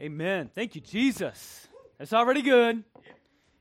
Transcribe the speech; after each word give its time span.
Amen. 0.00 0.50
Thank 0.54 0.74
you, 0.74 0.80
Jesus. 0.80 1.68
It's 1.98 2.14
already 2.14 2.40
good. 2.40 2.84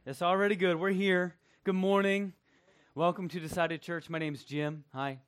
It's 0.05 0.21
already 0.21 0.55
good. 0.55 0.79
We're 0.79 0.91
here. 0.91 1.35
Good 1.65 1.75
morning. 1.75 2.31
Welcome 2.95 3.27
to 3.27 3.41
Decided 3.41 3.81
Church. 3.81 4.09
My 4.09 4.19
name's 4.19 4.45
Jim. 4.45 4.85
Hi. 4.93 5.19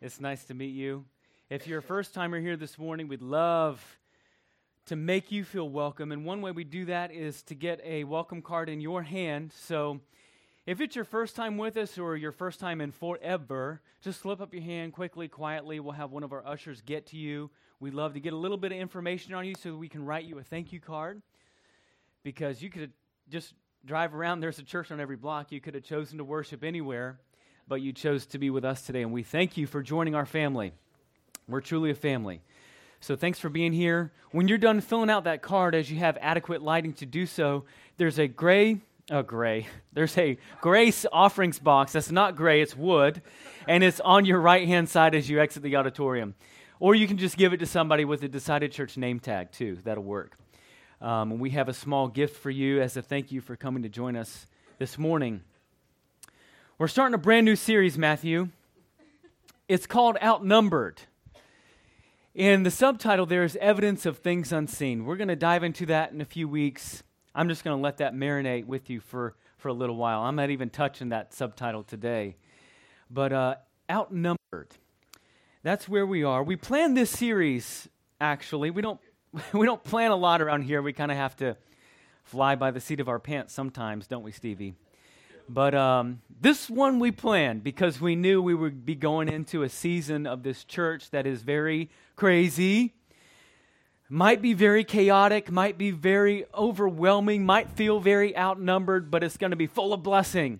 It's 0.00 0.20
nice 0.20 0.42
to 0.46 0.54
meet 0.54 0.74
you. 0.74 1.04
If 1.50 1.68
you're 1.68 1.78
a 1.78 1.82
first 1.82 2.14
timer 2.14 2.40
here 2.40 2.56
this 2.56 2.80
morning, 2.80 3.06
we'd 3.06 3.22
love 3.22 3.80
to 4.86 4.96
make 4.96 5.30
you 5.30 5.44
feel 5.44 5.68
welcome. 5.68 6.10
And 6.10 6.24
one 6.24 6.42
way 6.42 6.50
we 6.50 6.64
do 6.64 6.84
that 6.86 7.12
is 7.12 7.44
to 7.44 7.54
get 7.54 7.80
a 7.84 8.02
welcome 8.02 8.42
card 8.42 8.68
in 8.68 8.80
your 8.80 9.04
hand. 9.04 9.52
So 9.52 10.00
if 10.66 10.80
it's 10.80 10.94
your 10.94 11.04
first 11.04 11.36
time 11.36 11.56
with 11.56 11.76
us 11.76 11.98
or 11.98 12.16
your 12.16 12.32
first 12.32 12.60
time 12.60 12.80
in 12.80 12.92
forever, 12.92 13.80
just 14.02 14.20
slip 14.20 14.40
up 14.40 14.52
your 14.52 14.62
hand 14.62 14.92
quickly, 14.92 15.26
quietly. 15.26 15.80
We'll 15.80 15.92
have 15.92 16.10
one 16.10 16.22
of 16.22 16.32
our 16.32 16.46
ushers 16.46 16.82
get 16.82 17.06
to 17.08 17.16
you. 17.16 17.50
We'd 17.80 17.94
love 17.94 18.14
to 18.14 18.20
get 18.20 18.34
a 18.34 18.36
little 18.36 18.58
bit 18.58 18.72
of 18.72 18.78
information 18.78 19.32
on 19.34 19.46
you 19.46 19.54
so 19.58 19.74
we 19.74 19.88
can 19.88 20.04
write 20.04 20.26
you 20.26 20.38
a 20.38 20.42
thank 20.42 20.72
you 20.72 20.80
card. 20.80 21.22
Because 22.22 22.60
you 22.60 22.68
could 22.68 22.92
just 23.30 23.54
drive 23.86 24.14
around, 24.14 24.40
there's 24.40 24.58
a 24.58 24.62
church 24.62 24.90
on 24.90 25.00
every 25.00 25.16
block. 25.16 25.50
You 25.50 25.60
could 25.60 25.74
have 25.74 25.84
chosen 25.84 26.18
to 26.18 26.24
worship 26.24 26.62
anywhere, 26.62 27.18
but 27.66 27.80
you 27.80 27.94
chose 27.94 28.26
to 28.26 28.38
be 28.38 28.50
with 28.50 28.64
us 28.64 28.82
today. 28.82 29.02
And 29.02 29.12
we 29.12 29.22
thank 29.22 29.56
you 29.56 29.66
for 29.66 29.82
joining 29.82 30.14
our 30.14 30.26
family. 30.26 30.72
We're 31.48 31.62
truly 31.62 31.90
a 31.90 31.94
family. 31.94 32.42
So 33.00 33.16
thanks 33.16 33.38
for 33.38 33.48
being 33.48 33.72
here. 33.72 34.12
When 34.30 34.46
you're 34.46 34.58
done 34.58 34.82
filling 34.82 35.08
out 35.08 35.24
that 35.24 35.40
card, 35.40 35.74
as 35.74 35.90
you 35.90 35.98
have 36.00 36.18
adequate 36.20 36.60
lighting 36.60 36.92
to 36.94 37.06
do 37.06 37.24
so, 37.24 37.64
there's 37.96 38.18
a 38.18 38.28
gray 38.28 38.82
Oh, 39.12 39.22
gray. 39.22 39.66
There's 39.92 40.16
a 40.16 40.38
grace 40.60 41.04
offerings 41.12 41.58
box 41.58 41.94
that's 41.94 42.12
not 42.12 42.36
gray, 42.36 42.62
it's 42.62 42.76
wood, 42.76 43.20
and 43.66 43.82
it's 43.82 43.98
on 43.98 44.24
your 44.24 44.38
right 44.40 44.68
hand 44.68 44.88
side 44.88 45.16
as 45.16 45.28
you 45.28 45.40
exit 45.40 45.64
the 45.64 45.74
auditorium. 45.74 46.36
Or 46.78 46.94
you 46.94 47.08
can 47.08 47.18
just 47.18 47.36
give 47.36 47.52
it 47.52 47.56
to 47.56 47.66
somebody 47.66 48.04
with 48.04 48.22
a 48.22 48.28
Decided 48.28 48.70
Church 48.70 48.96
name 48.96 49.18
tag, 49.18 49.50
too. 49.50 49.78
That'll 49.82 50.04
work. 50.04 50.38
Um, 51.00 51.40
we 51.40 51.50
have 51.50 51.68
a 51.68 51.72
small 51.72 52.06
gift 52.06 52.36
for 52.36 52.50
you 52.50 52.80
as 52.80 52.96
a 52.96 53.02
thank 53.02 53.32
you 53.32 53.40
for 53.40 53.56
coming 53.56 53.82
to 53.82 53.88
join 53.88 54.14
us 54.14 54.46
this 54.78 54.96
morning. 54.96 55.40
We're 56.78 56.86
starting 56.86 57.14
a 57.14 57.18
brand 57.18 57.44
new 57.44 57.56
series, 57.56 57.98
Matthew. 57.98 58.50
It's 59.66 59.88
called 59.88 60.18
Outnumbered. 60.22 61.00
In 62.32 62.62
the 62.62 62.70
subtitle, 62.70 63.26
there 63.26 63.42
is 63.42 63.56
evidence 63.56 64.06
of 64.06 64.18
things 64.18 64.52
unseen. 64.52 65.04
We're 65.04 65.16
going 65.16 65.26
to 65.26 65.36
dive 65.36 65.64
into 65.64 65.84
that 65.86 66.12
in 66.12 66.20
a 66.20 66.24
few 66.24 66.46
weeks. 66.46 67.02
I'm 67.34 67.48
just 67.48 67.64
going 67.64 67.76
to 67.76 67.82
let 67.82 67.98
that 67.98 68.14
marinate 68.14 68.66
with 68.66 68.90
you 68.90 69.00
for, 69.00 69.34
for 69.56 69.68
a 69.68 69.72
little 69.72 69.96
while. 69.96 70.22
I'm 70.22 70.36
not 70.36 70.50
even 70.50 70.70
touching 70.70 71.10
that 71.10 71.32
subtitle 71.32 71.84
today. 71.84 72.36
But 73.10 73.32
uh, 73.32 73.54
outnumbered. 73.90 74.76
That's 75.62 75.88
where 75.88 76.06
we 76.06 76.24
are. 76.24 76.42
We 76.42 76.56
planned 76.56 76.96
this 76.96 77.10
series, 77.10 77.88
actually. 78.20 78.70
We 78.70 78.82
don't, 78.82 79.00
we 79.52 79.66
don't 79.66 79.82
plan 79.84 80.10
a 80.10 80.16
lot 80.16 80.42
around 80.42 80.62
here. 80.62 80.82
We 80.82 80.92
kind 80.92 81.10
of 81.10 81.16
have 81.16 81.36
to 81.36 81.56
fly 82.24 82.54
by 82.54 82.70
the 82.70 82.80
seat 82.80 83.00
of 83.00 83.08
our 83.08 83.18
pants 83.18 83.52
sometimes, 83.52 84.06
don't 84.06 84.22
we, 84.22 84.32
Stevie? 84.32 84.74
But 85.48 85.74
um, 85.74 86.20
this 86.40 86.70
one 86.70 87.00
we 87.00 87.10
planned 87.10 87.64
because 87.64 88.00
we 88.00 88.14
knew 88.14 88.40
we 88.40 88.54
would 88.54 88.86
be 88.86 88.94
going 88.94 89.28
into 89.28 89.62
a 89.64 89.68
season 89.68 90.26
of 90.26 90.44
this 90.44 90.62
church 90.64 91.10
that 91.10 91.26
is 91.26 91.42
very 91.42 91.90
crazy 92.14 92.94
might 94.12 94.42
be 94.42 94.54
very 94.54 94.82
chaotic, 94.82 95.52
might 95.52 95.78
be 95.78 95.92
very 95.92 96.44
overwhelming, 96.52 97.46
might 97.46 97.70
feel 97.70 98.00
very 98.00 98.36
outnumbered, 98.36 99.08
but 99.08 99.22
it's 99.22 99.36
going 99.36 99.52
to 99.52 99.56
be 99.56 99.68
full 99.68 99.92
of 99.92 100.02
blessing 100.02 100.58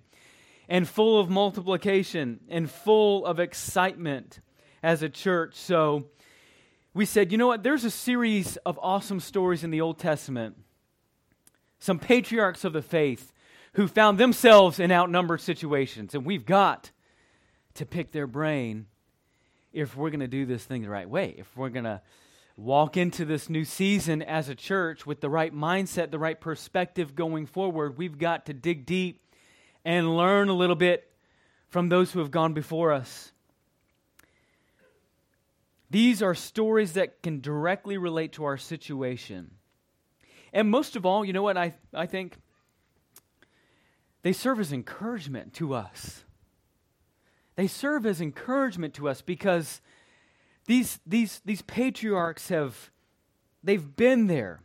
and 0.68 0.88
full 0.88 1.18
of 1.18 1.28
multiplication 1.28 2.38
and 2.48 2.70
full 2.70 3.26
of 3.26 3.40
excitement 3.40 4.38
as 4.84 5.02
a 5.02 5.08
church. 5.08 5.56
So 5.56 6.06
we 6.94 7.04
said, 7.04 7.32
you 7.32 7.38
know 7.38 7.48
what? 7.48 7.64
There's 7.64 7.84
a 7.84 7.90
series 7.90 8.56
of 8.58 8.78
awesome 8.80 9.18
stories 9.18 9.64
in 9.64 9.72
the 9.72 9.80
Old 9.80 9.98
Testament. 9.98 10.56
Some 11.80 11.98
patriarchs 11.98 12.64
of 12.64 12.72
the 12.72 12.82
faith 12.82 13.32
who 13.72 13.88
found 13.88 14.18
themselves 14.18 14.78
in 14.78 14.92
outnumbered 14.92 15.40
situations, 15.40 16.14
and 16.14 16.24
we've 16.24 16.46
got 16.46 16.92
to 17.74 17.84
pick 17.84 18.12
their 18.12 18.28
brain 18.28 18.86
if 19.72 19.96
we're 19.96 20.10
going 20.10 20.20
to 20.20 20.28
do 20.28 20.46
this 20.46 20.64
thing 20.64 20.83
the 20.83 20.89
right 20.89 21.08
way, 21.08 21.34
if 21.36 21.56
we're 21.56 21.68
going 21.68 21.84
to 21.84 22.00
walk 22.60 22.98
into 22.98 23.24
this 23.24 23.48
new 23.48 23.64
season 23.64 24.20
as 24.20 24.50
a 24.50 24.54
church 24.54 25.06
with 25.06 25.22
the 25.22 25.30
right 25.30 25.54
mindset, 25.54 26.10
the 26.10 26.18
right 26.18 26.38
perspective 26.38 27.14
going 27.14 27.46
forward, 27.46 27.96
we've 27.96 28.18
got 28.18 28.44
to 28.46 28.52
dig 28.52 28.84
deep 28.84 29.22
and 29.82 30.14
learn 30.14 30.50
a 30.50 30.54
little 30.54 30.76
bit 30.76 31.10
from 31.68 31.88
those 31.88 32.12
who 32.12 32.18
have 32.18 32.30
gone 32.30 32.52
before 32.52 32.92
us. 32.92 33.32
These 35.88 36.22
are 36.22 36.34
stories 36.34 36.92
that 36.92 37.22
can 37.22 37.40
directly 37.40 37.96
relate 37.96 38.32
to 38.32 38.44
our 38.44 38.58
situation. 38.58 39.52
And 40.52 40.70
most 40.70 40.96
of 40.96 41.06
all, 41.06 41.24
you 41.24 41.32
know 41.32 41.42
what 41.42 41.56
I, 41.56 41.74
I 41.94 42.04
think? 42.04 42.36
They 44.22 44.34
serve 44.34 44.60
as 44.60 44.70
encouragement 44.70 45.54
to 45.54 45.72
us. 45.74 46.24
They 47.56 47.66
serve 47.66 48.04
as 48.04 48.20
encouragement 48.20 48.92
to 48.94 49.08
us 49.08 49.22
because 49.22 49.80
these, 50.66 51.00
these, 51.06 51.40
these 51.44 51.62
patriarchs 51.62 52.48
have, 52.48 52.90
they've 53.62 53.96
been 53.96 54.26
there. 54.26 54.62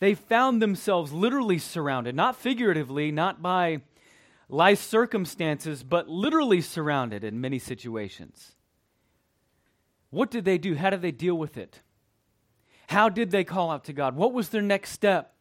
They 0.00 0.14
found 0.14 0.60
themselves 0.60 1.12
literally 1.12 1.58
surrounded, 1.58 2.14
not 2.14 2.36
figuratively, 2.36 3.10
not 3.10 3.42
by 3.42 3.82
life 4.48 4.80
circumstances, 4.80 5.82
but 5.82 6.08
literally 6.08 6.60
surrounded 6.60 7.24
in 7.24 7.40
many 7.40 7.58
situations. 7.58 8.54
What 10.10 10.30
did 10.30 10.44
they 10.44 10.58
do? 10.58 10.74
How 10.74 10.90
did 10.90 11.02
they 11.02 11.10
deal 11.10 11.36
with 11.36 11.56
it? 11.56 11.80
How 12.88 13.08
did 13.08 13.30
they 13.30 13.44
call 13.44 13.70
out 13.70 13.84
to 13.84 13.92
God? 13.92 14.14
What 14.14 14.32
was 14.32 14.50
their 14.50 14.62
next 14.62 14.90
step? 14.90 15.34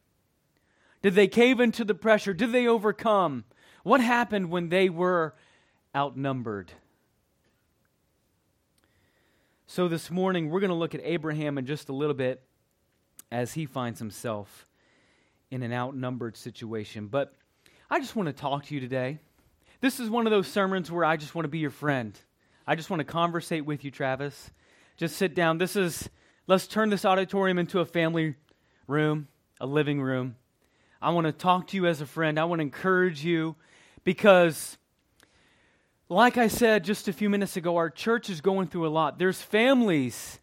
Did 1.02 1.16
they 1.16 1.28
cave 1.28 1.60
into 1.60 1.84
the 1.84 1.94
pressure? 1.94 2.34
Did 2.34 2.52
they 2.52 2.66
overcome? 2.66 3.44
What 3.84 4.02
happened 4.02 4.50
when 4.50 4.70
they 4.70 4.90
were 4.90 5.36
outnumbered? 5.96 6.72
So, 9.66 9.88
this 9.88 10.12
morning, 10.12 10.50
we're 10.50 10.60
going 10.60 10.72
to 10.72 10.76
look 10.76 10.94
at 10.94 11.02
Abraham 11.06 11.58
in 11.58 11.66
just 11.66 11.88
a 11.88 11.94
little 11.94 12.14
bit 12.14 12.42
as 13.32 13.54
he 13.54 13.66
finds 13.66 13.98
himself 13.98 14.68
in 15.50 15.64
an 15.64 15.72
outnumbered 15.72 16.36
situation. 16.36 17.08
But 17.08 17.34
I 17.90 18.00
just 18.00 18.16
want 18.16 18.28
to 18.28 18.34
talk 18.34 18.66
to 18.66 18.76
you 18.76 18.82
today. 18.82 19.20
This 19.80 20.02
is 20.02 20.10
one 20.10 20.28
of 20.28 20.32
those 20.32 20.48
sermons 20.48 20.92
where 20.92 21.06
I 21.06 21.16
just 21.16 21.34
want 21.34 21.46
to 21.46 21.50
be 21.50 21.60
your 21.60 21.70
friend. 21.70 22.18
I 22.68 22.76
just 22.76 22.90
want 22.90 23.00
to 23.00 23.06
conversate 23.06 23.66
with 23.66 23.86
you, 23.86 23.90
Travis. 23.90 24.52
Just 24.98 25.16
sit 25.16 25.34
down. 25.34 25.60
This 25.60 25.78
is, 25.78 26.10
let's 26.46 26.68
turn 26.68 26.90
this 26.90 27.06
auditorium 27.06 27.58
into 27.58 27.80
a 27.80 27.86
family 27.86 28.36
room, 28.86 29.30
a 29.62 29.66
living 29.66 30.02
room. 30.02 30.36
I 31.02 31.12
want 31.12 31.26
to 31.26 31.32
talk 31.32 31.68
to 31.68 31.78
you 31.78 31.88
as 31.88 32.02
a 32.02 32.06
friend. 32.06 32.38
I 32.38 32.44
want 32.44 32.60
to 32.60 32.64
encourage 32.64 33.24
you 33.24 33.56
because 34.04 34.78
like 36.10 36.38
I 36.38 36.48
said 36.48 36.84
just 36.84 37.08
a 37.08 37.14
few 37.14 37.30
minutes 37.30 37.58
ago, 37.58 37.78
our 37.78 37.90
church 37.90 38.30
is 38.30 38.42
going 38.42 38.68
through 38.68 38.88
a 38.88 38.90
lot. 38.90 39.18
There's 39.20 39.42
families 39.42 40.40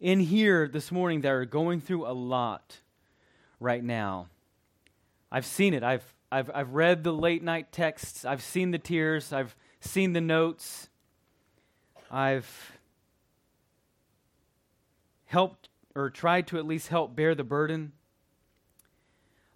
in 0.00 0.20
here 0.20 0.68
this 0.68 0.92
morning 0.92 1.22
that 1.22 1.32
are 1.32 1.44
going 1.44 1.80
through 1.80 2.06
a 2.06 2.12
lot 2.12 2.78
right 3.58 3.82
now. 3.82 4.28
I've 5.30 5.46
seen 5.46 5.74
it. 5.74 5.82
I've, 5.82 6.04
I've, 6.30 6.50
I've 6.54 6.72
read 6.72 7.04
the 7.04 7.12
late 7.12 7.42
night 7.42 7.72
texts. 7.72 8.24
I've 8.24 8.42
seen 8.42 8.70
the 8.70 8.78
tears. 8.78 9.32
I've 9.32 9.54
seen 9.80 10.12
the 10.12 10.20
notes. 10.20 10.88
I've 12.10 12.72
helped 15.26 15.68
or 15.94 16.08
tried 16.10 16.46
to 16.48 16.58
at 16.58 16.66
least 16.66 16.88
help 16.88 17.14
bear 17.14 17.34
the 17.34 17.44
burden. 17.44 17.92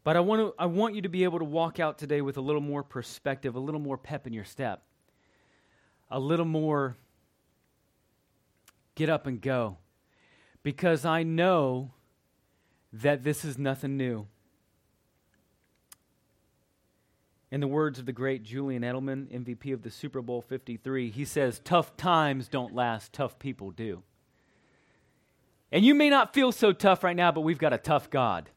But 0.02 0.16
I 0.16 0.20
want, 0.20 0.40
to, 0.40 0.54
I 0.58 0.66
want 0.66 0.94
you 0.94 1.02
to 1.02 1.08
be 1.08 1.24
able 1.24 1.38
to 1.38 1.44
walk 1.44 1.80
out 1.80 1.96
today 1.96 2.20
with 2.20 2.36
a 2.36 2.40
little 2.40 2.60
more 2.60 2.82
perspective, 2.82 3.54
a 3.54 3.60
little 3.60 3.80
more 3.80 3.96
pep 3.96 4.26
in 4.26 4.32
your 4.32 4.44
step 4.44 4.82
a 6.10 6.18
little 6.18 6.46
more 6.46 6.96
get 8.94 9.08
up 9.08 9.26
and 9.26 9.40
go 9.40 9.78
because 10.62 11.04
I 11.04 11.22
know 11.22 11.92
that 12.92 13.22
this 13.22 13.44
is 13.44 13.58
nothing 13.58 13.96
new. 13.96 14.26
In 17.50 17.60
the 17.60 17.68
words 17.68 17.98
of 17.98 18.06
the 18.06 18.12
great 18.12 18.42
Julian 18.42 18.82
Edelman, 18.82 19.26
MVP 19.28 19.72
of 19.72 19.82
the 19.82 19.90
Super 19.90 20.22
Bowl 20.22 20.42
53, 20.42 21.10
he 21.10 21.24
says, 21.24 21.60
Tough 21.62 21.96
times 21.96 22.48
don't 22.48 22.74
last, 22.74 23.12
tough 23.12 23.38
people 23.38 23.70
do. 23.70 24.02
And 25.70 25.84
you 25.84 25.94
may 25.94 26.10
not 26.10 26.34
feel 26.34 26.52
so 26.52 26.72
tough 26.72 27.04
right 27.04 27.16
now, 27.16 27.30
but 27.32 27.42
we've 27.42 27.58
got 27.58 27.72
a 27.72 27.78
tough 27.78 28.10
God. 28.10 28.50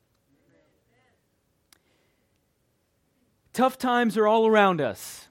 Tough 3.53 3.77
times 3.77 4.17
are 4.17 4.27
all 4.27 4.47
around 4.47 4.81
us. 4.81 5.26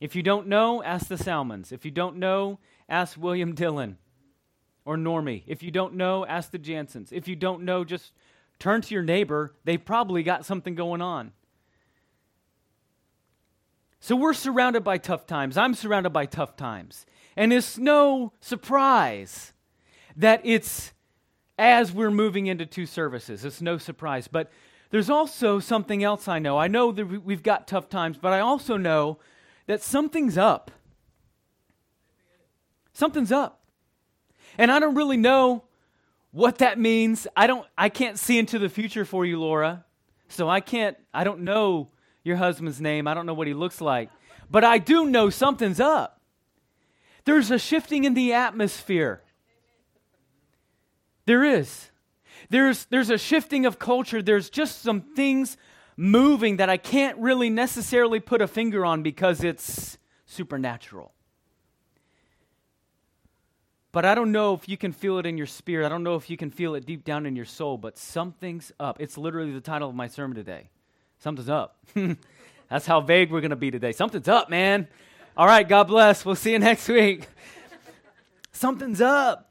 If 0.00 0.16
you 0.16 0.22
don't 0.22 0.46
know, 0.46 0.82
ask 0.82 1.08
the 1.08 1.18
Salmons. 1.18 1.72
If 1.72 1.84
you 1.84 1.90
don't 1.90 2.16
know, 2.16 2.58
ask 2.88 3.18
William 3.18 3.54
Dillon 3.54 3.98
or 4.84 4.96
Normie. 4.96 5.42
If 5.46 5.62
you 5.62 5.70
don't 5.70 5.94
know, 5.94 6.24
ask 6.26 6.50
the 6.50 6.58
Jansons. 6.58 7.12
If 7.12 7.28
you 7.28 7.36
don't 7.36 7.62
know, 7.62 7.84
just 7.84 8.12
turn 8.58 8.80
to 8.80 8.94
your 8.94 9.02
neighbor. 9.02 9.54
They've 9.64 9.84
probably 9.84 10.22
got 10.22 10.46
something 10.46 10.74
going 10.74 11.02
on. 11.02 11.32
So 14.00 14.16
we're 14.16 14.32
surrounded 14.32 14.82
by 14.82 14.96
tough 14.96 15.26
times. 15.26 15.58
I'm 15.58 15.74
surrounded 15.74 16.10
by 16.10 16.24
tough 16.24 16.56
times. 16.56 17.04
And 17.36 17.52
it's 17.52 17.76
no 17.76 18.32
surprise 18.40 19.52
that 20.16 20.40
it's 20.44 20.92
as 21.58 21.92
we're 21.92 22.10
moving 22.10 22.46
into 22.46 22.64
two 22.64 22.86
services. 22.86 23.44
It's 23.44 23.60
no 23.60 23.76
surprise. 23.76 24.26
But 24.28 24.50
there's 24.88 25.10
also 25.10 25.60
something 25.60 26.02
else 26.02 26.26
I 26.26 26.38
know. 26.38 26.56
I 26.56 26.68
know 26.68 26.90
that 26.90 27.04
we've 27.04 27.42
got 27.42 27.68
tough 27.68 27.90
times, 27.90 28.16
but 28.16 28.32
I 28.32 28.40
also 28.40 28.78
know 28.78 29.18
that 29.70 29.84
something's 29.84 30.36
up. 30.36 30.72
Something's 32.92 33.30
up. 33.30 33.60
And 34.58 34.68
I 34.68 34.80
don't 34.80 34.96
really 34.96 35.16
know 35.16 35.62
what 36.32 36.58
that 36.58 36.76
means. 36.76 37.28
I 37.36 37.46
don't 37.46 37.64
I 37.78 37.88
can't 37.88 38.18
see 38.18 38.36
into 38.36 38.58
the 38.58 38.68
future 38.68 39.04
for 39.04 39.24
you, 39.24 39.38
Laura. 39.38 39.84
So 40.26 40.48
I 40.48 40.58
can't 40.58 40.96
I 41.14 41.22
don't 41.22 41.42
know 41.42 41.92
your 42.24 42.34
husband's 42.34 42.80
name. 42.80 43.06
I 43.06 43.14
don't 43.14 43.26
know 43.26 43.34
what 43.34 43.46
he 43.46 43.54
looks 43.54 43.80
like. 43.80 44.10
But 44.50 44.64
I 44.64 44.78
do 44.78 45.04
know 45.04 45.30
something's 45.30 45.78
up. 45.78 46.20
There's 47.24 47.52
a 47.52 47.58
shifting 47.58 48.02
in 48.02 48.14
the 48.14 48.32
atmosphere. 48.32 49.22
There 51.26 51.44
is. 51.44 51.92
There's, 52.48 52.86
there's 52.86 53.10
a 53.10 53.18
shifting 53.18 53.66
of 53.66 53.78
culture. 53.78 54.20
There's 54.20 54.50
just 54.50 54.82
some 54.82 55.00
things 55.14 55.56
moving 55.96 56.56
that 56.56 56.68
I 56.68 56.76
can't 56.76 57.18
really 57.18 57.50
necessarily 57.50 58.20
put 58.20 58.40
a 58.40 58.46
finger 58.46 58.84
on 58.84 59.02
because 59.02 59.44
it's 59.44 59.98
supernatural. 60.26 61.12
But 63.92 64.04
I 64.04 64.14
don't 64.14 64.30
know 64.30 64.54
if 64.54 64.68
you 64.68 64.76
can 64.76 64.92
feel 64.92 65.18
it 65.18 65.26
in 65.26 65.36
your 65.36 65.48
spirit. 65.48 65.84
I 65.84 65.88
don't 65.88 66.04
know 66.04 66.14
if 66.14 66.30
you 66.30 66.36
can 66.36 66.50
feel 66.50 66.76
it 66.76 66.86
deep 66.86 67.04
down 67.04 67.26
in 67.26 67.34
your 67.34 67.44
soul, 67.44 67.76
but 67.76 67.98
something's 67.98 68.70
up. 68.78 69.00
It's 69.00 69.18
literally 69.18 69.52
the 69.52 69.60
title 69.60 69.88
of 69.88 69.96
my 69.96 70.06
sermon 70.06 70.36
today. 70.36 70.70
Something's 71.18 71.48
up. 71.48 71.76
That's 72.70 72.86
how 72.86 73.00
vague 73.00 73.32
we're 73.32 73.40
going 73.40 73.50
to 73.50 73.56
be 73.56 73.72
today. 73.72 73.90
Something's 73.90 74.28
up, 74.28 74.48
man. 74.48 74.86
All 75.36 75.46
right, 75.46 75.68
God 75.68 75.88
bless. 75.88 76.24
We'll 76.24 76.36
see 76.36 76.52
you 76.52 76.60
next 76.60 76.88
week. 76.88 77.26
Something's 78.52 79.00
up. 79.00 79.49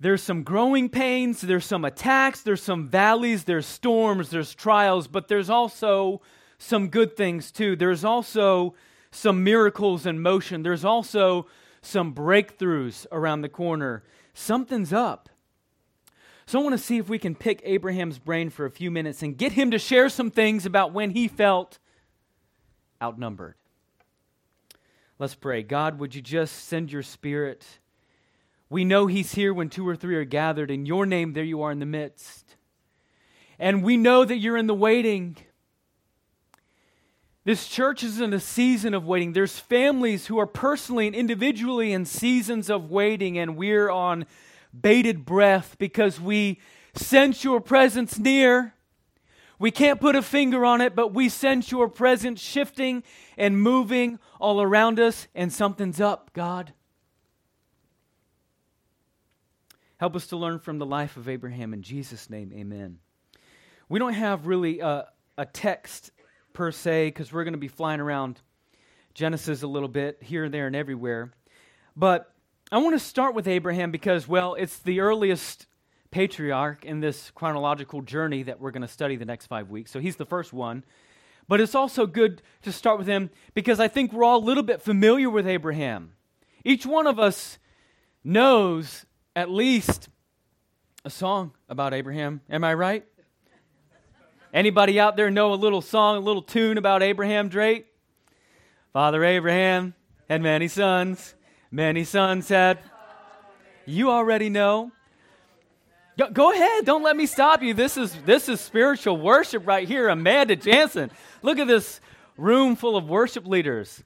There's 0.00 0.22
some 0.22 0.42
growing 0.42 0.88
pains, 0.88 1.42
there's 1.42 1.66
some 1.66 1.84
attacks, 1.84 2.40
there's 2.40 2.62
some 2.62 2.88
valleys, 2.88 3.44
there's 3.44 3.66
storms, 3.66 4.30
there's 4.30 4.54
trials, 4.54 5.06
but 5.06 5.28
there's 5.28 5.50
also 5.50 6.22
some 6.56 6.88
good 6.88 7.16
things 7.16 7.52
too. 7.52 7.76
There's 7.76 8.02
also 8.02 8.74
some 9.10 9.44
miracles 9.44 10.06
in 10.06 10.22
motion. 10.22 10.62
There's 10.62 10.86
also 10.86 11.46
some 11.82 12.14
breakthroughs 12.14 13.06
around 13.12 13.42
the 13.42 13.48
corner. 13.50 14.02
Something's 14.32 14.92
up. 14.92 15.28
So 16.46 16.58
I 16.58 16.62
want 16.62 16.72
to 16.72 16.82
see 16.82 16.98
if 16.98 17.08
we 17.08 17.18
can 17.18 17.34
pick 17.34 17.60
Abraham's 17.64 18.18
brain 18.18 18.50
for 18.50 18.64
a 18.64 18.70
few 18.70 18.90
minutes 18.90 19.22
and 19.22 19.36
get 19.36 19.52
him 19.52 19.70
to 19.70 19.78
share 19.78 20.08
some 20.08 20.30
things 20.30 20.66
about 20.66 20.92
when 20.92 21.10
he 21.10 21.28
felt 21.28 21.78
outnumbered. 23.02 23.54
Let's 25.18 25.34
pray. 25.34 25.62
God, 25.62 25.98
would 25.98 26.14
you 26.14 26.22
just 26.22 26.64
send 26.64 26.90
your 26.90 27.02
spirit? 27.02 27.66
We 28.70 28.84
know 28.84 29.08
he's 29.08 29.34
here 29.34 29.52
when 29.52 29.68
two 29.68 29.86
or 29.86 29.96
three 29.96 30.14
are 30.14 30.24
gathered. 30.24 30.70
In 30.70 30.86
your 30.86 31.04
name, 31.04 31.32
there 31.32 31.44
you 31.44 31.60
are 31.60 31.72
in 31.72 31.80
the 31.80 31.86
midst. 31.86 32.56
And 33.58 33.82
we 33.82 33.96
know 33.96 34.24
that 34.24 34.36
you're 34.36 34.56
in 34.56 34.68
the 34.68 34.74
waiting. 34.74 35.36
This 37.44 37.66
church 37.66 38.04
is 38.04 38.20
in 38.20 38.32
a 38.32 38.38
season 38.38 38.94
of 38.94 39.04
waiting. 39.04 39.32
There's 39.32 39.58
families 39.58 40.26
who 40.26 40.38
are 40.38 40.46
personally 40.46 41.08
and 41.08 41.16
individually 41.16 41.92
in 41.92 42.04
seasons 42.04 42.70
of 42.70 42.90
waiting, 42.90 43.36
and 43.38 43.56
we're 43.56 43.90
on 43.90 44.24
bated 44.78 45.24
breath 45.24 45.74
because 45.78 46.20
we 46.20 46.60
sense 46.94 47.42
your 47.42 47.60
presence 47.60 48.20
near. 48.20 48.74
We 49.58 49.72
can't 49.72 50.00
put 50.00 50.14
a 50.14 50.22
finger 50.22 50.64
on 50.64 50.80
it, 50.80 50.94
but 50.94 51.12
we 51.12 51.28
sense 51.28 51.72
your 51.72 51.88
presence 51.88 52.40
shifting 52.40 53.02
and 53.36 53.60
moving 53.60 54.20
all 54.38 54.62
around 54.62 55.00
us, 55.00 55.26
and 55.34 55.52
something's 55.52 56.00
up, 56.00 56.30
God. 56.32 56.72
Help 60.00 60.16
us 60.16 60.28
to 60.28 60.36
learn 60.38 60.58
from 60.58 60.78
the 60.78 60.86
life 60.86 61.18
of 61.18 61.28
Abraham. 61.28 61.74
In 61.74 61.82
Jesus' 61.82 62.30
name, 62.30 62.54
amen. 62.54 63.00
We 63.90 63.98
don't 63.98 64.14
have 64.14 64.46
really 64.46 64.80
a, 64.80 65.08
a 65.36 65.44
text 65.44 66.10
per 66.54 66.72
se 66.72 67.08
because 67.08 67.30
we're 67.30 67.44
going 67.44 67.52
to 67.52 67.58
be 67.58 67.68
flying 67.68 68.00
around 68.00 68.40
Genesis 69.12 69.62
a 69.62 69.66
little 69.66 69.90
bit 69.90 70.16
here, 70.22 70.44
and 70.44 70.54
there, 70.54 70.66
and 70.66 70.74
everywhere. 70.74 71.34
But 71.94 72.32
I 72.72 72.78
want 72.78 72.94
to 72.94 72.98
start 72.98 73.34
with 73.34 73.46
Abraham 73.46 73.90
because, 73.90 74.26
well, 74.26 74.54
it's 74.54 74.78
the 74.78 75.00
earliest 75.00 75.66
patriarch 76.10 76.86
in 76.86 77.00
this 77.00 77.30
chronological 77.32 78.00
journey 78.00 78.42
that 78.44 78.58
we're 78.58 78.70
going 78.70 78.80
to 78.80 78.88
study 78.88 79.16
the 79.16 79.26
next 79.26 79.48
five 79.48 79.68
weeks. 79.68 79.90
So 79.90 80.00
he's 80.00 80.16
the 80.16 80.24
first 80.24 80.54
one. 80.54 80.82
But 81.46 81.60
it's 81.60 81.74
also 81.74 82.06
good 82.06 82.40
to 82.62 82.72
start 82.72 82.96
with 82.96 83.06
him 83.06 83.28
because 83.52 83.78
I 83.78 83.88
think 83.88 84.14
we're 84.14 84.24
all 84.24 84.38
a 84.38 84.46
little 84.46 84.62
bit 84.62 84.80
familiar 84.80 85.28
with 85.28 85.46
Abraham. 85.46 86.14
Each 86.64 86.86
one 86.86 87.06
of 87.06 87.18
us 87.18 87.58
knows 88.24 89.04
at 89.34 89.50
least 89.50 90.08
a 91.04 91.10
song 91.10 91.52
about 91.68 91.94
Abraham. 91.94 92.40
Am 92.50 92.64
I 92.64 92.74
right? 92.74 93.04
Anybody 94.52 94.98
out 94.98 95.16
there 95.16 95.30
know 95.30 95.52
a 95.52 95.54
little 95.54 95.80
song, 95.80 96.16
a 96.16 96.20
little 96.20 96.42
tune 96.42 96.76
about 96.76 97.02
Abraham 97.02 97.48
Drake? 97.48 97.86
Father 98.92 99.24
Abraham 99.24 99.94
had 100.28 100.42
many 100.42 100.66
sons. 100.66 101.34
Many 101.70 102.02
sons 102.02 102.48
had. 102.48 102.80
You 103.86 104.10
already 104.10 104.48
know. 104.48 104.90
Go, 106.18 106.30
go, 106.30 106.52
ahead. 106.52 106.84
Don't 106.84 107.04
let 107.04 107.16
me 107.16 107.26
stop 107.26 107.62
you. 107.62 107.72
This 107.72 107.96
is 107.96 108.14
this 108.26 108.48
is 108.48 108.60
spiritual 108.60 109.16
worship 109.16 109.66
right 109.66 109.86
here. 109.86 110.08
Amanda 110.08 110.56
Jansen. 110.56 111.10
Look 111.42 111.58
at 111.58 111.68
this 111.68 112.00
room 112.36 112.74
full 112.74 112.96
of 112.96 113.08
worship 113.08 113.46
leaders. 113.46 114.02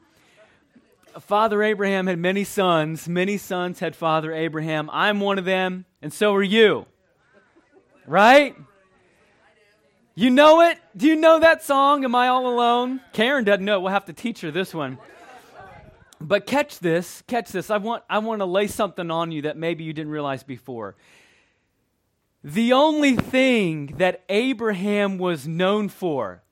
Father 1.20 1.62
Abraham 1.62 2.06
had 2.06 2.19
many 2.19 2.44
sons. 2.44 3.08
Many 3.08 3.37
sons 3.37 3.81
had 3.81 3.94
Father 3.94 4.32
Abraham. 4.32 4.90
I'm 4.93 5.20
one 5.20 5.38
of 5.38 5.44
them, 5.44 5.84
and 6.02 6.12
so 6.12 6.34
are 6.34 6.43
you. 6.43 6.87
Right? 8.06 8.56
You 10.14 10.31
know 10.31 10.61
it? 10.61 10.78
Do 10.96 11.06
you 11.06 11.16
know 11.16 11.40
that 11.40 11.62
song? 11.62 12.05
Am 12.05 12.14
I 12.14 12.28
all 12.28 12.46
alone? 12.46 13.00
Karen 13.12 13.44
doesn't 13.44 13.64
know. 13.64 13.81
We'll 13.81 13.93
have 13.93 14.05
to 14.06 14.12
teach 14.12 14.40
her 14.43 14.50
this 14.50 14.72
one. 14.75 14.99
But 16.20 16.46
catch 16.46 16.78
this, 16.78 17.22
catch 17.26 17.50
this. 17.50 17.70
I 17.70 17.76
want, 17.78 18.05
I 18.08 18.19
want 18.19 18.40
to 18.40 18.46
lay 18.46 18.66
something 18.66 19.11
on 19.11 19.32
you 19.32 19.43
that 19.43 19.56
maybe 19.56 19.84
you 19.84 19.93
didn't 19.93 20.12
realize 20.12 20.43
before. 20.43 20.96
The 22.43 22.72
only 22.72 23.16
thing 23.16 23.94
that 23.99 24.25
Abraham 24.28 25.19
was 25.19 25.49
known 25.49 25.88
for 25.88 26.43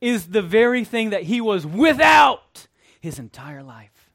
is 0.00 0.28
the 0.28 0.42
very 0.42 0.84
thing 0.84 1.10
that 1.10 1.24
he 1.24 1.40
was 1.40 1.66
without 1.66 2.65
his 3.06 3.18
entire 3.18 3.62
life. 3.62 4.10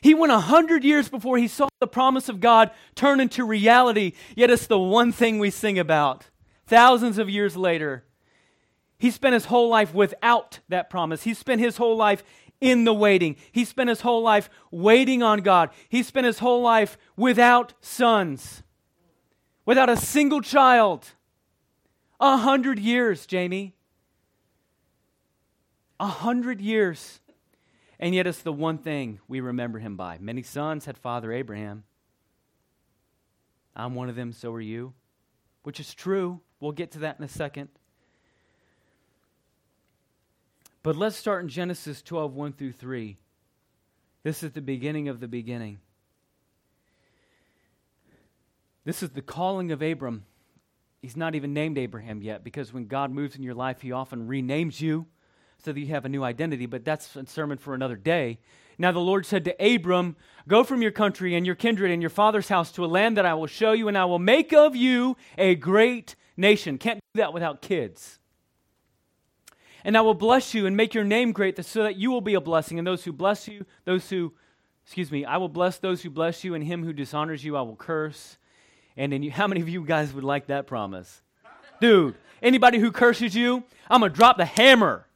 He 0.00 0.14
went 0.14 0.32
a 0.32 0.40
hundred 0.40 0.82
years 0.82 1.08
before 1.10 1.36
he 1.36 1.48
saw 1.48 1.68
the 1.78 1.86
promise 1.86 2.28
of 2.28 2.40
God 2.40 2.70
turn 2.94 3.20
into 3.20 3.44
reality, 3.44 4.12
yet 4.34 4.48
it's 4.48 4.66
the 4.66 4.78
one 4.78 5.12
thing 5.12 5.38
we 5.38 5.50
sing 5.50 5.78
about. 5.78 6.30
Thousands 6.66 7.18
of 7.18 7.28
years 7.28 7.56
later, 7.56 8.04
he 8.96 9.10
spent 9.10 9.34
his 9.34 9.46
whole 9.46 9.68
life 9.68 9.92
without 9.92 10.60
that 10.68 10.88
promise. 10.88 11.24
He 11.24 11.34
spent 11.34 11.60
his 11.60 11.76
whole 11.76 11.96
life 11.96 12.22
in 12.60 12.84
the 12.84 12.94
waiting. 12.94 13.36
He 13.52 13.64
spent 13.64 13.88
his 13.88 14.02
whole 14.02 14.22
life 14.22 14.48
waiting 14.70 15.22
on 15.22 15.40
God. 15.40 15.70
He 15.88 16.02
spent 16.02 16.26
his 16.26 16.38
whole 16.38 16.62
life 16.62 16.96
without 17.16 17.74
sons, 17.80 18.62
without 19.66 19.90
a 19.90 19.96
single 19.96 20.40
child. 20.40 21.08
A 22.20 22.36
hundred 22.36 22.78
years, 22.78 23.26
Jamie. 23.26 23.74
A 26.00 26.06
hundred 26.06 26.62
years. 26.62 27.20
And 27.98 28.14
yet 28.14 28.26
it's 28.26 28.40
the 28.40 28.54
one 28.54 28.78
thing 28.78 29.20
we 29.28 29.40
remember 29.40 29.78
him 29.78 29.96
by. 29.96 30.16
Many 30.18 30.42
sons 30.42 30.86
had 30.86 30.96
Father 30.96 31.30
Abraham. 31.30 31.84
I'm 33.76 33.94
one 33.94 34.08
of 34.08 34.16
them, 34.16 34.32
so 34.32 34.50
are 34.54 34.60
you. 34.62 34.94
Which 35.62 35.78
is 35.78 35.92
true. 35.92 36.40
We'll 36.58 36.72
get 36.72 36.92
to 36.92 37.00
that 37.00 37.18
in 37.18 37.24
a 37.24 37.28
second. 37.28 37.68
But 40.82 40.96
let's 40.96 41.16
start 41.16 41.42
in 41.42 41.50
Genesis 41.50 42.00
12, 42.00 42.34
1 42.34 42.52
through 42.54 42.72
3. 42.72 43.18
This 44.22 44.42
is 44.42 44.52
the 44.52 44.62
beginning 44.62 45.08
of 45.08 45.20
the 45.20 45.28
beginning. 45.28 45.80
This 48.86 49.02
is 49.02 49.10
the 49.10 49.20
calling 49.20 49.70
of 49.70 49.82
Abram. 49.82 50.24
He's 51.02 51.16
not 51.16 51.34
even 51.34 51.52
named 51.52 51.76
Abraham 51.76 52.22
yet 52.22 52.42
because 52.42 52.72
when 52.72 52.86
God 52.86 53.10
moves 53.10 53.36
in 53.36 53.42
your 53.42 53.54
life, 53.54 53.82
he 53.82 53.92
often 53.92 54.26
renames 54.26 54.80
you 54.80 55.06
so 55.64 55.72
that 55.72 55.80
you 55.80 55.86
have 55.88 56.04
a 56.04 56.08
new 56.08 56.22
identity, 56.22 56.66
but 56.66 56.84
that's 56.84 57.16
a 57.16 57.26
sermon 57.26 57.58
for 57.58 57.74
another 57.74 57.96
day. 57.96 58.38
Now 58.78 58.92
the 58.92 58.98
Lord 58.98 59.26
said 59.26 59.44
to 59.44 59.74
Abram, 59.74 60.16
Go 60.48 60.64
from 60.64 60.80
your 60.80 60.90
country 60.90 61.34
and 61.34 61.44
your 61.44 61.54
kindred 61.54 61.90
and 61.90 62.02
your 62.02 62.10
father's 62.10 62.48
house 62.48 62.72
to 62.72 62.84
a 62.84 62.86
land 62.86 63.16
that 63.18 63.26
I 63.26 63.34
will 63.34 63.46
show 63.46 63.72
you, 63.72 63.88
and 63.88 63.98
I 63.98 64.06
will 64.06 64.18
make 64.18 64.52
of 64.52 64.74
you 64.74 65.16
a 65.36 65.54
great 65.54 66.16
nation. 66.36 66.78
Can't 66.78 66.98
do 67.14 67.20
that 67.20 67.34
without 67.34 67.60
kids. 67.60 68.18
And 69.84 69.96
I 69.96 70.00
will 70.00 70.14
bless 70.14 70.54
you 70.54 70.66
and 70.66 70.76
make 70.76 70.94
your 70.94 71.04
name 71.04 71.32
great 71.32 71.62
so 71.64 71.82
that 71.82 71.96
you 71.96 72.10
will 72.10 72.20
be 72.20 72.34
a 72.34 72.40
blessing. 72.40 72.78
And 72.78 72.86
those 72.86 73.04
who 73.04 73.12
bless 73.12 73.48
you, 73.48 73.64
those 73.84 74.08
who, 74.08 74.32
excuse 74.84 75.10
me, 75.10 75.24
I 75.24 75.36
will 75.36 75.48
bless 75.48 75.78
those 75.78 76.02
who 76.02 76.10
bless 76.10 76.44
you, 76.44 76.54
and 76.54 76.64
him 76.64 76.84
who 76.84 76.92
dishonors 76.92 77.44
you, 77.44 77.56
I 77.56 77.62
will 77.62 77.76
curse. 77.76 78.38
And 78.96 79.24
you, 79.24 79.30
how 79.30 79.46
many 79.46 79.60
of 79.60 79.68
you 79.68 79.84
guys 79.84 80.12
would 80.12 80.24
like 80.24 80.46
that 80.46 80.66
promise? 80.66 81.22
Dude, 81.80 82.14
anybody 82.42 82.78
who 82.78 82.92
curses 82.92 83.34
you, 83.34 83.64
I'm 83.88 84.00
going 84.00 84.12
to 84.12 84.16
drop 84.16 84.36
the 84.36 84.44
hammer. 84.44 85.06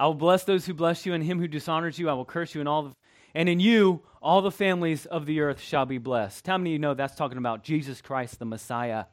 I 0.00 0.06
will 0.06 0.14
bless 0.14 0.44
those 0.44 0.64
who 0.64 0.72
bless 0.72 1.04
you, 1.04 1.12
and 1.12 1.22
him 1.22 1.38
who 1.38 1.46
dishonors 1.46 1.98
you, 1.98 2.08
I 2.08 2.14
will 2.14 2.24
curse 2.24 2.54
you, 2.54 2.60
and 2.60 2.68
all. 2.68 2.84
The, 2.84 2.94
and 3.34 3.50
in 3.50 3.60
you, 3.60 4.00
all 4.22 4.40
the 4.40 4.50
families 4.50 5.04
of 5.04 5.26
the 5.26 5.40
earth 5.40 5.60
shall 5.60 5.84
be 5.84 5.98
blessed. 5.98 6.46
How 6.46 6.56
many 6.56 6.70
of 6.70 6.72
you 6.72 6.78
know 6.78 6.94
that's 6.94 7.14
talking 7.14 7.36
about 7.36 7.62
Jesus 7.64 8.00
Christ, 8.00 8.38
the 8.38 8.46
Messiah? 8.46 9.04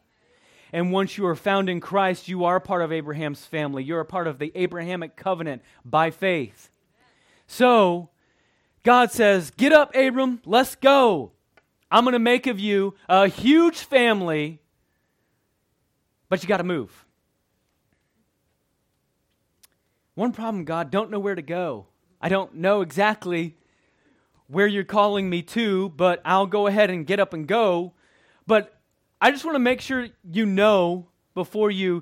And 0.72 0.94
once 0.94 1.18
you 1.18 1.28
are 1.28 1.36
found 1.36 1.68
in 1.68 1.82
Christ, 1.82 2.30
you 2.30 2.46
are 2.46 2.62
part 2.62 2.82
of 2.82 2.94
Abraham's 2.94 3.44
family. 3.44 3.84
You're 3.84 4.00
a 4.00 4.06
part 4.06 4.28
of 4.28 4.40
the 4.40 4.50
Abrahamic 4.56 5.18
covenant 5.18 5.62
by 5.84 6.10
faith. 6.10 6.70
So, 7.48 8.08
God 8.84 9.12
says, 9.12 9.52
Get 9.52 9.74
up, 9.74 9.94
Abram, 9.94 10.42
let's 10.46 10.76
go. 10.76 11.34
I'm 11.92 12.06
going 12.06 12.14
to 12.14 12.20
make 12.20 12.48
of 12.48 12.62
you 12.62 12.96
a 13.10 13.28
huge 13.28 13.80
family, 13.80 14.62
but 16.30 16.42
you 16.42 16.48
got 16.48 16.58
to 16.58 16.64
move. 16.64 17.07
One 20.18 20.32
problem, 20.32 20.66
God, 20.66 20.90
don't 20.90 21.12
know 21.12 21.20
where 21.20 21.36
to 21.36 21.44
go. 21.44 21.86
I 22.20 22.28
don't 22.28 22.56
know 22.56 22.82
exactly 22.82 23.56
where 24.48 24.66
you're 24.66 24.84
calling 24.84 25.30
me 25.30 25.44
to, 25.44 25.90
but 25.90 26.24
I'll 26.26 26.48
go 26.48 26.66
ahead 26.66 26.90
and 26.90 27.06
get 27.06 27.20
up 27.20 27.34
and 27.34 27.48
go. 27.48 27.94
But 28.48 28.74
I 29.22 29.30
just 29.30 29.46
want 29.46 29.54
to 29.54 29.60
make 29.60 29.80
sure 29.80 30.08
you 30.24 30.48
know 30.48 31.10
before 31.36 31.70
you 31.70 32.02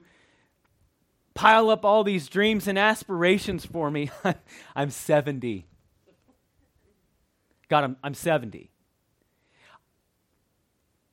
pile 1.34 1.70
up 1.70 1.84
all 1.84 2.06
these 2.06 2.30
dreams 2.30 2.70
and 2.70 2.80
aspirations 2.80 3.66
for 3.66 3.92
me. 3.92 4.10
I'm 4.78 4.92
70. 4.92 5.68
God, 7.68 7.84
I'm, 7.84 7.98
I'm 8.02 8.14
70. 8.14 8.72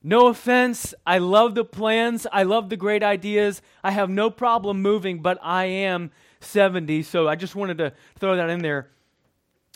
No 0.03 0.27
offense. 0.27 0.95
I 1.07 1.19
love 1.19 1.55
the 1.55 1.65
plans. 1.65 2.27
I 2.33 2.43
love 2.43 2.69
the 2.69 2.77
great 2.77 3.03
ideas. 3.03 3.63
I 3.85 3.93
have 3.93 4.11
no 4.11 4.31
problem 4.31 4.83
moving, 4.83 5.23
but 5.23 5.39
I 5.43 5.67
am 5.67 6.11
70. 6.41 7.03
So 7.03 7.29
I 7.29 7.37
just 7.37 7.55
wanted 7.55 7.79
to 7.79 7.93
throw 8.19 8.37
that 8.37 8.51
in 8.51 8.63
there 8.63 8.91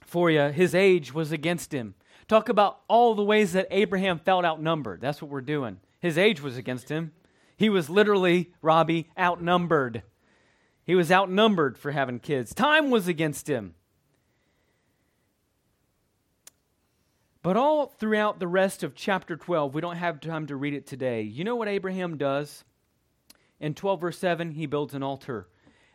for 0.04 0.30
you. 0.30 0.49
His 0.49 0.75
age 0.75 1.14
was 1.14 1.33
against 1.33 1.73
him. 1.73 1.95
Talk 2.28 2.49
about 2.49 2.80
all 2.88 3.14
the 3.14 3.23
ways 3.23 3.52
that 3.52 3.68
Abraham 3.71 4.18
felt 4.18 4.45
outnumbered. 4.45 5.00
That's 5.00 5.23
what 5.23 5.30
we're 5.30 5.40
doing. 5.40 5.78
His 6.00 6.18
age 6.18 6.40
was 6.40 6.56
against 6.56 6.88
him. 6.88 7.12
He 7.56 7.68
was 7.68 7.88
literally, 7.88 8.52
Robbie, 8.61 9.09
outnumbered. 9.18 10.02
He 10.85 10.95
was 10.95 11.11
outnumbered 11.11 11.78
for 11.78 11.92
having 11.92 12.18
kids. 12.18 12.52
Time 12.52 12.90
was 12.90 13.09
against 13.09 13.49
him. 13.49 13.75
But 17.46 17.56
all 17.56 17.86
throughout 17.86 18.40
the 18.40 18.48
rest 18.48 18.82
of 18.82 18.96
chapter 18.96 19.36
12, 19.36 19.72
we 19.72 19.80
don't 19.80 19.98
have 19.98 20.18
time 20.20 20.48
to 20.48 20.56
read 20.56 20.74
it 20.74 20.84
today. 20.84 21.22
You 21.22 21.44
know 21.44 21.54
what 21.54 21.68
Abraham 21.68 22.16
does? 22.16 22.64
In 23.60 23.72
12, 23.72 24.00
verse 24.00 24.18
7, 24.18 24.50
he 24.50 24.66
builds 24.66 24.94
an 24.94 25.04
altar 25.04 25.46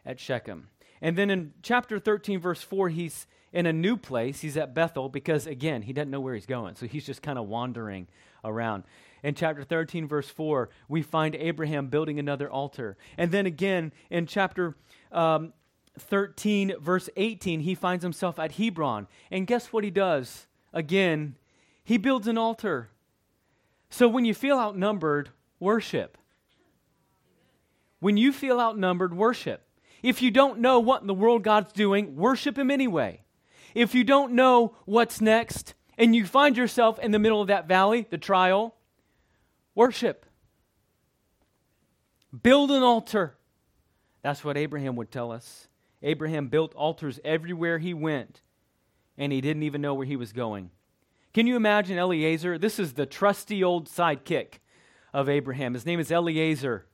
at 0.06 0.18
Shechem. 0.18 0.70
And 1.02 1.18
then 1.18 1.30
in 1.30 1.52
chapter 1.62 2.00
13, 2.00 2.40
verse 2.40 2.62
4, 2.62 2.88
he's 2.88 3.28
in 3.52 3.66
a 3.66 3.74
new 3.74 3.98
place. 3.98 4.40
He's 4.40 4.56
at 4.56 4.74
Bethel 4.74 5.10
because, 5.10 5.46
again, 5.46 5.82
he 5.82 5.92
doesn't 5.92 6.10
know 6.10 6.22
where 6.22 6.36
he's 6.36 6.46
going. 6.46 6.76
So 6.76 6.86
he's 6.86 7.06
just 7.06 7.22
kind 7.22 7.38
of 7.38 7.50
wandering 7.50 8.08
around. 8.46 8.86
In 9.22 9.36
chapter 9.36 9.66
13, 9.66 10.08
verse 10.08 10.30
4, 10.30 10.70
we 10.88 11.02
find 11.02 11.36
Abraham 11.36 11.88
building 11.88 12.18
another 12.18 12.50
altar. 12.50 12.96
And 13.18 13.30
then 13.34 13.46
again 13.46 13.92
in 14.10 14.26
chapter 14.26 14.78
um, 15.12 15.52
13, 16.00 16.76
verse 16.80 17.10
18, 17.18 17.60
he 17.60 17.76
finds 17.76 18.04
himself 18.04 18.40
at 18.40 18.54
Hebron. 18.54 19.08
And 19.30 19.46
guess 19.46 19.74
what 19.74 19.84
he 19.84 19.92
does? 19.92 20.48
Again, 20.74 21.36
he 21.84 21.98
builds 21.98 22.28
an 22.28 22.38
altar. 22.38 22.90
So 23.90 24.08
when 24.08 24.26
you 24.26 24.34
feel 24.34 24.58
outnumbered, 24.58 25.30
worship. 25.60 26.18
When 28.00 28.18
you 28.18 28.32
feel 28.32 28.60
outnumbered, 28.60 29.16
worship. 29.16 29.64
If 30.02 30.22
you 30.22 30.32
don't 30.32 30.60
know 30.60 30.80
what 30.80 31.02
in 31.02 31.08
the 31.08 31.14
world 31.14 31.44
God's 31.44 31.74
doing, 31.74 32.16
worship 32.16 32.58
Him 32.58 32.72
anyway. 32.72 33.22
If 33.76 33.94
you 33.94 34.04
don't 34.04 34.34
know 34.34 34.76
what's 34.86 35.22
next 35.22 35.76
and 35.98 36.16
you 36.16 36.26
find 36.26 36.58
yourself 36.58 37.00
in 37.00 37.12
the 37.12 37.20
middle 37.20 37.42
of 37.42 37.48
that 37.48 37.68
valley, 37.68 38.08
the 38.10 38.18
trial, 38.18 38.76
worship. 39.76 40.26
Build 42.42 42.72
an 42.72 42.82
altar. 42.82 43.36
That's 44.24 44.44
what 44.44 44.58
Abraham 44.58 44.96
would 44.96 45.12
tell 45.12 45.32
us. 45.32 45.68
Abraham 46.02 46.48
built 46.48 46.74
altars 46.74 47.20
everywhere 47.24 47.78
he 47.78 47.94
went, 47.94 48.42
and 49.18 49.32
he 49.32 49.42
didn't 49.42 49.64
even 49.64 49.82
know 49.82 49.94
where 49.94 50.06
he 50.06 50.16
was 50.16 50.34
going. 50.34 50.72
Can 51.34 51.48
you 51.48 51.56
imagine 51.56 51.98
Eliezer? 51.98 52.58
This 52.58 52.78
is 52.78 52.94
the 52.94 53.06
trusty 53.06 53.64
old 53.64 53.88
sidekick 53.88 54.56
of 55.14 55.30
Abraham. 55.30 55.74
His 55.74 55.86
name 55.86 56.00
is 56.00 56.12
Eliezer. 56.12 56.86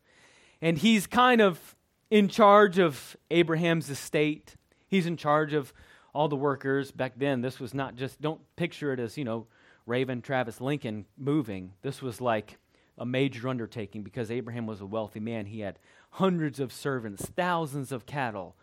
And 0.62 0.78
he's 0.78 1.08
kind 1.08 1.42
of 1.42 1.76
in 2.12 2.28
charge 2.28 2.78
of 2.78 3.18
Abraham's 3.32 3.90
estate. 3.90 4.56
He's 4.88 5.08
in 5.08 5.18
charge 5.18 5.54
of 5.54 5.74
all 6.14 6.28
the 6.28 6.36
workers. 6.36 6.92
Back 6.92 7.14
then, 7.18 7.42
this 7.42 7.60
was 7.60 7.74
not 7.74 7.96
just, 7.96 8.22
don't 8.22 8.42
picture 8.56 8.94
it 8.94 9.00
as, 9.00 9.18
you 9.18 9.24
know, 9.24 9.48
Raven 9.88 10.22
Travis 10.22 10.62
Lincoln 10.62 11.06
moving. 11.18 11.74
This 11.82 12.02
was 12.02 12.22
like 12.22 12.60
a 12.98 13.06
major 13.06 13.48
undertaking 13.48 14.04
because 14.04 14.30
Abraham 14.30 14.68
was 14.68 14.82
a 14.82 14.86
wealthy 14.86 15.20
man. 15.20 15.48
He 15.48 15.62
had 15.62 15.80
hundreds 16.12 16.60
of 16.60 16.72
servants, 16.72 17.26
thousands 17.26 17.92
of 17.92 18.06
cattle, 18.06 18.56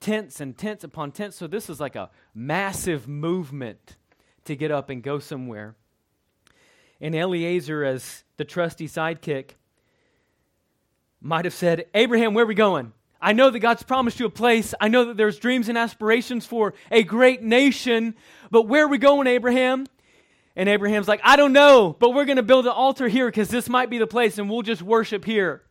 tents 0.00 0.40
and 0.40 0.56
tents 0.56 0.82
upon 0.82 1.12
tents. 1.12 1.36
So 1.36 1.46
this 1.46 1.70
is 1.70 1.80
like 1.80 1.96
a 1.96 2.10
massive 2.34 3.06
movement 3.06 3.96
to 4.44 4.56
get 4.56 4.70
up 4.70 4.90
and 4.90 5.02
go 5.02 5.18
somewhere. 5.18 5.74
And 7.00 7.14
Eliezer, 7.14 7.84
as 7.84 8.24
the 8.36 8.44
trusty 8.44 8.88
sidekick, 8.88 9.50
might 11.20 11.44
have 11.44 11.54
said, 11.54 11.86
Abraham, 11.94 12.34
where 12.34 12.44
are 12.44 12.48
we 12.48 12.54
going? 12.54 12.92
I 13.20 13.32
know 13.32 13.48
that 13.48 13.60
God's 13.60 13.82
promised 13.82 14.20
you 14.20 14.26
a 14.26 14.30
place. 14.30 14.74
I 14.80 14.88
know 14.88 15.06
that 15.06 15.16
there's 15.16 15.38
dreams 15.38 15.70
and 15.70 15.78
aspirations 15.78 16.44
for 16.44 16.74
a 16.90 17.02
great 17.02 17.42
nation, 17.42 18.14
but 18.50 18.68
where 18.68 18.84
are 18.84 18.88
we 18.88 18.98
going, 18.98 19.26
Abraham? 19.26 19.86
And 20.56 20.68
Abraham's 20.68 21.08
like, 21.08 21.22
I 21.24 21.36
don't 21.36 21.54
know, 21.54 21.96
but 21.98 22.10
we're 22.10 22.26
going 22.26 22.36
to 22.36 22.42
build 22.42 22.66
an 22.66 22.72
altar 22.72 23.08
here 23.08 23.26
because 23.26 23.48
this 23.48 23.68
might 23.68 23.90
be 23.90 23.98
the 23.98 24.06
place 24.06 24.38
and 24.38 24.48
we'll 24.48 24.62
just 24.62 24.82
worship 24.82 25.24
here. 25.24 25.62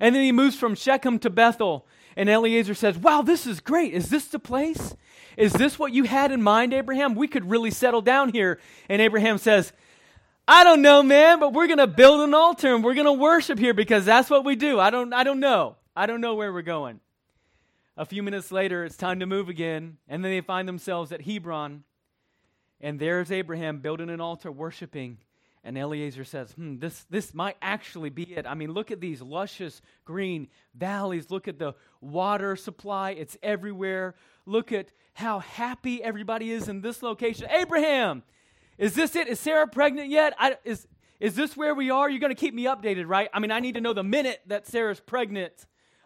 And 0.00 0.14
then 0.14 0.22
he 0.22 0.32
moves 0.32 0.56
from 0.56 0.74
Shechem 0.74 1.18
to 1.20 1.30
Bethel. 1.30 1.86
And 2.14 2.28
Eliezer 2.28 2.74
says, 2.74 2.98
Wow, 2.98 3.22
this 3.22 3.46
is 3.46 3.60
great. 3.60 3.94
Is 3.94 4.10
this 4.10 4.26
the 4.26 4.38
place? 4.38 4.94
Is 5.36 5.52
this 5.52 5.78
what 5.78 5.92
you 5.92 6.04
had 6.04 6.32
in 6.32 6.42
mind, 6.42 6.72
Abraham? 6.72 7.14
We 7.14 7.28
could 7.28 7.48
really 7.50 7.70
settle 7.70 8.02
down 8.02 8.30
here. 8.30 8.60
And 8.88 9.00
Abraham 9.00 9.38
says, 9.38 9.72
I 10.46 10.64
don't 10.64 10.82
know, 10.82 11.02
man, 11.02 11.38
but 11.38 11.52
we're 11.52 11.68
going 11.68 11.78
to 11.78 11.86
build 11.86 12.20
an 12.20 12.34
altar 12.34 12.74
and 12.74 12.82
we're 12.82 12.94
going 12.94 13.06
to 13.06 13.12
worship 13.12 13.58
here 13.58 13.74
because 13.74 14.04
that's 14.04 14.28
what 14.28 14.44
we 14.44 14.56
do. 14.56 14.80
I 14.80 14.90
don't, 14.90 15.12
I 15.12 15.22
don't 15.24 15.40
know. 15.40 15.76
I 15.94 16.06
don't 16.06 16.20
know 16.20 16.34
where 16.34 16.52
we're 16.52 16.62
going. 16.62 17.00
A 17.96 18.04
few 18.04 18.22
minutes 18.22 18.50
later, 18.50 18.84
it's 18.84 18.96
time 18.96 19.20
to 19.20 19.26
move 19.26 19.48
again. 19.48 19.98
And 20.08 20.24
then 20.24 20.32
they 20.32 20.40
find 20.40 20.66
themselves 20.66 21.12
at 21.12 21.22
Hebron. 21.22 21.84
And 22.80 22.98
there's 22.98 23.30
Abraham 23.30 23.78
building 23.78 24.10
an 24.10 24.20
altar, 24.20 24.50
worshiping. 24.50 25.18
And 25.62 25.78
Eliezer 25.78 26.24
says, 26.24 26.50
hmm, 26.52 26.78
this, 26.78 27.06
this 27.08 27.32
might 27.32 27.56
actually 27.62 28.10
be 28.10 28.24
it. 28.24 28.46
I 28.46 28.54
mean, 28.54 28.72
look 28.72 28.90
at 28.90 29.00
these 29.00 29.22
luscious 29.22 29.80
green 30.04 30.48
valleys. 30.74 31.30
Look 31.30 31.46
at 31.46 31.58
the 31.58 31.74
water 32.00 32.56
supply, 32.56 33.12
it's 33.12 33.36
everywhere. 33.42 34.16
Look 34.44 34.72
at 34.72 34.88
how 35.14 35.40
happy 35.40 36.02
everybody 36.02 36.50
is 36.50 36.68
in 36.68 36.80
this 36.80 37.02
location. 37.02 37.48
Abraham, 37.50 38.22
is 38.78 38.94
this 38.94 39.14
it? 39.14 39.28
Is 39.28 39.38
Sarah 39.38 39.68
pregnant 39.68 40.08
yet? 40.08 40.34
I, 40.38 40.56
is, 40.64 40.86
is 41.20 41.34
this 41.34 41.56
where 41.56 41.74
we 41.74 41.90
are? 41.90 42.10
You're 42.10 42.20
going 42.20 42.34
to 42.34 42.40
keep 42.40 42.54
me 42.54 42.64
updated, 42.64 43.06
right? 43.06 43.28
I 43.32 43.38
mean, 43.38 43.50
I 43.50 43.60
need 43.60 43.74
to 43.74 43.80
know 43.80 43.92
the 43.92 44.02
minute 44.02 44.40
that 44.46 44.66
Sarah's 44.66 45.00
pregnant. 45.00 45.52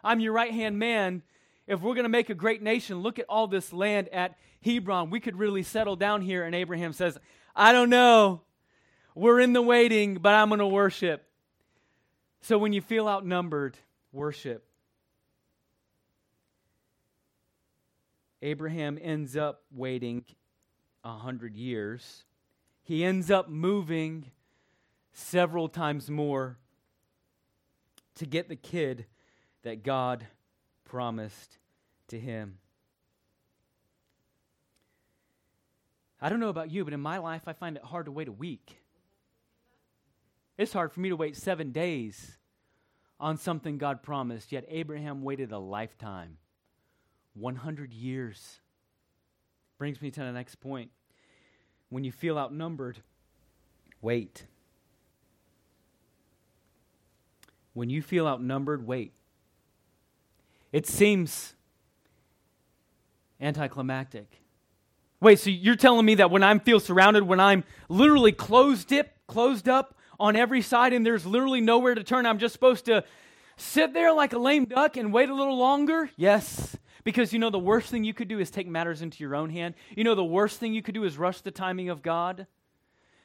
I'm 0.03 0.19
your 0.19 0.33
right 0.33 0.51
hand 0.51 0.77
man. 0.77 1.23
If 1.65 1.81
we're 1.81 1.95
going 1.95 2.03
to 2.03 2.09
make 2.09 2.29
a 2.29 2.35
great 2.35 2.61
nation, 2.61 2.99
look 2.99 3.17
at 3.17 3.25
all 3.27 3.47
this 3.47 3.73
land 3.73 4.09
at 4.09 4.37
Hebron. 4.63 5.09
We 5.09 5.19
could 5.19 5.37
really 5.37 5.63
settle 5.63 5.95
down 5.95 6.21
here. 6.21 6.43
And 6.43 6.53
Abraham 6.53 6.93
says, 6.93 7.17
I 7.55 7.71
don't 7.71 7.89
know. 7.89 8.41
We're 9.15 9.39
in 9.39 9.53
the 9.53 9.61
waiting, 9.61 10.15
but 10.15 10.35
I'm 10.35 10.49
going 10.49 10.59
to 10.59 10.67
worship. 10.67 11.25
So 12.41 12.57
when 12.57 12.71
you 12.71 12.81
feel 12.81 13.07
outnumbered, 13.07 13.77
worship. 14.11 14.66
Abraham 18.41 18.99
ends 19.01 19.35
up 19.35 19.63
waiting 19.71 20.23
a 21.03 21.17
hundred 21.17 21.55
years. 21.55 22.25
He 22.83 23.03
ends 23.03 23.31
up 23.31 23.49
moving 23.49 24.31
several 25.11 25.67
times 25.67 26.09
more 26.09 26.57
to 28.15 28.25
get 28.25 28.49
the 28.49 28.55
kid 28.55 29.05
that 29.63 29.83
God 29.83 30.25
promised 30.85 31.57
to 32.09 32.19
him. 32.19 32.59
I 36.21 36.29
don't 36.29 36.39
know 36.39 36.49
about 36.49 36.71
you, 36.71 36.83
but 36.83 36.93
in 36.93 36.99
my 36.99 37.17
life, 37.17 37.43
I 37.47 37.53
find 37.53 37.75
it 37.75 37.83
hard 37.83 38.05
to 38.05 38.11
wait 38.11 38.27
a 38.27 38.31
week. 38.31 38.81
It's 40.57 40.73
hard 40.73 40.91
for 40.91 40.99
me 40.99 41.09
to 41.09 41.15
wait 41.15 41.35
seven 41.35 41.71
days 41.71 42.37
on 43.19 43.37
something 43.37 43.77
God 43.77 44.01
promised, 44.01 44.51
yet 44.51 44.65
Abraham 44.67 45.21
waited 45.21 45.51
a 45.51 45.59
lifetime 45.59 46.37
100 47.39 47.93
years. 47.93 48.59
Brings 49.77 50.01
me 50.01 50.11
to 50.11 50.19
the 50.19 50.31
next 50.31 50.55
point. 50.55 50.91
When 51.89 52.03
you 52.03 52.11
feel 52.11 52.37
outnumbered, 52.37 52.97
wait. 54.01 54.45
When 57.73 57.89
you 57.89 58.01
feel 58.01 58.27
outnumbered, 58.27 58.85
wait. 58.85 59.13
It 60.71 60.87
seems 60.87 61.53
anticlimactic. 63.39 64.41
Wait, 65.19 65.39
so 65.39 65.49
you're 65.49 65.75
telling 65.75 66.05
me 66.05 66.15
that 66.15 66.29
when 66.29 66.43
I 66.43 66.57
feel 66.59 66.79
surrounded, 66.79 67.23
when 67.23 67.39
I'm 67.39 67.63
literally 67.89 68.31
closed 68.31 68.91
up, 68.93 69.07
closed 69.27 69.69
up 69.69 69.95
on 70.19 70.35
every 70.35 70.61
side 70.61 70.93
and 70.93 71.05
there's 71.05 71.25
literally 71.25 71.61
nowhere 71.61 71.95
to 71.95 72.03
turn, 72.03 72.25
I'm 72.25 72.39
just 72.39 72.53
supposed 72.53 72.85
to 72.85 73.03
sit 73.57 73.93
there 73.93 74.13
like 74.13 74.33
a 74.33 74.39
lame 74.39 74.65
duck 74.65 74.97
and 74.97 75.11
wait 75.11 75.29
a 75.29 75.33
little 75.33 75.57
longer? 75.57 76.09
Yes. 76.15 76.77
Because 77.07 77.31
you 77.31 77.39
know 77.39 77.49
the 77.49 77.57
worst 77.57 77.89
thing 77.89 78.03
you 78.03 78.13
could 78.13 78.27
do 78.27 78.37
is 78.37 78.51
take 78.51 78.67
matters 78.67 79.01
into 79.01 79.23
your 79.23 79.33
own 79.33 79.49
hand. 79.49 79.75
You 79.95 80.03
know 80.03 80.13
the 80.13 80.25
worst 80.25 80.59
thing 80.59 80.73
you 80.73 80.81
could 80.81 80.93
do 80.93 81.05
is 81.05 81.17
rush 81.17 81.39
the 81.39 81.51
timing 81.51 81.87
of 81.87 82.01
God. 82.01 82.47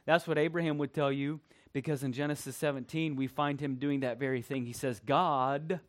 That's 0.06 0.28
what 0.28 0.38
Abraham 0.38 0.78
would 0.78 0.94
tell 0.94 1.10
you 1.10 1.40
because 1.72 2.04
in 2.04 2.12
Genesis 2.12 2.54
17 2.54 3.16
we 3.16 3.26
find 3.26 3.60
him 3.60 3.74
doing 3.74 3.98
that 3.98 4.20
very 4.20 4.40
thing. 4.40 4.66
He 4.66 4.72
says, 4.72 5.00
"God, 5.00 5.80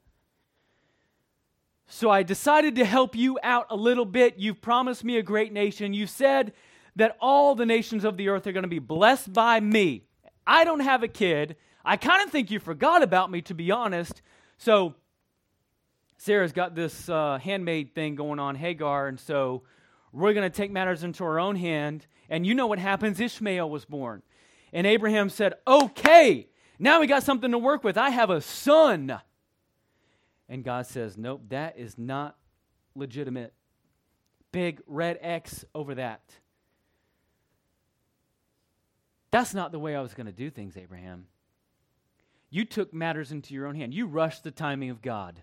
so 1.86 2.10
I 2.10 2.24
decided 2.24 2.74
to 2.78 2.84
help 2.84 3.16
you 3.16 3.38
out 3.44 3.68
a 3.70 3.76
little 3.76 4.06
bit. 4.06 4.40
You've 4.40 4.60
promised 4.60 5.04
me 5.04 5.18
a 5.18 5.22
great 5.22 5.54
nation. 5.54 5.94
You 5.94 6.08
said 6.08 6.54
that 6.96 7.16
all 7.22 7.54
the 7.54 7.68
nations 7.68 8.04
of 8.04 8.18
the 8.18 8.28
earth 8.28 8.48
are 8.48 8.54
going 8.54 8.64
to 8.64 8.68
be 8.68 8.80
blessed 8.80 9.34
by 9.34 9.60
me. 9.60 10.08
I 10.48 10.64
don't 10.64 10.80
have 10.80 11.04
a 11.04 11.08
kid. 11.08 11.58
I 11.86 11.98
kind 11.98 12.24
of 12.24 12.32
think 12.32 12.50
you 12.50 12.58
forgot 12.58 13.04
about 13.04 13.30
me, 13.30 13.44
to 13.44 13.54
be 13.54 13.70
honest. 13.70 14.24
So 14.58 14.96
Sarah's 16.18 16.52
got 16.52 16.76
this 16.76 17.10
uh, 17.10 17.40
thing 17.40 18.16
going 18.16 18.40
on, 18.40 18.56
Hagar, 18.56 19.08
and 19.08 19.20
so 19.20 19.64
we're 20.12 20.34
going 20.34 20.50
to 20.50 20.56
take 20.56 20.72
matters 20.72 21.04
into 21.04 21.24
our 21.24 21.40
own 21.40 21.56
hand. 21.56 22.06
And 22.30 22.46
you 22.46 22.54
know 22.54 22.68
what 22.68 22.80
happens? 22.80 23.20
Ishmael 23.20 23.70
was 23.70 23.86
born. 23.86 24.22
And 24.72 24.88
Abraham 24.88 25.30
said, 25.30 25.56
Okay, 25.68 26.48
now 26.80 27.00
we 27.00 27.08
got 27.08 27.24
something 27.24 27.52
to 27.52 27.58
work 27.58 27.84
with. 27.84 27.98
I 27.98 28.10
have 28.10 28.30
a 28.30 28.42
son. 28.42 29.20
And 30.48 30.64
God 30.64 30.86
says, 30.86 31.18
Nope, 31.18 31.42
that 31.50 31.78
is 31.78 31.98
not 31.98 32.38
legitimate. 32.96 33.54
Big 34.52 34.82
red 34.88 35.18
X 35.22 35.66
over 35.74 35.96
that. 35.96 36.22
That's 39.32 39.56
not 39.56 39.72
the 39.72 39.80
way 39.80 39.96
I 39.96 40.02
was 40.02 40.14
going 40.14 40.28
to 40.28 40.32
do 40.32 40.52
things, 40.52 40.78
Abraham. 40.78 41.26
You 42.52 42.66
took 42.66 42.94
matters 42.94 43.32
into 43.32 43.56
your 43.56 43.66
own 43.66 43.74
hand. 43.74 43.96
You 43.96 44.06
rushed 44.06 44.44
the 44.44 44.52
timing 44.52 44.92
of 44.92 45.02
God. 45.02 45.42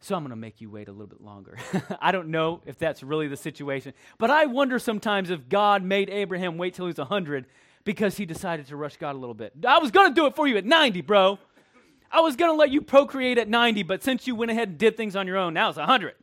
So 0.00 0.14
I'm 0.14 0.22
going 0.22 0.30
to 0.30 0.36
make 0.36 0.60
you 0.60 0.70
wait 0.70 0.88
a 0.88 0.92
little 0.92 1.06
bit 1.06 1.20
longer. 1.20 1.58
I 2.00 2.12
don't 2.12 2.28
know 2.28 2.60
if 2.66 2.78
that's 2.78 3.02
really 3.02 3.28
the 3.28 3.36
situation, 3.36 3.94
but 4.18 4.30
I 4.30 4.46
wonder 4.46 4.78
sometimes 4.78 5.30
if 5.30 5.48
God 5.48 5.82
made 5.82 6.10
Abraham 6.10 6.58
wait 6.58 6.74
till 6.74 6.84
he 6.86 6.90
was 6.90 6.98
100 6.98 7.46
because 7.84 8.16
he 8.16 8.26
decided 8.26 8.66
to 8.66 8.76
rush 8.76 8.96
God 8.98 9.14
a 9.14 9.18
little 9.18 9.34
bit. 9.34 9.52
I 9.66 9.78
was 9.78 9.90
going 9.90 10.08
to 10.08 10.14
do 10.14 10.26
it 10.26 10.36
for 10.36 10.46
you 10.46 10.56
at 10.58 10.64
90, 10.64 11.00
bro. 11.02 11.38
I 12.10 12.20
was 12.20 12.36
going 12.36 12.52
to 12.52 12.56
let 12.56 12.70
you 12.70 12.82
procreate 12.82 13.38
at 13.38 13.48
90, 13.48 13.82
but 13.84 14.02
since 14.02 14.26
you 14.26 14.34
went 14.34 14.50
ahead 14.50 14.68
and 14.68 14.78
did 14.78 14.96
things 14.96 15.16
on 15.16 15.26
your 15.26 15.38
own, 15.38 15.54
now 15.54 15.68
it's 15.68 15.78
100. 15.78 16.14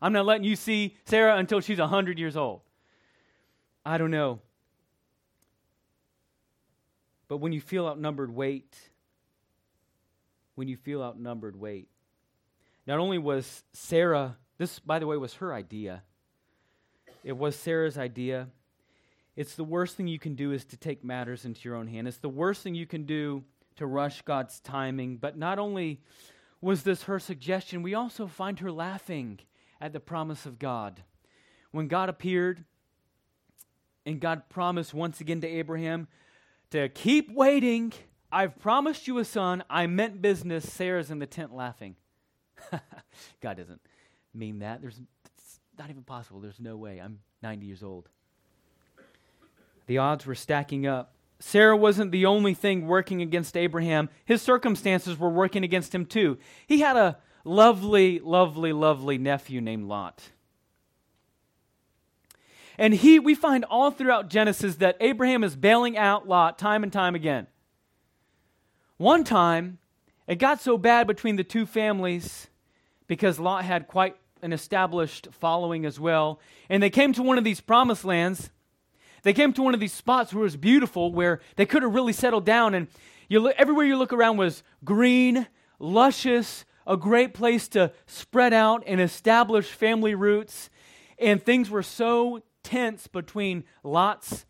I'm 0.00 0.12
not 0.12 0.26
letting 0.26 0.44
you 0.44 0.56
see 0.56 0.96
Sarah 1.04 1.36
until 1.36 1.60
she's 1.60 1.78
100 1.78 2.18
years 2.18 2.36
old. 2.36 2.60
I 3.84 3.98
don't 3.98 4.10
know. 4.10 4.40
But 7.26 7.38
when 7.38 7.52
you 7.52 7.60
feel 7.60 7.86
outnumbered, 7.86 8.34
wait. 8.34 8.74
When 10.54 10.68
you 10.68 10.76
feel 10.76 11.02
outnumbered, 11.02 11.56
wait. 11.56 11.88
Not 12.88 13.00
only 13.00 13.18
was 13.18 13.64
Sarah, 13.74 14.38
this, 14.56 14.78
by 14.78 14.98
the 14.98 15.06
way, 15.06 15.18
was 15.18 15.34
her 15.34 15.52
idea, 15.52 16.02
it 17.22 17.36
was 17.36 17.54
Sarah's 17.54 17.98
idea. 17.98 18.48
It's 19.36 19.54
the 19.54 19.62
worst 19.62 19.94
thing 19.94 20.08
you 20.08 20.18
can 20.18 20.34
do 20.34 20.52
is 20.52 20.64
to 20.64 20.78
take 20.78 21.04
matters 21.04 21.44
into 21.44 21.68
your 21.68 21.76
own 21.76 21.86
hand. 21.86 22.08
It's 22.08 22.16
the 22.16 22.30
worst 22.30 22.62
thing 22.62 22.74
you 22.74 22.86
can 22.86 23.04
do 23.04 23.44
to 23.76 23.86
rush 23.86 24.22
God's 24.22 24.58
timing. 24.60 25.18
But 25.18 25.36
not 25.36 25.58
only 25.58 26.00
was 26.62 26.82
this 26.82 27.02
her 27.02 27.18
suggestion, 27.18 27.82
we 27.82 27.94
also 27.94 28.26
find 28.26 28.58
her 28.60 28.72
laughing 28.72 29.38
at 29.80 29.92
the 29.92 30.00
promise 30.00 30.46
of 30.46 30.58
God. 30.58 31.02
When 31.70 31.88
God 31.88 32.08
appeared 32.08 32.64
and 34.06 34.18
God 34.18 34.48
promised 34.48 34.94
once 34.94 35.20
again 35.20 35.42
to 35.42 35.46
Abraham 35.46 36.08
to 36.70 36.88
keep 36.88 37.30
waiting, 37.30 37.92
I've 38.32 38.58
promised 38.58 39.06
you 39.06 39.18
a 39.18 39.24
son. 39.24 39.62
I 39.68 39.86
meant 39.86 40.22
business. 40.22 40.72
Sarah's 40.72 41.10
in 41.10 41.18
the 41.18 41.26
tent 41.26 41.54
laughing. 41.54 41.94
God 43.40 43.56
doesn't 43.56 43.80
mean 44.34 44.60
that. 44.60 44.80
There's 44.80 45.00
it's 45.24 45.60
not 45.78 45.90
even 45.90 46.02
possible. 46.02 46.40
There's 46.40 46.60
no 46.60 46.76
way. 46.76 47.00
I'm 47.00 47.20
90 47.42 47.66
years 47.66 47.82
old. 47.82 48.08
The 49.86 49.98
odds 49.98 50.26
were 50.26 50.34
stacking 50.34 50.86
up. 50.86 51.14
Sarah 51.40 51.76
wasn't 51.76 52.12
the 52.12 52.26
only 52.26 52.52
thing 52.52 52.86
working 52.86 53.22
against 53.22 53.56
Abraham. 53.56 54.08
His 54.24 54.42
circumstances 54.42 55.18
were 55.18 55.30
working 55.30 55.64
against 55.64 55.94
him 55.94 56.04
too. 56.04 56.38
He 56.66 56.80
had 56.80 56.96
a 56.96 57.18
lovely, 57.44 58.18
lovely, 58.18 58.72
lovely 58.72 59.18
nephew 59.18 59.60
named 59.60 59.84
Lot. 59.84 60.30
And 62.76 62.94
he 62.94 63.18
we 63.18 63.34
find 63.34 63.64
all 63.64 63.90
throughout 63.90 64.28
Genesis 64.28 64.76
that 64.76 64.96
Abraham 65.00 65.42
is 65.42 65.56
bailing 65.56 65.96
out 65.96 66.28
Lot 66.28 66.58
time 66.58 66.82
and 66.82 66.92
time 66.92 67.14
again. 67.14 67.46
One 68.96 69.24
time, 69.24 69.78
it 70.28 70.36
got 70.36 70.60
so 70.60 70.78
bad 70.78 71.08
between 71.08 71.34
the 71.34 71.44
two 71.44 71.66
families 71.66 72.46
because 73.08 73.40
Lot 73.40 73.64
had 73.64 73.88
quite 73.88 74.14
an 74.42 74.52
established 74.52 75.26
following 75.32 75.84
as 75.84 75.98
well. 75.98 76.38
And 76.68 76.80
they 76.80 76.90
came 76.90 77.12
to 77.14 77.22
one 77.24 77.38
of 77.38 77.44
these 77.44 77.60
promised 77.60 78.04
lands 78.04 78.50
they 79.22 79.32
came 79.32 79.52
to 79.54 79.62
one 79.62 79.74
of 79.74 79.80
these 79.80 79.92
spots 79.92 80.32
where 80.32 80.42
it 80.42 80.44
was 80.44 80.56
beautiful, 80.56 81.12
where 81.12 81.40
they 81.56 81.66
could 81.66 81.82
have 81.82 81.94
really 81.94 82.12
settled 82.12 82.44
down. 82.44 82.74
And 82.74 82.88
you 83.28 83.40
look, 83.40 83.54
everywhere 83.58 83.84
you 83.84 83.96
look 83.96 84.12
around 84.12 84.36
was 84.36 84.62
green, 84.84 85.46
luscious, 85.78 86.64
a 86.86 86.96
great 86.96 87.34
place 87.34 87.68
to 87.68 87.92
spread 88.06 88.52
out 88.52 88.82
and 88.86 89.00
establish 89.00 89.66
family 89.66 90.14
roots. 90.14 90.70
And 91.18 91.42
things 91.42 91.68
were 91.68 91.82
so 91.82 92.42
tense 92.62 93.06
between 93.06 93.64
Lot's 93.82 94.46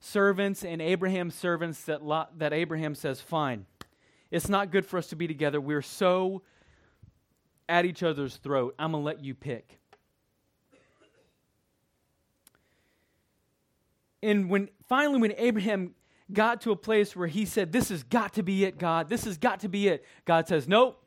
servants 0.00 0.64
and 0.64 0.82
Abraham's 0.82 1.34
servants 1.34 1.82
that, 1.84 2.02
Lot, 2.02 2.38
that 2.38 2.52
Abraham 2.52 2.94
says, 2.94 3.20
Fine, 3.20 3.66
it's 4.30 4.48
not 4.48 4.70
good 4.70 4.84
for 4.84 4.98
us 4.98 5.08
to 5.08 5.16
be 5.16 5.26
together. 5.26 5.60
We're 5.60 5.82
so 5.82 6.42
at 7.68 7.84
each 7.84 8.02
other's 8.02 8.36
throat. 8.36 8.74
I'm 8.78 8.92
going 8.92 9.02
to 9.02 9.06
let 9.06 9.24
you 9.24 9.34
pick. 9.34 9.78
and 14.22 14.50
when 14.50 14.68
finally 14.88 15.20
when 15.20 15.32
Abraham 15.36 15.94
got 16.32 16.60
to 16.62 16.72
a 16.72 16.76
place 16.76 17.14
where 17.16 17.28
he 17.28 17.44
said, 17.44 17.72
This 17.72 17.88
has 17.88 18.02
got 18.02 18.34
to 18.34 18.42
be 18.42 18.64
it, 18.64 18.78
God. 18.78 19.08
This 19.08 19.24
has 19.24 19.38
got 19.38 19.60
to 19.60 19.68
be 19.68 19.88
it. 19.88 20.04
God 20.24 20.48
says, 20.48 20.68
Nope. 20.68 21.02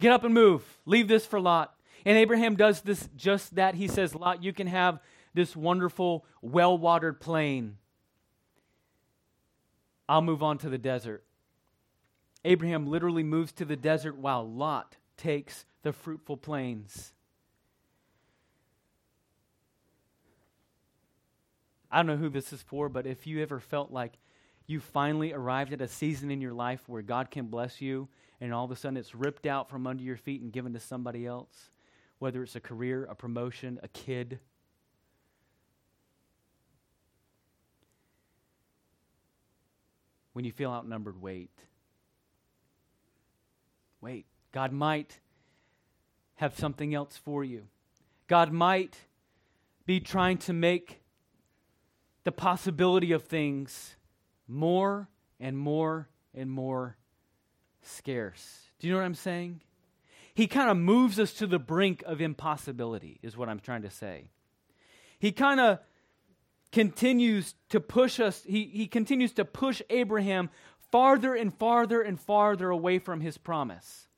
Get 0.00 0.12
up 0.12 0.24
and 0.24 0.32
move. 0.32 0.62
Leave 0.86 1.08
this 1.08 1.26
for 1.26 1.40
Lot. 1.40 1.74
And 2.04 2.16
Abraham 2.16 2.54
does 2.54 2.82
this 2.82 3.08
just 3.16 3.56
that. 3.56 3.74
He 3.74 3.88
says, 3.88 4.14
Lot, 4.14 4.42
you 4.42 4.52
can 4.52 4.66
have 4.66 5.00
this 5.34 5.56
wonderful, 5.56 6.24
well 6.40 6.78
watered 6.78 7.20
plain. 7.20 7.76
I'll 10.08 10.22
move 10.22 10.42
on 10.42 10.58
to 10.58 10.68
the 10.68 10.78
desert. 10.78 11.24
Abraham 12.44 12.86
literally 12.86 13.22
moves 13.22 13.52
to 13.52 13.64
the 13.64 13.76
desert 13.76 14.16
while 14.16 14.48
Lot 14.48 14.96
takes 15.16 15.66
the 15.82 15.92
fruitful 15.92 16.36
plains. 16.36 17.12
I 21.90 21.98
don't 21.98 22.06
know 22.06 22.16
who 22.16 22.28
this 22.28 22.52
is 22.52 22.62
for, 22.62 22.88
but 22.88 23.06
if 23.06 23.26
you 23.26 23.42
ever 23.42 23.60
felt 23.60 23.90
like 23.90 24.18
you 24.66 24.80
finally 24.80 25.32
arrived 25.32 25.72
at 25.72 25.80
a 25.80 25.88
season 25.88 26.30
in 26.30 26.40
your 26.40 26.52
life 26.52 26.82
where 26.86 27.02
God 27.02 27.30
can 27.30 27.46
bless 27.46 27.80
you, 27.80 28.08
and 28.40 28.52
all 28.52 28.64
of 28.64 28.70
a 28.70 28.76
sudden 28.76 28.98
it's 28.98 29.14
ripped 29.14 29.46
out 29.46 29.70
from 29.70 29.86
under 29.86 30.02
your 30.02 30.16
feet 30.16 30.42
and 30.42 30.52
given 30.52 30.74
to 30.74 30.80
somebody 30.80 31.26
else, 31.26 31.70
whether 32.18 32.42
it's 32.42 32.56
a 32.56 32.60
career, 32.60 33.04
a 33.04 33.14
promotion, 33.14 33.80
a 33.82 33.88
kid. 33.88 34.38
When 40.34 40.44
you 40.44 40.52
feel 40.52 40.70
outnumbered, 40.70 41.20
wait. 41.20 41.50
Wait. 44.00 44.26
God 44.52 44.72
might 44.72 45.20
have 46.36 46.58
something 46.58 46.94
else 46.94 47.16
for 47.16 47.44
you. 47.44 47.64
God 48.26 48.52
might 48.52 48.96
be 49.86 50.00
trying 50.00 50.38
to 50.38 50.52
make 50.52 51.02
the 52.24 52.32
possibility 52.32 53.12
of 53.12 53.24
things 53.24 53.96
more 54.46 55.08
and 55.40 55.56
more 55.56 56.08
and 56.34 56.50
more 56.50 56.96
scarce. 57.82 58.70
Do 58.78 58.86
you 58.86 58.92
know 58.92 59.00
what 59.00 59.06
I'm 59.06 59.14
saying? 59.14 59.60
He 60.34 60.46
kind 60.46 60.70
of 60.70 60.76
moves 60.76 61.18
us 61.18 61.32
to 61.34 61.46
the 61.46 61.58
brink 61.58 62.02
of 62.06 62.20
impossibility, 62.20 63.18
is 63.22 63.36
what 63.36 63.48
I'm 63.48 63.60
trying 63.60 63.82
to 63.82 63.90
say. 63.90 64.30
He 65.18 65.32
kind 65.32 65.58
of 65.58 65.80
continues 66.70 67.54
to 67.70 67.80
push 67.80 68.20
us, 68.20 68.44
he, 68.46 68.64
he 68.66 68.86
continues 68.86 69.32
to 69.32 69.44
push 69.44 69.82
Abraham 69.90 70.50
farther 70.90 71.34
and 71.34 71.54
farther 71.54 72.02
and 72.02 72.18
farther 72.20 72.70
away 72.70 72.98
from 72.98 73.20
his 73.20 73.38
promise. 73.38 74.08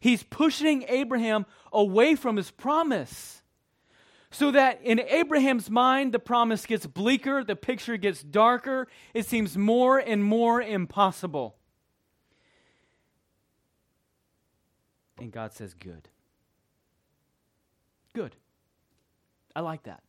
He's 0.00 0.22
pushing 0.22 0.84
Abraham 0.88 1.46
away 1.72 2.14
from 2.14 2.36
his 2.36 2.50
promise. 2.50 3.42
So 4.30 4.50
that 4.50 4.80
in 4.82 5.00
Abraham's 5.00 5.70
mind, 5.70 6.12
the 6.12 6.18
promise 6.18 6.66
gets 6.66 6.86
bleaker, 6.86 7.42
the 7.42 7.56
picture 7.56 7.96
gets 7.96 8.22
darker, 8.22 8.88
it 9.14 9.26
seems 9.26 9.56
more 9.56 9.98
and 9.98 10.22
more 10.22 10.60
impossible. 10.60 11.56
And 15.18 15.32
God 15.32 15.52
says, 15.52 15.74
Good. 15.74 16.08
Good. 18.12 18.36
I 19.54 19.60
like 19.60 19.84
that. 19.84 20.02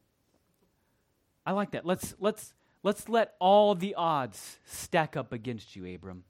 I 1.46 1.52
like 1.52 1.72
that. 1.72 1.86
Let's 1.86 2.14
let's 2.20 2.54
let's 2.84 3.10
let 3.10 3.36
all 3.40 3.76
the 3.76 3.96
odds 3.96 4.60
stack 4.66 5.16
up 5.16 5.32
against 5.32 5.76
you, 5.76 5.94
Abram. 5.94 6.24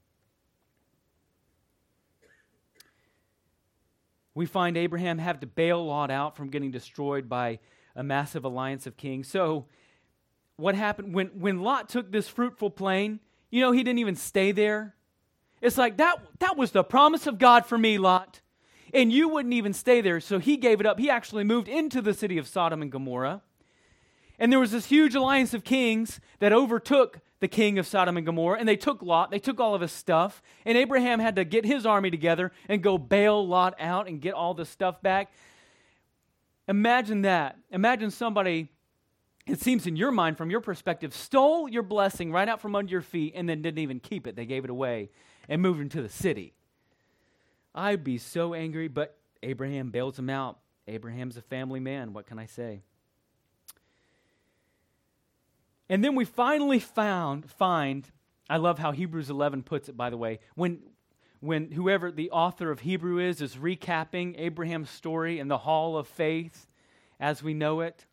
We 4.34 4.46
find 4.46 4.76
Abraham 4.76 5.18
have 5.18 5.40
to 5.40 5.46
bail 5.46 5.84
Lot 5.84 6.12
out 6.12 6.36
from 6.36 6.48
getting 6.48 6.70
destroyed 6.70 7.28
by 7.28 7.58
a 7.96 8.04
massive 8.04 8.44
alliance 8.44 8.86
of 8.86 8.96
kings. 8.96 9.26
So, 9.26 9.66
what 10.56 10.76
happened 10.76 11.12
when, 11.12 11.26
when 11.28 11.60
Lot 11.60 11.88
took 11.88 12.12
this 12.12 12.28
fruitful 12.28 12.70
plain? 12.70 13.18
You 13.50 13.60
know, 13.60 13.72
he 13.72 13.82
didn't 13.82 13.98
even 13.98 14.14
stay 14.14 14.52
there. 14.52 14.94
It's 15.60 15.76
like 15.76 15.96
that, 15.96 16.20
that 16.38 16.56
was 16.56 16.70
the 16.70 16.84
promise 16.84 17.26
of 17.26 17.38
God 17.38 17.66
for 17.66 17.76
me, 17.76 17.98
Lot. 17.98 18.40
And 18.94 19.12
you 19.12 19.28
wouldn't 19.28 19.54
even 19.54 19.72
stay 19.72 20.00
there. 20.00 20.20
So 20.20 20.38
he 20.38 20.56
gave 20.56 20.80
it 20.80 20.86
up. 20.86 20.98
He 20.98 21.10
actually 21.10 21.44
moved 21.44 21.68
into 21.68 22.00
the 22.00 22.14
city 22.14 22.38
of 22.38 22.46
Sodom 22.46 22.80
and 22.80 22.92
Gomorrah. 22.92 23.42
And 24.38 24.52
there 24.52 24.60
was 24.60 24.70
this 24.70 24.86
huge 24.86 25.14
alliance 25.14 25.52
of 25.54 25.64
kings 25.64 26.20
that 26.38 26.52
overtook 26.52 27.20
the 27.40 27.48
king 27.48 27.78
of 27.78 27.86
Sodom 27.86 28.16
and 28.16 28.26
Gomorrah, 28.26 28.58
and 28.58 28.68
they 28.68 28.76
took 28.76 29.02
Lot, 29.02 29.30
they 29.30 29.38
took 29.38 29.60
all 29.60 29.74
of 29.74 29.80
his 29.80 29.92
stuff, 29.92 30.42
and 30.64 30.76
Abraham 30.76 31.20
had 31.20 31.36
to 31.36 31.44
get 31.44 31.64
his 31.64 31.86
army 31.86 32.10
together 32.10 32.52
and 32.68 32.82
go 32.82 32.98
bail 32.98 33.46
Lot 33.46 33.74
out 33.78 34.08
and 34.08 34.20
get 34.20 34.34
all 34.34 34.54
the 34.54 34.64
stuff 34.64 35.00
back. 35.02 35.30
Imagine 36.66 37.22
that. 37.22 37.56
Imagine 37.70 38.10
somebody, 38.10 38.68
it 39.46 39.60
seems 39.60 39.86
in 39.86 39.96
your 39.96 40.10
mind, 40.10 40.36
from 40.36 40.50
your 40.50 40.60
perspective, 40.60 41.14
stole 41.14 41.68
your 41.68 41.84
blessing 41.84 42.32
right 42.32 42.48
out 42.48 42.60
from 42.60 42.74
under 42.74 42.90
your 42.90 43.02
feet 43.02 43.34
and 43.36 43.48
then 43.48 43.62
didn't 43.62 43.78
even 43.78 44.00
keep 44.00 44.26
it. 44.26 44.36
They 44.36 44.46
gave 44.46 44.64
it 44.64 44.70
away 44.70 45.10
and 45.48 45.62
moved 45.62 45.80
into 45.80 46.02
the 46.02 46.08
city. 46.08 46.54
I'd 47.74 48.02
be 48.02 48.18
so 48.18 48.54
angry, 48.54 48.88
but 48.88 49.16
Abraham 49.42 49.90
bails 49.90 50.18
him 50.18 50.28
out. 50.28 50.58
Abraham's 50.88 51.36
a 51.36 51.42
family 51.42 51.80
man. 51.80 52.12
What 52.12 52.26
can 52.26 52.38
I 52.38 52.46
say? 52.46 52.82
And 55.88 56.04
then 56.04 56.14
we 56.14 56.24
finally 56.24 56.78
found 56.78 57.50
find 57.50 58.10
I 58.50 58.56
love 58.56 58.78
how 58.78 58.92
Hebrews 58.92 59.28
11 59.28 59.62
puts 59.62 59.88
it 59.88 59.96
by 59.96 60.10
the 60.10 60.16
way. 60.16 60.40
When 60.54 60.80
when 61.40 61.70
whoever 61.70 62.10
the 62.10 62.30
author 62.30 62.70
of 62.70 62.80
Hebrew 62.80 63.18
is 63.18 63.40
is 63.40 63.56
recapping 63.56 64.34
Abraham's 64.38 64.90
story 64.90 65.38
in 65.38 65.48
the 65.48 65.58
hall 65.58 65.96
of 65.96 66.08
faith 66.08 66.66
as 67.20 67.42
we 67.42 67.54
know 67.54 67.80
it. 67.80 68.06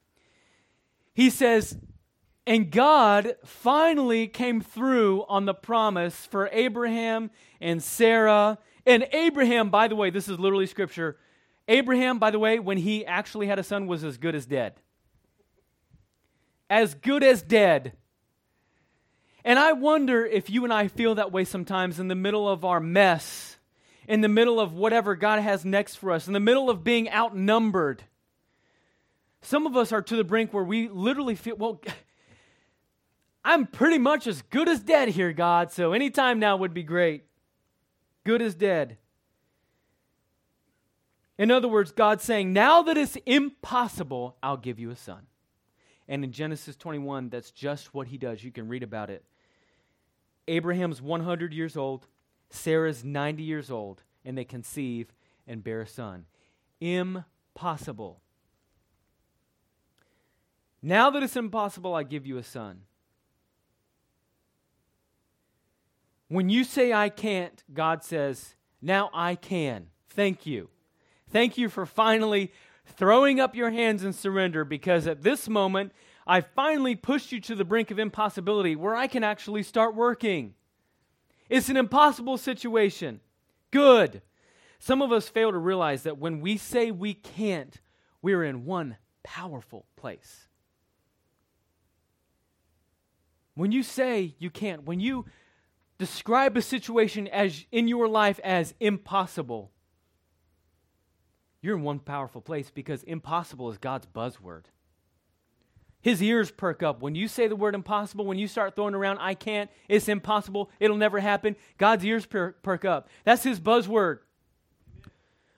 He 1.13 1.29
says, 1.29 1.77
and 2.45 2.69
God 2.69 3.35
finally 3.43 4.27
came 4.27 4.61
through 4.61 5.25
on 5.27 5.45
the 5.45 5.53
promise 5.53 6.25
for 6.27 6.49
Abraham 6.51 7.31
and 7.59 7.81
Sarah. 7.81 8.59
And 8.85 9.07
Abraham, 9.11 9.69
by 9.71 9.87
the 9.87 9.95
way, 9.95 10.11
this 10.11 10.27
is 10.27 10.39
literally 10.39 10.67
scripture. 10.67 11.17
Abraham, 11.67 12.19
by 12.19 12.29
the 12.29 12.37
way, 12.37 12.59
when 12.59 12.77
he 12.77 13.05
actually 13.05 13.47
had 13.47 13.57
a 13.57 13.63
son, 13.63 13.87
was 13.87 14.03
as 14.03 14.17
good 14.17 14.35
as 14.35 14.45
dead 14.45 14.73
as 16.69 16.93
good 16.95 17.23
as 17.23 17.41
dead. 17.41 17.93
And 19.43 19.59
I 19.59 19.73
wonder 19.73 20.25
if 20.25 20.49
you 20.49 20.63
and 20.63 20.73
I 20.73 20.87
feel 20.87 21.15
that 21.15 21.31
way 21.31 21.45
sometimes 21.45 21.99
in 21.99 22.07
the 22.07 22.15
middle 22.15 22.49
of 22.49 22.65
our 22.65 22.79
mess, 22.79 23.57
in 24.07 24.21
the 24.21 24.27
middle 24.27 24.59
of 24.59 24.73
whatever 24.73 25.15
God 25.15 25.39
has 25.39 25.63
next 25.63 25.95
for 25.95 26.11
us, 26.11 26.27
in 26.27 26.33
the 26.33 26.39
middle 26.39 26.69
of 26.69 26.83
being 26.83 27.09
outnumbered. 27.11 28.03
Some 29.41 29.67
of 29.67 29.77
us 29.77 29.91
are 29.91 30.01
to 30.01 30.15
the 30.15 30.23
brink 30.23 30.51
where 30.51 30.63
we 30.63 30.89
literally 30.89 31.35
feel, 31.35 31.55
well, 31.55 31.79
I'm 33.45 33.67
pretty 33.67 33.99
much 33.99 34.25
as 34.25 34.41
good 34.41 34.67
as 34.67 34.79
dead 34.79 35.09
here, 35.09 35.31
God, 35.31 35.71
so 35.71 35.93
any 35.93 36.09
time 36.09 36.39
now 36.39 36.57
would 36.57 36.73
be 36.73 36.81
great. 36.81 37.25
Good 38.23 38.41
as 38.41 38.55
dead. 38.55 38.97
In 41.37 41.51
other 41.51 41.67
words, 41.67 41.91
God's 41.91 42.23
saying, 42.23 42.53
now 42.53 42.81
that 42.81 42.97
it's 42.97 43.17
impossible, 43.27 44.37
I'll 44.41 44.57
give 44.57 44.79
you 44.79 44.89
a 44.89 44.95
son. 44.95 45.27
And 46.07 46.23
in 46.23 46.31
Genesis 46.31 46.75
21, 46.75 47.29
that's 47.29 47.51
just 47.51 47.93
what 47.93 48.07
he 48.07 48.17
does. 48.17 48.43
You 48.43 48.51
can 48.51 48.67
read 48.67 48.83
about 48.83 49.09
it. 49.09 49.23
Abraham's 50.47 51.01
100 51.01 51.53
years 51.53 51.75
old, 51.75 52.05
Sarah's 52.49 53.03
90 53.03 53.43
years 53.43 53.71
old, 53.71 54.03
and 54.23 54.37
they 54.37 54.43
conceive 54.43 55.13
and 55.47 55.63
bear 55.63 55.81
a 55.81 55.87
son. 55.87 56.25
Impossible. 56.79 58.21
Now 60.81 61.09
that 61.09 61.23
it's 61.23 61.35
impossible, 61.35 61.95
I 61.95 62.03
give 62.03 62.27
you 62.27 62.37
a 62.37 62.43
son. 62.43 62.81
When 66.27 66.49
you 66.49 66.63
say 66.63 66.93
I 66.93 67.09
can't, 67.09 67.63
God 67.73 68.03
says, 68.03 68.55
Now 68.81 69.09
I 69.13 69.35
can. 69.35 69.87
Thank 70.09 70.45
you. 70.45 70.69
Thank 71.29 71.57
you 71.57 71.69
for 71.69 71.85
finally 71.85 72.51
throwing 72.85 73.39
up 73.39 73.55
your 73.55 73.71
hands 73.71 74.03
in 74.03 74.13
surrender 74.13 74.63
because 74.63 75.07
at 75.07 75.23
this 75.23 75.49
moment, 75.49 75.91
I 76.27 76.41
finally 76.41 76.95
pushed 76.95 77.31
you 77.31 77.39
to 77.41 77.55
the 77.55 77.65
brink 77.65 77.91
of 77.91 77.99
impossibility 77.99 78.75
where 78.75 78.95
I 78.95 79.07
can 79.07 79.23
actually 79.23 79.63
start 79.63 79.95
working. 79.95 80.55
It's 81.49 81.69
an 81.69 81.77
impossible 81.77 82.37
situation. 82.37 83.19
Good. 83.71 84.21
Some 84.79 85.01
of 85.01 85.11
us 85.11 85.29
fail 85.29 85.51
to 85.51 85.57
realize 85.57 86.03
that 86.03 86.17
when 86.17 86.41
we 86.41 86.57
say 86.57 86.91
we 86.91 87.13
can't, 87.13 87.79
we're 88.21 88.43
in 88.43 88.65
one 88.65 88.97
powerful 89.23 89.85
place. 89.95 90.47
When 93.53 93.71
you 93.71 93.83
say 93.83 94.35
you 94.37 94.49
can't, 94.49 94.83
when 94.83 94.99
you 94.99 95.25
describe 95.97 96.57
a 96.57 96.61
situation 96.61 97.27
as 97.27 97.65
in 97.71 97.87
your 97.87 98.07
life 98.07 98.39
as 98.43 98.73
impossible, 98.79 99.71
you're 101.65 101.77
in 101.77 101.83
one 101.83 101.99
powerful 101.99 102.41
place 102.41 102.71
because 102.73 103.03
impossible 103.03 103.71
is 103.71 103.77
God's 103.77 104.05
buzzword. 104.05 104.65
His 106.01 106.21
ears 106.21 106.51
perk 106.51 106.83
up. 106.83 107.01
When 107.01 107.15
you 107.15 107.27
say 107.27 107.47
the 107.47 107.55
word 107.55 107.73
impossible, 107.73 108.25
when 108.25 108.37
you 108.37 108.47
start 108.47 108.75
throwing 108.75 108.93
around, 108.93 109.17
I 109.17 109.33
can't, 109.33 109.71
it's 109.89 110.07
impossible, 110.07 110.69
it'll 110.79 110.97
never 110.97 111.19
happen, 111.19 111.55
God's 111.79 112.05
ears 112.05 112.27
per- 112.27 112.51
perk 112.51 112.85
up. 112.85 113.09
That's 113.23 113.43
his 113.43 113.59
buzzword. 113.59 114.19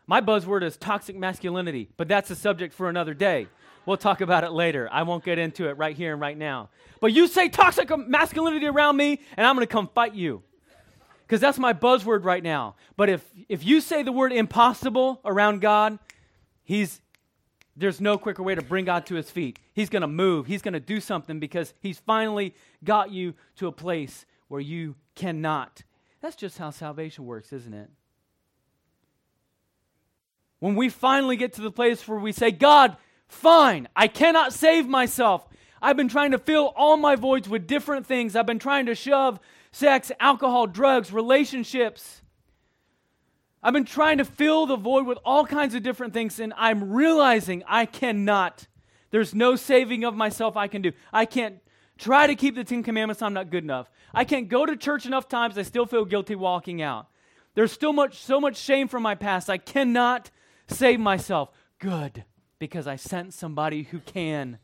My 0.07 0.21
buzzword 0.21 0.63
is 0.63 0.77
toxic 0.77 1.17
masculinity, 1.17 1.89
but 1.97 2.07
that's 2.07 2.31
a 2.31 2.35
subject 2.35 2.73
for 2.73 2.87
another 2.87 3.13
day. 3.13 3.47
We'll 3.85 3.97
talk 3.97 4.21
about 4.21 4.45
it 4.45 4.51
later. 4.51 4.87
I 4.89 5.03
won't 5.03 5.25
get 5.25 5.37
into 5.37 5.67
it 5.67 5.77
right 5.77 5.95
here 5.95 6.13
and 6.13 6.21
right 6.21 6.37
now. 6.37 6.69
But 7.01 7.11
you 7.11 7.27
say 7.27 7.49
toxic 7.49 7.89
masculinity 8.07 8.67
around 8.67 8.95
me, 8.95 9.19
and 9.35 9.45
I'm 9.45 9.55
going 9.55 9.67
to 9.67 9.71
come 9.71 9.89
fight 9.93 10.13
you 10.13 10.43
because 11.27 11.41
that's 11.41 11.59
my 11.59 11.73
buzzword 11.73 12.23
right 12.23 12.41
now. 12.41 12.75
But 12.95 13.09
if, 13.09 13.21
if 13.49 13.65
you 13.65 13.81
say 13.81 14.01
the 14.01 14.13
word 14.13 14.31
impossible 14.31 15.19
around 15.25 15.59
God, 15.59 15.99
he's, 16.63 17.01
there's 17.75 17.99
no 17.99 18.17
quicker 18.17 18.41
way 18.41 18.55
to 18.55 18.61
bring 18.61 18.85
God 18.85 19.05
to 19.07 19.15
his 19.15 19.29
feet. 19.29 19.59
He's 19.73 19.89
going 19.89 20.03
to 20.03 20.07
move, 20.07 20.47
he's 20.47 20.61
going 20.61 20.73
to 20.73 20.79
do 20.79 21.01
something 21.01 21.39
because 21.39 21.73
he's 21.81 21.99
finally 21.99 22.55
got 22.81 23.11
you 23.11 23.33
to 23.57 23.67
a 23.67 23.73
place 23.73 24.25
where 24.47 24.61
you 24.61 24.95
cannot. 25.15 25.83
That's 26.21 26.37
just 26.37 26.57
how 26.57 26.69
salvation 26.69 27.25
works, 27.25 27.51
isn't 27.51 27.73
it? 27.73 27.89
When 30.59 30.75
we 30.75 30.87
finally 30.87 31.35
get 31.35 31.53
to 31.53 31.61
the 31.61 31.71
place 31.71 32.07
where 32.07 32.19
we 32.19 32.31
say, 32.31 32.51
God, 32.51 32.95
fine, 33.27 33.89
I 33.97 34.07
cannot 34.07 34.53
save 34.53 34.87
myself. 34.87 35.45
I've 35.81 35.97
been 35.97 36.07
trying 36.07 36.31
to 36.31 36.39
fill 36.39 36.73
all 36.75 36.95
my 36.95 37.17
voids 37.17 37.49
with 37.49 37.67
different 37.67 38.07
things. 38.07 38.35
I've 38.35 38.45
been 38.45 38.59
trying 38.59 38.85
to 38.85 38.95
shove 38.95 39.41
sex, 39.77 40.11
alcohol, 40.19 40.67
drugs, 40.67 41.11
relationships. 41.13 42.21
I've 43.61 43.73
been 43.73 43.85
trying 43.85 44.17
to 44.17 44.25
fill 44.25 44.65
the 44.65 44.75
void 44.75 45.05
with 45.05 45.19
all 45.23 45.45
kinds 45.45 45.75
of 45.75 45.83
different 45.83 46.13
things, 46.13 46.39
and 46.39 46.53
I'm 46.57 46.91
realizing 46.91 47.63
I 47.67 47.85
cannot. 47.85 48.67
There's 49.11 49.35
no 49.35 49.55
saving 49.55 50.03
of 50.03 50.15
myself 50.15 50.57
I 50.57 50.67
can 50.67 50.81
do. 50.81 50.93
I 51.13 51.25
can't 51.25 51.59
try 51.97 52.27
to 52.27 52.35
keep 52.35 52.55
the 52.55 52.63
Ten 52.63 52.83
Commandments, 52.83 53.21
I'm 53.21 53.33
not 53.33 53.49
good 53.49 53.63
enough. 53.63 53.89
I 54.13 54.23
can't 54.23 54.49
go 54.49 54.65
to 54.65 54.75
church 54.75 55.05
enough 55.05 55.27
times, 55.27 55.57
I 55.57 55.63
still 55.63 55.85
feel 55.85 56.05
guilty 56.05 56.35
walking 56.35 56.81
out. 56.81 57.07
There's 57.53 57.71
still 57.71 57.93
much, 57.93 58.17
so 58.17 58.39
much 58.39 58.57
shame 58.57 58.87
from 58.87 59.03
my 59.03 59.15
past. 59.15 59.49
I 59.49 59.57
cannot 59.57 60.31
save 60.67 60.99
myself. 60.99 61.49
Good, 61.79 62.23
because 62.59 62.87
I 62.87 62.95
sent 62.95 63.33
somebody 63.33 63.83
who 63.83 63.99
can. 63.99 64.59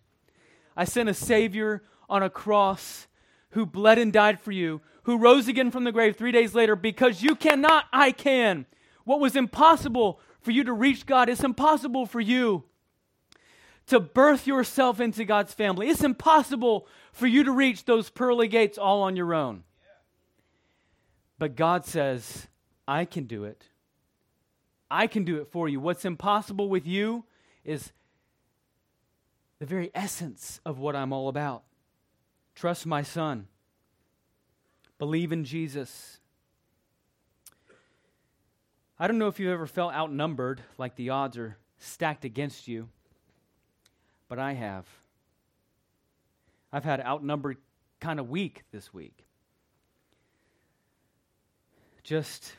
I 0.76 0.86
sent 0.86 1.10
a 1.10 1.14
Savior 1.14 1.84
on 2.10 2.24
a 2.24 2.30
cross 2.30 3.08
who 3.52 3.66
bled 3.66 3.98
and 3.98 4.12
died 4.12 4.40
for 4.40 4.52
you, 4.52 4.82
who 5.04 5.18
rose 5.18 5.48
again 5.48 5.72
from 5.72 5.84
the 5.84 5.92
grave 5.92 6.16
three 6.16 6.32
days 6.32 6.56
later, 6.56 6.76
because 6.76 7.22
you 7.22 7.36
cannot, 7.36 7.86
I 7.92 8.12
can. 8.12 8.66
What 9.04 9.20
was 9.20 9.36
impossible 9.36 10.20
for 10.42 10.52
you 10.52 10.64
to 10.64 10.74
reach 10.74 11.06
God, 11.06 11.30
it's 11.30 11.44
impossible 11.44 12.06
for 12.06 12.20
you 12.20 12.64
to 13.88 14.00
birth 14.00 14.48
yourself 14.48 15.00
into 15.00 15.26
God's 15.26 15.54
family. 15.54 15.90
It's 15.90 16.04
impossible 16.04 16.88
for 17.12 17.28
you 17.28 17.44
to 17.44 17.52
reach 17.52 17.86
those 17.86 18.10
pearly 18.10 18.48
gates 18.48 18.78
all 18.78 19.02
on 19.02 19.16
your 19.16 19.34
own. 19.34 19.64
But 21.38 21.56
God 21.56 21.86
says, 21.86 22.48
I 22.88 23.06
can 23.06 23.26
do 23.26 23.44
it. 23.44 23.66
I 24.90 25.08
can 25.08 25.26
do 25.26 25.42
it 25.42 25.52
for 25.52 25.68
you. 25.68 25.80
What's 25.80 26.06
impossible 26.06 26.70
with 26.70 26.86
you 26.88 27.26
is 27.66 27.92
the 29.60 29.66
very 29.66 29.92
essence 29.94 30.62
of 30.66 30.80
what 30.80 30.96
I'm 30.96 31.12
all 31.12 31.28
about. 31.28 31.64
Trust 32.56 32.86
my 32.86 33.02
son. 33.02 33.48
Believe 35.04 35.34
in 35.34 35.44
Jesus. 35.44 36.18
I 38.98 39.06
don't 39.06 39.18
know 39.18 39.28
if 39.28 39.38
you've 39.38 39.52
ever 39.52 39.68
felt 39.68 39.94
outnumbered, 39.94 40.62
like 40.78 40.96
the 40.96 41.10
odds 41.10 41.38
are 41.38 41.58
stacked 41.78 42.24
against 42.24 42.70
you, 42.70 42.88
but 44.30 44.40
I 44.40 44.54
have. 44.54 44.88
I've 46.72 46.86
had 46.86 47.02
outnumbered 47.02 47.58
kind 48.00 48.18
of 48.18 48.30
week 48.30 48.64
this 48.72 48.94
week. 48.94 49.26
Just 52.04 52.54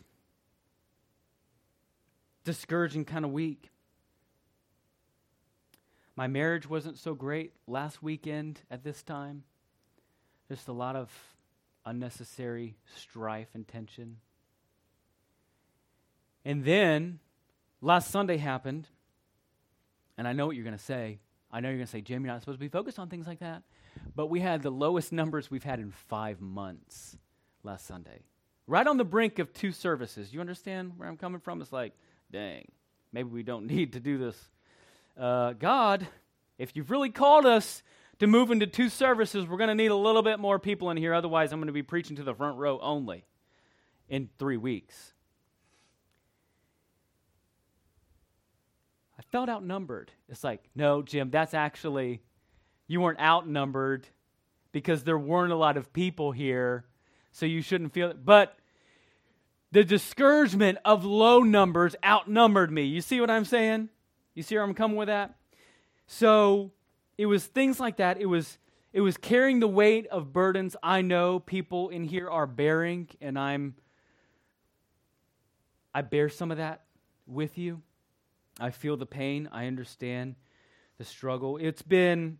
discouraging 2.44 3.06
kind 3.06 3.24
of 3.24 3.30
week. 3.30 3.70
My 6.14 6.26
marriage 6.26 6.68
wasn't 6.68 6.98
so 6.98 7.14
great 7.14 7.54
last 7.66 8.02
weekend 8.02 8.60
at 8.70 8.84
this 8.84 9.02
time. 9.02 9.44
Just 10.50 10.68
a 10.68 10.72
lot 10.74 10.94
of 10.94 11.10
unnecessary 11.86 12.76
strife 12.96 13.48
and 13.54 13.66
tension. 13.66 14.16
And 16.44 16.64
then 16.64 17.20
last 17.80 18.10
Sunday 18.10 18.36
happened, 18.36 18.88
and 20.16 20.28
I 20.28 20.32
know 20.32 20.46
what 20.46 20.56
you're 20.56 20.64
going 20.64 20.76
to 20.76 20.82
say. 20.82 21.18
I 21.50 21.60
know 21.60 21.68
you're 21.68 21.78
going 21.78 21.86
to 21.86 21.92
say, 21.92 22.00
Jim, 22.00 22.24
you're 22.24 22.32
not 22.32 22.42
supposed 22.42 22.58
to 22.58 22.64
be 22.64 22.68
focused 22.68 22.98
on 22.98 23.08
things 23.08 23.26
like 23.26 23.40
that. 23.40 23.62
But 24.14 24.26
we 24.26 24.40
had 24.40 24.62
the 24.62 24.70
lowest 24.70 25.12
numbers 25.12 25.50
we've 25.50 25.64
had 25.64 25.78
in 25.78 25.92
five 26.08 26.40
months 26.40 27.16
last 27.62 27.86
Sunday. 27.86 28.22
Right 28.66 28.86
on 28.86 28.96
the 28.96 29.04
brink 29.04 29.38
of 29.38 29.52
two 29.52 29.72
services. 29.72 30.32
You 30.32 30.40
understand 30.40 30.92
where 30.96 31.08
I'm 31.08 31.16
coming 31.16 31.40
from? 31.40 31.60
It's 31.60 31.72
like, 31.72 31.92
dang, 32.32 32.70
maybe 33.12 33.28
we 33.28 33.42
don't 33.42 33.66
need 33.70 33.92
to 33.92 34.00
do 34.00 34.18
this. 34.18 34.36
Uh, 35.16 35.52
God, 35.52 36.06
if 36.58 36.74
you've 36.74 36.90
really 36.90 37.10
called 37.10 37.46
us 37.46 37.82
to 38.18 38.26
move 38.26 38.50
into 38.50 38.66
two 38.66 38.88
services, 38.88 39.46
we're 39.46 39.56
going 39.56 39.68
to 39.68 39.74
need 39.74 39.90
a 39.90 39.96
little 39.96 40.22
bit 40.22 40.38
more 40.38 40.58
people 40.58 40.90
in 40.90 40.96
here. 40.96 41.14
Otherwise, 41.14 41.52
I'm 41.52 41.58
going 41.58 41.66
to 41.66 41.72
be 41.72 41.82
preaching 41.82 42.16
to 42.16 42.22
the 42.22 42.34
front 42.34 42.58
row 42.58 42.78
only 42.80 43.24
in 44.08 44.28
three 44.38 44.56
weeks. 44.56 45.12
I 49.18 49.22
felt 49.32 49.48
outnumbered. 49.48 50.12
It's 50.28 50.44
like, 50.44 50.62
no, 50.74 51.02
Jim, 51.02 51.30
that's 51.30 51.54
actually, 51.54 52.22
you 52.86 53.00
weren't 53.00 53.20
outnumbered 53.20 54.06
because 54.72 55.04
there 55.04 55.18
weren't 55.18 55.52
a 55.52 55.56
lot 55.56 55.76
of 55.76 55.92
people 55.92 56.32
here, 56.32 56.84
so 57.32 57.46
you 57.46 57.62
shouldn't 57.62 57.92
feel 57.92 58.10
it. 58.10 58.24
But 58.24 58.56
the 59.72 59.84
discouragement 59.84 60.78
of 60.84 61.04
low 61.04 61.40
numbers 61.40 61.96
outnumbered 62.04 62.70
me. 62.70 62.84
You 62.84 63.00
see 63.00 63.20
what 63.20 63.30
I'm 63.30 63.44
saying? 63.44 63.88
You 64.34 64.42
see 64.42 64.54
where 64.54 64.64
I'm 64.64 64.74
coming 64.74 64.96
with 64.96 65.08
that? 65.08 65.34
So 66.06 66.72
it 67.16 67.26
was 67.26 67.44
things 67.44 67.78
like 67.80 67.96
that. 67.98 68.20
It 68.20 68.26
was 68.26 68.58
it 68.92 69.00
was 69.00 69.16
carrying 69.16 69.58
the 69.58 69.68
weight 69.68 70.06
of 70.06 70.32
burdens 70.32 70.76
I 70.82 71.02
know 71.02 71.40
people 71.40 71.88
in 71.88 72.04
here 72.04 72.28
are 72.28 72.46
bearing, 72.46 73.08
and 73.20 73.38
I'm 73.38 73.74
I 75.94 76.02
bear 76.02 76.28
some 76.28 76.50
of 76.50 76.58
that 76.58 76.82
with 77.26 77.56
you. 77.56 77.82
I 78.60 78.70
feel 78.70 78.96
the 78.96 79.06
pain. 79.06 79.48
I 79.52 79.66
understand 79.66 80.36
the 80.98 81.04
struggle. 81.04 81.56
It's 81.56 81.82
been 81.82 82.38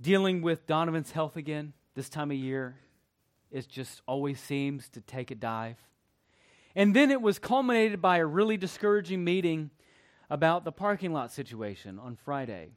dealing 0.00 0.42
with 0.42 0.66
Donovan's 0.66 1.12
health 1.12 1.36
again 1.36 1.72
this 1.94 2.08
time 2.08 2.30
of 2.30 2.36
year. 2.36 2.76
It 3.50 3.68
just 3.68 4.02
always 4.06 4.40
seems 4.40 4.88
to 4.90 5.00
take 5.00 5.30
a 5.30 5.34
dive. 5.34 5.78
And 6.74 6.94
then 6.94 7.10
it 7.10 7.22
was 7.22 7.38
culminated 7.38 8.02
by 8.02 8.18
a 8.18 8.26
really 8.26 8.56
discouraging 8.56 9.22
meeting 9.22 9.70
about 10.28 10.64
the 10.64 10.72
parking 10.72 11.12
lot 11.12 11.30
situation 11.30 11.98
on 11.98 12.16
Friday, 12.16 12.72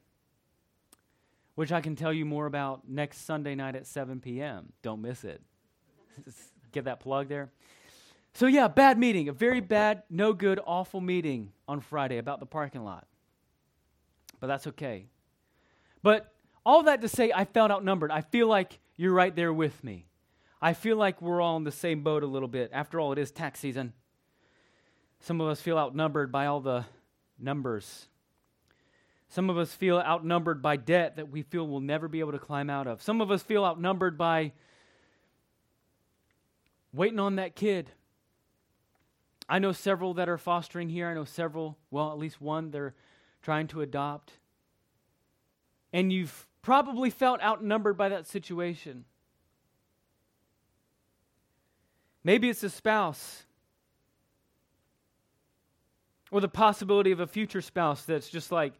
which 1.58 1.72
I 1.72 1.80
can 1.80 1.96
tell 1.96 2.12
you 2.12 2.24
more 2.24 2.46
about 2.46 2.88
next 2.88 3.26
Sunday 3.26 3.56
night 3.56 3.74
at 3.74 3.84
7 3.84 4.20
p.m. 4.20 4.72
Don't 4.80 5.02
miss 5.02 5.24
it. 5.24 5.42
Get 6.72 6.84
that 6.84 7.00
plug 7.00 7.26
there. 7.26 7.50
So, 8.32 8.46
yeah, 8.46 8.68
bad 8.68 8.96
meeting, 8.96 9.28
a 9.28 9.32
very 9.32 9.60
bad, 9.60 10.04
no 10.08 10.32
good, 10.32 10.60
awful 10.64 11.00
meeting 11.00 11.50
on 11.66 11.80
Friday 11.80 12.18
about 12.18 12.38
the 12.38 12.46
parking 12.46 12.84
lot. 12.84 13.08
But 14.38 14.46
that's 14.46 14.68
okay. 14.68 15.06
But 16.00 16.32
all 16.64 16.84
that 16.84 17.00
to 17.00 17.08
say, 17.08 17.32
I 17.34 17.44
felt 17.44 17.72
outnumbered. 17.72 18.12
I 18.12 18.20
feel 18.20 18.46
like 18.46 18.78
you're 18.96 19.12
right 19.12 19.34
there 19.34 19.52
with 19.52 19.82
me. 19.82 20.06
I 20.62 20.74
feel 20.74 20.96
like 20.96 21.20
we're 21.20 21.40
all 21.40 21.56
in 21.56 21.64
the 21.64 21.72
same 21.72 22.04
boat 22.04 22.22
a 22.22 22.28
little 22.28 22.46
bit. 22.46 22.70
After 22.72 23.00
all, 23.00 23.10
it 23.10 23.18
is 23.18 23.32
tax 23.32 23.58
season. 23.58 23.94
Some 25.18 25.40
of 25.40 25.48
us 25.48 25.60
feel 25.60 25.76
outnumbered 25.76 26.30
by 26.30 26.46
all 26.46 26.60
the 26.60 26.84
numbers. 27.36 28.06
Some 29.28 29.50
of 29.50 29.58
us 29.58 29.72
feel 29.72 29.98
outnumbered 29.98 30.62
by 30.62 30.76
debt 30.76 31.16
that 31.16 31.30
we 31.30 31.42
feel 31.42 31.66
we'll 31.66 31.80
never 31.80 32.08
be 32.08 32.20
able 32.20 32.32
to 32.32 32.38
climb 32.38 32.70
out 32.70 32.86
of. 32.86 33.02
Some 33.02 33.20
of 33.20 33.30
us 33.30 33.42
feel 33.42 33.64
outnumbered 33.64 34.16
by 34.16 34.52
waiting 36.92 37.18
on 37.18 37.36
that 37.36 37.54
kid 37.54 37.90
I 39.48 39.58
know 39.58 39.72
several 39.72 40.14
that 40.14 40.28
are 40.28 40.36
fostering 40.36 40.90
here. 40.90 41.08
I 41.08 41.14
know 41.14 41.24
several, 41.24 41.78
well, 41.90 42.12
at 42.12 42.18
least 42.18 42.40
one 42.40 42.70
they're 42.70 42.94
trying 43.40 43.66
to 43.68 43.80
adopt. 43.80 44.32
And 45.92 46.12
you've 46.12 46.46
probably 46.60 47.08
felt 47.08 47.40
outnumbered 47.40 47.96
by 47.96 48.10
that 48.10 48.26
situation. 48.26 49.06
Maybe 52.22 52.50
it's 52.50 52.62
a 52.62 52.68
spouse 52.68 53.44
or 56.30 56.42
the 56.42 56.48
possibility 56.48 57.10
of 57.10 57.20
a 57.20 57.26
future 57.26 57.62
spouse 57.62 58.04
that's 58.04 58.28
just 58.28 58.52
like, 58.52 58.74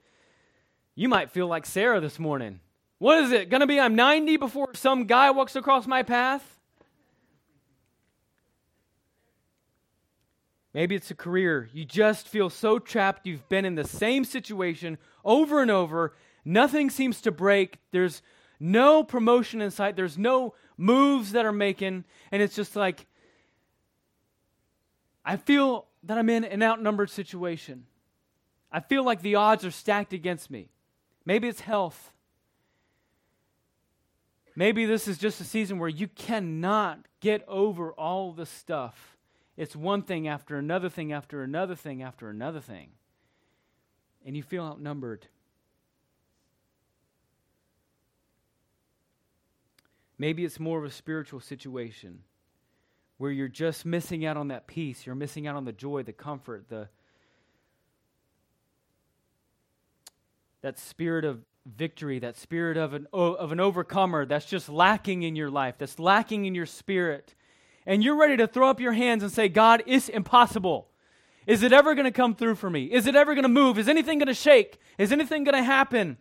you 0.98 1.08
might 1.08 1.30
feel 1.30 1.46
like 1.46 1.64
Sarah 1.64 2.00
this 2.00 2.18
morning. 2.18 2.58
What 2.98 3.18
is 3.18 3.30
it? 3.30 3.50
Going 3.50 3.60
to 3.60 3.68
be 3.68 3.78
I'm 3.78 3.94
90 3.94 4.36
before 4.36 4.74
some 4.74 5.04
guy 5.04 5.30
walks 5.30 5.54
across 5.54 5.86
my 5.86 6.02
path? 6.02 6.58
Maybe 10.74 10.96
it's 10.96 11.12
a 11.12 11.14
career. 11.14 11.70
You 11.72 11.84
just 11.84 12.26
feel 12.26 12.50
so 12.50 12.80
trapped. 12.80 13.28
You've 13.28 13.48
been 13.48 13.64
in 13.64 13.76
the 13.76 13.86
same 13.86 14.24
situation 14.24 14.98
over 15.24 15.62
and 15.62 15.70
over. 15.70 16.16
Nothing 16.44 16.90
seems 16.90 17.20
to 17.20 17.30
break. 17.30 17.78
There's 17.92 18.20
no 18.58 19.04
promotion 19.04 19.62
in 19.62 19.70
sight. 19.70 19.94
There's 19.94 20.18
no 20.18 20.54
moves 20.76 21.30
that 21.30 21.46
are 21.46 21.52
making. 21.52 22.06
And 22.32 22.42
it's 22.42 22.56
just 22.56 22.74
like, 22.74 23.06
I 25.24 25.36
feel 25.36 25.86
that 26.02 26.18
I'm 26.18 26.28
in 26.28 26.42
an 26.42 26.64
outnumbered 26.64 27.10
situation. 27.10 27.86
I 28.72 28.80
feel 28.80 29.04
like 29.04 29.22
the 29.22 29.36
odds 29.36 29.64
are 29.64 29.70
stacked 29.70 30.12
against 30.12 30.50
me. 30.50 30.70
Maybe 31.28 31.46
it's 31.46 31.60
health. 31.60 32.10
Maybe 34.56 34.86
this 34.86 35.06
is 35.06 35.18
just 35.18 35.40
a 35.40 35.44
season 35.44 35.78
where 35.78 35.88
you 35.88 36.08
cannot 36.08 37.00
get 37.20 37.44
over 37.46 37.92
all 37.92 38.32
the 38.32 38.46
stuff 38.46 39.18
it's 39.58 39.74
one 39.74 40.02
thing 40.02 40.28
after 40.28 40.56
another 40.56 40.88
thing 40.88 41.12
after 41.12 41.42
another 41.42 41.74
thing 41.74 42.00
after 42.00 42.30
another 42.30 42.60
thing. 42.60 42.90
And 44.24 44.36
you 44.36 44.42
feel 44.44 44.62
outnumbered. 44.62 45.26
Maybe 50.16 50.44
it's 50.44 50.60
more 50.60 50.78
of 50.78 50.84
a 50.84 50.92
spiritual 50.92 51.40
situation 51.40 52.20
where 53.16 53.32
you're 53.32 53.48
just 53.48 53.84
missing 53.84 54.24
out 54.24 54.36
on 54.36 54.46
that 54.48 54.68
peace, 54.68 55.04
you're 55.04 55.16
missing 55.16 55.48
out 55.48 55.56
on 55.56 55.64
the 55.64 55.72
joy, 55.72 56.04
the 56.04 56.12
comfort, 56.12 56.68
the 56.68 56.88
that 60.62 60.78
spirit 60.78 61.24
of 61.24 61.44
victory, 61.66 62.18
that 62.18 62.36
spirit 62.36 62.76
of 62.76 62.94
an 62.94 63.06
of 63.12 63.52
an 63.52 63.60
overcomer 63.60 64.26
that's 64.26 64.46
just 64.46 64.68
lacking 64.68 65.22
in 65.22 65.36
your 65.36 65.50
life, 65.50 65.76
that's 65.78 65.98
lacking 65.98 66.44
in 66.44 66.54
your 66.54 66.66
spirit 66.66 67.34
and 67.88 68.04
you're 68.04 68.16
ready 68.16 68.36
to 68.36 68.46
throw 68.46 68.68
up 68.68 68.80
your 68.80 68.92
hands 68.92 69.22
and 69.22 69.32
say, 69.32 69.48
God, 69.48 69.82
it's 69.86 70.10
impossible. 70.10 70.90
Is 71.46 71.62
it 71.62 71.72
ever 71.72 71.94
going 71.94 72.04
to 72.04 72.10
come 72.10 72.34
through 72.34 72.56
for 72.56 72.68
me? 72.68 72.84
Is 72.84 73.06
it 73.06 73.16
ever 73.16 73.34
going 73.34 73.44
to 73.44 73.48
move? 73.48 73.78
Is 73.78 73.88
anything 73.88 74.18
going 74.18 74.28
to 74.28 74.34
shake? 74.34 74.78
Is 74.98 75.10
anything 75.10 75.42
going 75.42 75.56
to 75.56 75.62
happen? 75.62 76.18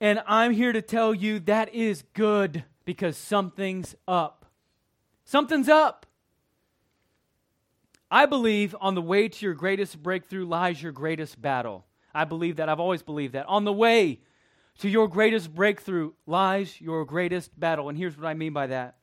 And 0.00 0.22
I'm 0.28 0.52
here 0.52 0.72
to 0.72 0.80
tell 0.80 1.12
you 1.12 1.40
that 1.40 1.74
is 1.74 2.04
good 2.14 2.62
because 2.84 3.16
something's 3.16 3.96
up. 4.06 4.46
Something's 5.24 5.68
up. 5.68 6.06
I 8.08 8.24
believe 8.24 8.76
on 8.80 8.94
the 8.94 9.02
way 9.02 9.28
to 9.28 9.44
your 9.44 9.54
greatest 9.54 10.00
breakthrough 10.00 10.46
lies 10.46 10.80
your 10.80 10.92
greatest 10.92 11.42
battle. 11.42 11.84
I 12.14 12.24
believe 12.24 12.56
that. 12.56 12.68
I've 12.68 12.80
always 12.80 13.02
believed 13.02 13.34
that. 13.34 13.46
On 13.46 13.64
the 13.64 13.72
way 13.72 14.20
to 14.78 14.88
your 14.88 15.08
greatest 15.08 15.54
breakthrough 15.54 16.12
lies 16.26 16.80
your 16.80 17.04
greatest 17.04 17.58
battle. 17.58 17.88
And 17.88 17.98
here's 17.98 18.16
what 18.16 18.26
I 18.26 18.34
mean 18.34 18.52
by 18.52 18.68
that 18.68 18.98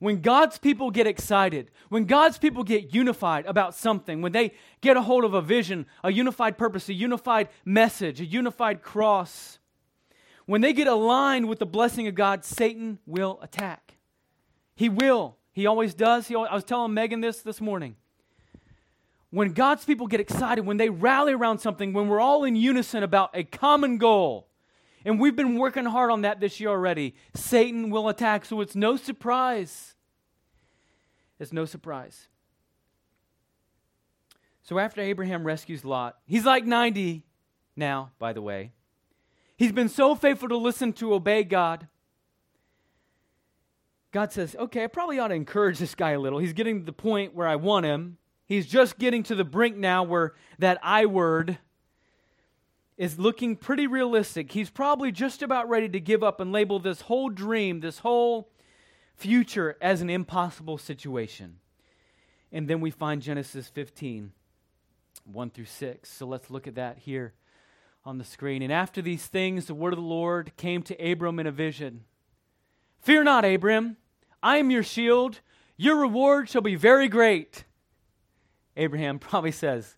when 0.00 0.22
God's 0.22 0.58
people 0.58 0.90
get 0.90 1.06
excited, 1.06 1.70
when 1.90 2.06
God's 2.06 2.38
people 2.38 2.64
get 2.64 2.94
unified 2.94 3.44
about 3.44 3.74
something, 3.74 4.22
when 4.22 4.32
they 4.32 4.52
get 4.80 4.96
a 4.96 5.02
hold 5.02 5.24
of 5.24 5.34
a 5.34 5.42
vision, 5.42 5.84
a 6.02 6.10
unified 6.10 6.56
purpose, 6.56 6.88
a 6.88 6.94
unified 6.94 7.48
message, 7.66 8.18
a 8.18 8.24
unified 8.24 8.82
cross, 8.82 9.58
when 10.46 10.62
they 10.62 10.72
get 10.72 10.88
aligned 10.88 11.48
with 11.48 11.58
the 11.58 11.66
blessing 11.66 12.08
of 12.08 12.14
God, 12.14 12.46
Satan 12.46 12.98
will 13.06 13.38
attack. 13.42 13.98
He 14.74 14.88
will. 14.88 15.36
He 15.52 15.66
always 15.66 15.92
does. 15.92 16.28
He 16.28 16.34
always, 16.34 16.50
I 16.50 16.54
was 16.54 16.64
telling 16.64 16.94
Megan 16.94 17.20
this 17.20 17.42
this 17.42 17.60
morning. 17.60 17.94
When 19.30 19.52
God's 19.52 19.84
people 19.84 20.06
get 20.08 20.20
excited, 20.20 20.66
when 20.66 20.76
they 20.76 20.90
rally 20.90 21.32
around 21.32 21.58
something, 21.58 21.92
when 21.92 22.08
we're 22.08 22.20
all 22.20 22.44
in 22.44 22.56
unison 22.56 23.02
about 23.02 23.30
a 23.32 23.44
common 23.44 23.96
goal, 23.98 24.48
and 25.04 25.18
we've 25.18 25.36
been 25.36 25.56
working 25.56 25.84
hard 25.84 26.10
on 26.10 26.22
that 26.22 26.40
this 26.40 26.60
year 26.60 26.70
already. 26.70 27.14
Satan 27.34 27.90
will 27.90 28.08
attack, 28.08 28.44
so 28.44 28.60
it's 28.60 28.74
no 28.74 28.96
surprise. 28.96 29.94
It's 31.38 31.52
no 31.52 31.64
surprise. 31.64 32.28
So 34.62 34.78
after 34.78 35.00
Abraham 35.00 35.44
rescues 35.44 35.84
Lot, 35.84 36.18
he's 36.26 36.44
like 36.44 36.64
90 36.64 37.24
now, 37.76 38.10
by 38.18 38.32
the 38.32 38.42
way. 38.42 38.72
He's 39.56 39.72
been 39.72 39.88
so 39.88 40.14
faithful 40.14 40.48
to 40.48 40.56
listen 40.56 40.92
to 40.94 41.14
obey 41.14 41.44
God. 41.44 41.88
God 44.12 44.32
says, 44.32 44.56
okay, 44.56 44.84
I 44.84 44.86
probably 44.86 45.18
ought 45.18 45.28
to 45.28 45.34
encourage 45.34 45.78
this 45.78 45.94
guy 45.94 46.10
a 46.10 46.20
little. 46.20 46.38
He's 46.38 46.52
getting 46.52 46.80
to 46.80 46.84
the 46.84 46.92
point 46.92 47.34
where 47.34 47.46
I 47.46 47.56
want 47.56 47.86
him. 47.86 48.18
He's 48.50 48.66
just 48.66 48.98
getting 48.98 49.22
to 49.22 49.36
the 49.36 49.44
brink 49.44 49.76
now 49.76 50.02
where 50.02 50.34
that 50.58 50.80
I 50.82 51.06
word 51.06 51.58
is 52.96 53.16
looking 53.16 53.54
pretty 53.54 53.86
realistic. 53.86 54.50
He's 54.50 54.70
probably 54.70 55.12
just 55.12 55.40
about 55.40 55.68
ready 55.68 55.88
to 55.88 56.00
give 56.00 56.24
up 56.24 56.40
and 56.40 56.50
label 56.50 56.80
this 56.80 57.02
whole 57.02 57.28
dream, 57.28 57.78
this 57.78 58.00
whole 58.00 58.50
future, 59.14 59.76
as 59.80 60.00
an 60.00 60.10
impossible 60.10 60.78
situation. 60.78 61.60
And 62.50 62.66
then 62.66 62.80
we 62.80 62.90
find 62.90 63.22
Genesis 63.22 63.68
15, 63.68 64.32
1 65.26 65.50
through 65.50 65.64
6. 65.66 66.10
So 66.10 66.26
let's 66.26 66.50
look 66.50 66.66
at 66.66 66.74
that 66.74 66.98
here 66.98 67.34
on 68.04 68.18
the 68.18 68.24
screen. 68.24 68.62
And 68.62 68.72
after 68.72 69.00
these 69.00 69.26
things, 69.26 69.66
the 69.66 69.74
word 69.74 69.92
of 69.92 70.00
the 70.00 70.04
Lord 70.04 70.56
came 70.56 70.82
to 70.82 70.96
Abram 70.96 71.38
in 71.38 71.46
a 71.46 71.52
vision 71.52 72.02
Fear 72.98 73.22
not, 73.22 73.44
Abram, 73.44 73.96
I 74.42 74.56
am 74.56 74.72
your 74.72 74.82
shield. 74.82 75.38
Your 75.76 76.00
reward 76.00 76.48
shall 76.48 76.62
be 76.62 76.74
very 76.74 77.06
great. 77.06 77.64
Abraham 78.80 79.18
probably 79.18 79.52
says, 79.52 79.96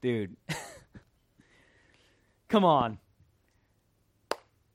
Dude, 0.00 0.36
come 2.48 2.64
on. 2.64 2.98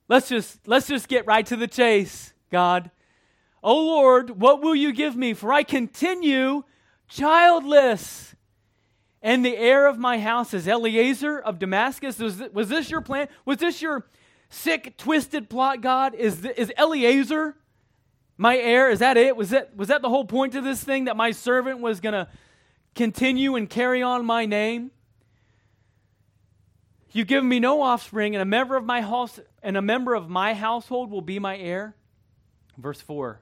Let's 0.08 0.28
just 0.28 0.66
let's 0.66 0.86
just 0.86 1.08
get 1.08 1.26
right 1.26 1.46
to 1.46 1.56
the 1.56 1.66
chase, 1.66 2.34
God. 2.50 2.90
O 3.62 3.74
Lord, 3.74 4.38
what 4.38 4.60
will 4.60 4.74
you 4.74 4.92
give 4.92 5.16
me? 5.16 5.32
For 5.32 5.52
I 5.52 5.62
continue 5.62 6.64
childless. 7.08 8.34
And 9.22 9.42
the 9.42 9.56
heir 9.56 9.86
of 9.86 9.98
my 9.98 10.18
house 10.18 10.52
is 10.52 10.68
Eliezer 10.68 11.38
of 11.38 11.58
Damascus. 11.58 12.18
Was, 12.18 12.36
this, 12.36 12.52
was 12.52 12.68
this 12.68 12.90
your 12.90 13.00
plan? 13.00 13.28
Was 13.46 13.56
this 13.56 13.80
your 13.80 14.06
sick, 14.50 14.98
twisted 14.98 15.48
plot, 15.48 15.80
God? 15.80 16.14
Is, 16.14 16.44
is 16.44 16.70
Eliezer 16.78 17.56
my 18.36 18.58
heir? 18.58 18.90
Is 18.90 18.98
that 18.98 19.16
it? 19.16 19.34
Was 19.34 19.48
that, 19.48 19.74
was 19.74 19.88
that 19.88 20.02
the 20.02 20.10
whole 20.10 20.26
point 20.26 20.54
of 20.54 20.62
this 20.62 20.84
thing? 20.84 21.06
That 21.06 21.16
my 21.16 21.30
servant 21.30 21.80
was 21.80 22.00
going 22.00 22.12
to 22.12 22.28
continue 22.94 23.56
and 23.56 23.68
carry 23.68 24.02
on 24.02 24.24
my 24.24 24.46
name? 24.46 24.90
You've 27.12 27.28
given 27.28 27.48
me 27.48 27.60
no 27.60 27.80
offspring, 27.80 28.34
and 28.34 28.42
a 28.42 28.46
member 28.46 28.76
of 28.76 28.84
my 28.84 29.00
house 29.00 29.38
and 29.62 29.76
a 29.76 29.82
member 29.82 30.14
of 30.14 30.28
my 30.28 30.52
household 30.52 31.10
will 31.10 31.22
be 31.22 31.38
my 31.38 31.56
heir. 31.56 31.94
Verse 32.76 33.00
4. 33.00 33.40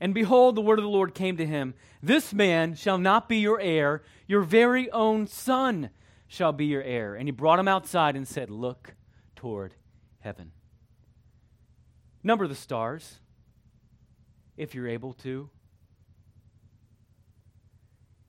And 0.00 0.14
behold, 0.14 0.54
the 0.54 0.60
word 0.60 0.78
of 0.78 0.84
the 0.84 0.88
Lord 0.90 1.14
came 1.14 1.36
to 1.36 1.46
him 1.46 1.74
This 2.02 2.32
man 2.32 2.74
shall 2.74 2.98
not 2.98 3.28
be 3.28 3.38
your 3.38 3.60
heir, 3.60 4.02
your 4.26 4.42
very 4.42 4.90
own 4.90 5.26
son 5.26 5.90
shall 6.28 6.52
be 6.52 6.66
your 6.66 6.82
heir. 6.82 7.14
And 7.14 7.26
he 7.26 7.32
brought 7.32 7.58
him 7.58 7.68
outside 7.68 8.14
and 8.14 8.26
said, 8.26 8.50
Look 8.50 8.94
toward 9.34 9.74
heaven. 10.20 10.52
Number 12.22 12.46
the 12.46 12.54
stars, 12.54 13.20
if 14.56 14.74
you're 14.74 14.88
able 14.88 15.12
to. 15.14 15.50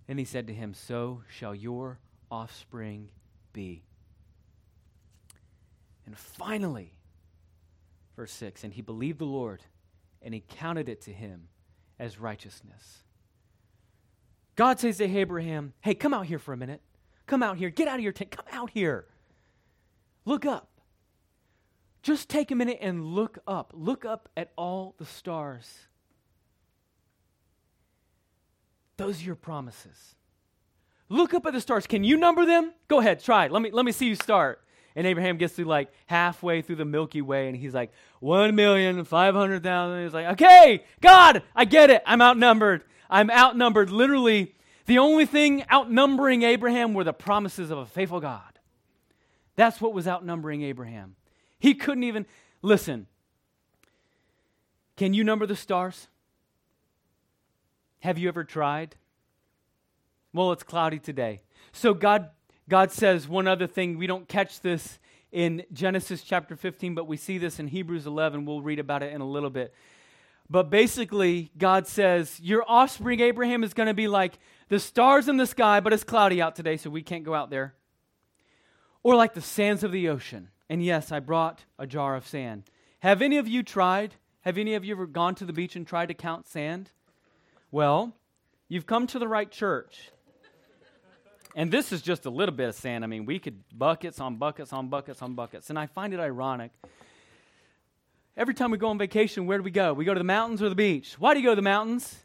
And 0.08 0.20
he 0.20 0.26
said 0.26 0.48
to 0.48 0.54
him, 0.54 0.74
So 0.74 1.24
shall 1.30 1.56
your 1.56 2.00
offspring 2.30 3.10
be. 3.54 3.84
And 6.06 6.18
finally, 6.18 6.94
verse 8.16 8.32
6 8.34 8.64
And 8.64 8.74
he 8.74 8.82
believed 8.82 9.20
the 9.20 9.26
Lord, 9.26 9.62
and 10.22 10.34
he 10.34 10.44
counted 10.48 10.90
it 10.90 11.02
to 11.02 11.12
him 11.12 11.48
as 12.00 12.20
righteousness. 12.20 13.04
God 14.56 14.80
says 14.80 14.98
to 14.98 15.06
Abraham, 15.06 15.74
Hey, 15.82 15.96
come 15.96 16.14
out 16.14 16.28
here 16.28 16.40
for 16.40 16.54
a 16.54 16.58
minute. 16.58 16.82
Come 17.28 17.42
out 17.42 17.58
here. 17.58 17.70
Get 17.70 17.88
out 17.88 17.96
of 17.96 18.04
your 18.04 18.14
tent. 18.14 18.32
Come 18.32 18.46
out 18.52 18.70
here. 18.70 19.06
Look 20.26 20.46
up. 20.46 20.70
Just 22.04 22.30
take 22.30 22.52
a 22.52 22.56
minute 22.56 22.78
and 22.82 23.04
look 23.04 23.40
up. 23.48 23.72
Look 23.74 24.06
up 24.06 24.30
at 24.38 24.52
all 24.56 24.94
the 25.00 25.06
stars. 25.06 25.88
Those 28.98 29.22
are 29.22 29.26
your 29.26 29.36
promises. 29.36 30.16
Look 31.10 31.34
up 31.34 31.46
at 31.46 31.54
the 31.54 31.62
stars. 31.62 31.86
Can 31.88 32.04
you 32.04 32.18
number 32.18 32.46
them? 32.46 32.74
Go 32.88 33.00
ahead, 33.00 33.24
try. 33.24 33.48
Let 33.48 33.62
me 33.62 33.72
let 33.72 33.86
me 33.86 33.92
see 33.92 34.08
you 34.08 34.16
start. 34.16 34.62
And 34.96 35.06
Abraham 35.06 35.38
gets 35.38 35.56
to 35.58 35.66
like 35.66 35.92
halfway 36.06 36.62
through 36.62 36.78
the 36.78 36.86
Milky 36.86 37.22
Way 37.22 37.48
and 37.50 37.58
he's 37.58 37.74
like, 37.74 37.92
1,500,000. 38.24 40.04
He's 40.04 40.14
like, 40.14 40.28
okay, 40.28 40.86
God, 41.02 41.44
I 41.54 41.66
get 41.66 41.90
it. 41.90 42.02
I'm 42.06 42.22
outnumbered. 42.22 42.84
I'm 43.10 43.30
outnumbered. 43.30 43.90
Literally, 43.90 44.56
the 44.86 45.00
only 45.00 45.26
thing 45.26 45.66
outnumbering 45.70 46.44
Abraham 46.44 46.94
were 46.94 47.04
the 47.04 47.12
promises 47.12 47.72
of 47.72 47.78
a 47.78 47.86
faithful 47.86 48.22
God. 48.22 48.60
That's 49.58 49.82
what 49.82 49.94
was 49.94 50.08
outnumbering 50.08 50.62
Abraham. 50.64 51.16
He 51.60 51.74
couldn't 51.74 52.04
even, 52.04 52.26
listen, 52.62 53.08
can 54.96 55.14
you 55.14 55.26
number 55.26 55.46
the 55.46 55.56
stars? 55.58 56.08
Have 58.06 58.20
you 58.20 58.28
ever 58.28 58.44
tried? 58.44 58.96
Well, 60.32 60.52
it's 60.52 60.62
cloudy 60.62 61.00
today. 61.00 61.42
So 61.72 61.96
God 61.96 62.30
God 62.70 62.92
says 62.92 63.28
one 63.28 63.48
other 63.48 63.66
thing. 63.66 63.98
We 63.98 64.06
don't 64.06 64.28
catch 64.28 64.62
this 64.62 65.00
in 65.32 65.64
Genesis 65.74 66.22
chapter 66.22 66.56
15, 66.56 66.94
but 66.94 67.08
we 67.08 67.18
see 67.18 67.40
this 67.40 67.60
in 67.60 67.68
Hebrews 67.68 68.06
11. 68.06 68.46
We'll 68.46 68.62
read 68.62 68.78
about 68.78 69.02
it 69.02 69.12
in 69.12 69.22
a 69.22 69.28
little 69.28 69.50
bit. 69.50 69.74
But 70.48 70.70
basically, 70.70 71.50
God 71.58 71.88
says, 71.88 72.40
Your 72.40 72.64
offspring, 72.68 73.22
Abraham, 73.22 73.64
is 73.64 73.74
going 73.74 73.88
to 73.88 73.96
be 73.96 74.08
like 74.08 74.38
the 74.70 74.80
stars 74.80 75.28
in 75.28 75.38
the 75.38 75.48
sky, 75.48 75.80
but 75.80 75.92
it's 75.92 76.04
cloudy 76.04 76.40
out 76.44 76.56
today, 76.56 76.78
so 76.78 76.92
we 76.92 77.02
can't 77.02 77.24
go 77.24 77.34
out 77.34 77.50
there. 77.50 77.74
Or 79.02 79.16
like 79.16 79.34
the 79.34 79.42
sands 79.42 79.84
of 79.84 79.92
the 79.92 80.10
ocean. 80.10 80.50
And 80.70 80.86
yes, 80.86 81.12
I 81.12 81.20
brought 81.20 81.66
a 81.80 81.88
jar 81.88 82.16
of 82.16 82.28
sand. 82.28 82.66
Have 83.00 83.24
any 83.24 83.38
of 83.38 83.48
you 83.48 83.64
tried? 83.64 84.14
Have 84.42 84.60
any 84.60 84.76
of 84.76 84.86
you 84.86 84.94
ever 84.94 85.08
gone 85.08 85.34
to 85.34 85.46
the 85.46 85.54
beach 85.54 85.76
and 85.76 85.88
tried 85.88 86.10
to 86.10 86.14
count 86.14 86.48
sand? 86.48 86.92
Well, 87.76 88.16
you've 88.70 88.86
come 88.86 89.06
to 89.08 89.20
the 89.20 89.28
right 89.28 89.52
church. 89.52 90.10
And 91.58 91.70
this 91.70 91.92
is 91.92 92.02
just 92.02 92.26
a 92.26 92.30
little 92.30 92.56
bit 92.56 92.70
of 92.70 92.76
sand. 92.76 93.04
I 93.04 93.08
mean, 93.08 93.26
we 93.26 93.38
could 93.38 93.62
buckets 93.78 94.22
on 94.22 94.38
buckets 94.38 94.72
on 94.72 94.88
buckets 94.88 95.22
on 95.22 95.36
buckets. 95.36 95.70
And 95.70 95.78
I 95.78 95.88
find 95.88 96.14
it 96.14 96.22
ironic. 96.22 96.72
Every 98.38 98.54
time 98.54 98.72
we 98.72 98.78
go 98.78 98.88
on 98.88 98.98
vacation, 98.98 99.46
where 99.46 99.58
do 99.58 99.64
we 99.66 99.72
go? 99.72 99.92
We 99.92 100.06
go 100.06 100.14
to 100.14 100.18
the 100.18 100.24
mountains 100.24 100.62
or 100.62 100.70
the 100.70 100.76
beach. 100.76 101.20
Why 101.20 101.34
do 101.34 101.42
you 101.42 101.46
go 101.46 101.52
to 101.52 101.58
the 101.58 101.62
mountains? 101.62 102.16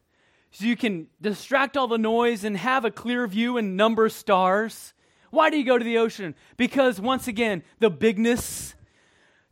So 0.52 0.66
you 0.66 0.76
can 0.76 1.08
distract 1.20 1.76
all 1.76 1.88
the 1.88 1.98
noise 1.98 2.44
and 2.44 2.56
have 2.56 2.84
a 2.84 2.90
clear 2.92 3.26
view 3.26 3.56
and 3.56 3.76
number 3.76 4.08
stars. 4.08 4.94
Why 5.32 5.50
do 5.50 5.58
you 5.58 5.64
go 5.64 5.76
to 5.76 5.84
the 5.84 5.98
ocean? 5.98 6.36
Because, 6.58 7.00
once 7.00 7.26
again, 7.26 7.64
the 7.80 7.90
bigness, 7.90 8.76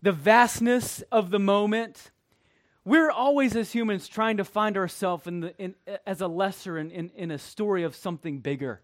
the 0.01 0.13
vastness 0.13 1.03
of 1.11 1.31
the 1.31 1.41
moment. 1.41 2.13
We're 2.89 3.11
always, 3.11 3.55
as 3.55 3.73
humans, 3.73 4.09
trying 4.09 4.39
to 4.39 4.45
find 4.45 4.77
ourselves 4.77 5.27
in 5.27 5.53
in, 5.59 5.75
as 6.07 6.21
a 6.21 6.27
lesser 6.27 6.79
in, 6.79 6.91
in, 6.91 7.11
in 7.15 7.31
a 7.31 7.39
story 7.39 7.83
of 7.83 7.95
something 7.95 8.39
bigger 8.39 8.81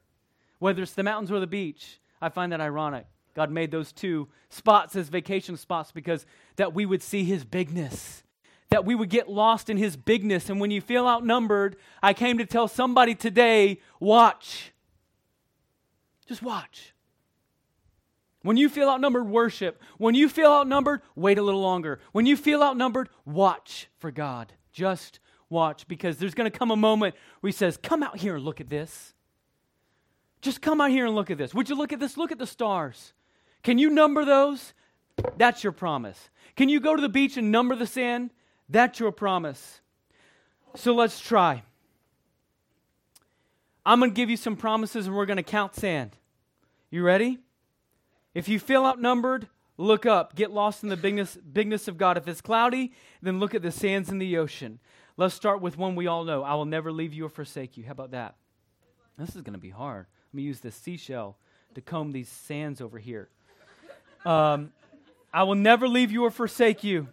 whether 0.64 0.82
it's 0.82 0.94
the 0.94 1.02
mountains 1.02 1.30
or 1.30 1.40
the 1.40 1.46
beach. 1.46 2.00
I 2.22 2.30
find 2.30 2.50
that 2.52 2.60
ironic. 2.62 3.04
God 3.34 3.50
made 3.50 3.70
those 3.70 3.92
two 3.92 4.28
spots 4.48 4.96
as 4.96 5.10
vacation 5.10 5.58
spots 5.58 5.92
because 5.92 6.24
that 6.56 6.72
we 6.72 6.86
would 6.86 7.02
see 7.02 7.22
his 7.24 7.44
bigness, 7.44 8.22
that 8.70 8.86
we 8.86 8.94
would 8.94 9.10
get 9.10 9.28
lost 9.28 9.68
in 9.68 9.76
his 9.76 9.94
bigness. 9.94 10.48
And 10.48 10.60
when 10.60 10.70
you 10.70 10.80
feel 10.80 11.06
outnumbered, 11.06 11.76
I 12.02 12.14
came 12.14 12.38
to 12.38 12.46
tell 12.46 12.66
somebody 12.66 13.14
today 13.14 13.80
watch. 14.00 14.72
Just 16.26 16.42
watch. 16.42 16.93
When 18.44 18.58
you 18.58 18.68
feel 18.68 18.90
outnumbered, 18.90 19.26
worship. 19.26 19.80
When 19.96 20.14
you 20.14 20.28
feel 20.28 20.52
outnumbered, 20.52 21.00
wait 21.16 21.38
a 21.38 21.42
little 21.42 21.62
longer. 21.62 21.98
When 22.12 22.26
you 22.26 22.36
feel 22.36 22.62
outnumbered, 22.62 23.08
watch 23.24 23.88
for 23.98 24.10
God. 24.10 24.52
Just 24.70 25.18
watch 25.48 25.88
because 25.88 26.18
there's 26.18 26.34
going 26.34 26.50
to 26.50 26.56
come 26.56 26.70
a 26.70 26.76
moment 26.76 27.14
where 27.40 27.48
he 27.48 27.56
says, 27.56 27.78
Come 27.82 28.02
out 28.02 28.18
here 28.18 28.36
and 28.36 28.44
look 28.44 28.60
at 28.60 28.68
this. 28.68 29.14
Just 30.42 30.60
come 30.60 30.82
out 30.82 30.90
here 30.90 31.06
and 31.06 31.14
look 31.14 31.30
at 31.30 31.38
this. 31.38 31.54
Would 31.54 31.70
you 31.70 31.74
look 31.74 31.94
at 31.94 32.00
this? 32.00 32.18
Look 32.18 32.32
at 32.32 32.38
the 32.38 32.46
stars. 32.46 33.14
Can 33.62 33.78
you 33.78 33.88
number 33.88 34.26
those? 34.26 34.74
That's 35.38 35.64
your 35.64 35.72
promise. 35.72 36.28
Can 36.54 36.68
you 36.68 36.80
go 36.80 36.94
to 36.94 37.00
the 37.00 37.08
beach 37.08 37.38
and 37.38 37.50
number 37.50 37.74
the 37.74 37.86
sand? 37.86 38.28
That's 38.68 39.00
your 39.00 39.10
promise. 39.10 39.80
So 40.74 40.94
let's 40.94 41.18
try. 41.18 41.62
I'm 43.86 44.00
going 44.00 44.10
to 44.10 44.14
give 44.14 44.28
you 44.28 44.36
some 44.36 44.56
promises 44.56 45.06
and 45.06 45.16
we're 45.16 45.24
going 45.24 45.38
to 45.38 45.42
count 45.42 45.74
sand. 45.74 46.14
You 46.90 47.02
ready? 47.02 47.38
If 48.34 48.48
you 48.48 48.58
feel 48.58 48.84
outnumbered, 48.84 49.48
look 49.76 50.04
up. 50.04 50.34
Get 50.34 50.50
lost 50.50 50.82
in 50.82 50.88
the 50.88 50.96
bigness, 50.96 51.36
bigness 51.36 51.88
of 51.88 51.96
God. 51.96 52.18
If 52.18 52.28
it's 52.28 52.40
cloudy, 52.40 52.92
then 53.22 53.38
look 53.38 53.54
at 53.54 53.62
the 53.62 53.70
sands 53.70 54.10
in 54.10 54.18
the 54.18 54.36
ocean. 54.36 54.80
Let's 55.16 55.34
start 55.34 55.60
with 55.60 55.78
one 55.78 55.94
we 55.94 56.08
all 56.08 56.24
know 56.24 56.42
I 56.42 56.54
will 56.54 56.64
never 56.64 56.90
leave 56.90 57.14
you 57.14 57.26
or 57.26 57.28
forsake 57.28 57.76
you. 57.76 57.84
How 57.84 57.92
about 57.92 58.10
that? 58.10 58.34
This 59.16 59.36
is 59.36 59.42
going 59.42 59.54
to 59.54 59.60
be 59.60 59.70
hard. 59.70 60.06
Let 60.32 60.36
me 60.36 60.42
use 60.42 60.58
this 60.58 60.74
seashell 60.74 61.36
to 61.74 61.80
comb 61.80 62.10
these 62.10 62.28
sands 62.28 62.80
over 62.80 62.98
here. 62.98 63.28
Um, 64.24 64.72
I 65.32 65.44
will 65.44 65.54
never 65.54 65.86
leave 65.86 66.10
you 66.10 66.24
or 66.24 66.30
forsake 66.30 66.82
you. 66.82 67.08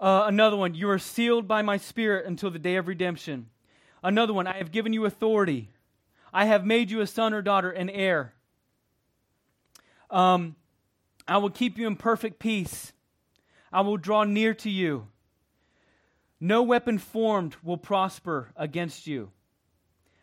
Uh, 0.00 0.24
another 0.26 0.56
one, 0.56 0.74
you 0.74 0.88
are 0.90 0.98
sealed 0.98 1.48
by 1.48 1.62
my 1.62 1.76
spirit 1.76 2.26
until 2.26 2.50
the 2.50 2.58
day 2.58 2.76
of 2.76 2.88
redemption. 2.88 3.46
Another 4.02 4.32
one, 4.32 4.46
I 4.46 4.58
have 4.58 4.70
given 4.70 4.92
you 4.92 5.06
authority. 5.06 5.70
I 6.32 6.44
have 6.44 6.64
made 6.64 6.90
you 6.90 7.00
a 7.00 7.06
son 7.06 7.32
or 7.32 7.42
daughter, 7.42 7.70
an 7.70 7.88
heir. 7.90 8.34
Um, 10.10 10.56
I 11.26 11.38
will 11.38 11.50
keep 11.50 11.78
you 11.78 11.86
in 11.86 11.96
perfect 11.96 12.38
peace. 12.38 12.92
I 13.72 13.82
will 13.82 13.96
draw 13.96 14.24
near 14.24 14.54
to 14.54 14.70
you. 14.70 15.08
No 16.40 16.62
weapon 16.62 16.98
formed 16.98 17.56
will 17.62 17.76
prosper 17.76 18.50
against 18.56 19.06
you. 19.06 19.30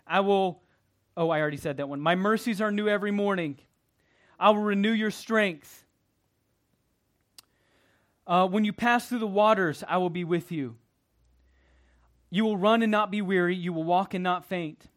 I 0.07 0.21
will, 0.21 0.61
oh, 1.17 1.29
I 1.29 1.41
already 1.41 1.57
said 1.57 1.77
that 1.77 1.89
one. 1.89 1.99
My 1.99 2.15
mercies 2.15 2.61
are 2.61 2.71
new 2.71 2.87
every 2.87 3.11
morning. 3.11 3.57
I 4.39 4.49
will 4.49 4.61
renew 4.61 4.91
your 4.91 5.11
strength. 5.11 5.85
Uh, 8.27 8.47
when 8.47 8.65
you 8.65 8.73
pass 8.73 9.07
through 9.07 9.19
the 9.19 9.27
waters, 9.27 9.83
I 9.87 9.97
will 9.97 10.09
be 10.09 10.23
with 10.23 10.51
you. 10.51 10.77
You 12.29 12.43
will 12.43 12.57
run 12.57 12.81
and 12.81 12.91
not 12.91 13.11
be 13.11 13.21
weary. 13.21 13.55
You 13.55 13.71
will 13.71 13.83
walk 13.83 14.13
and 14.13 14.23
not 14.23 14.45
faint. 14.45 14.87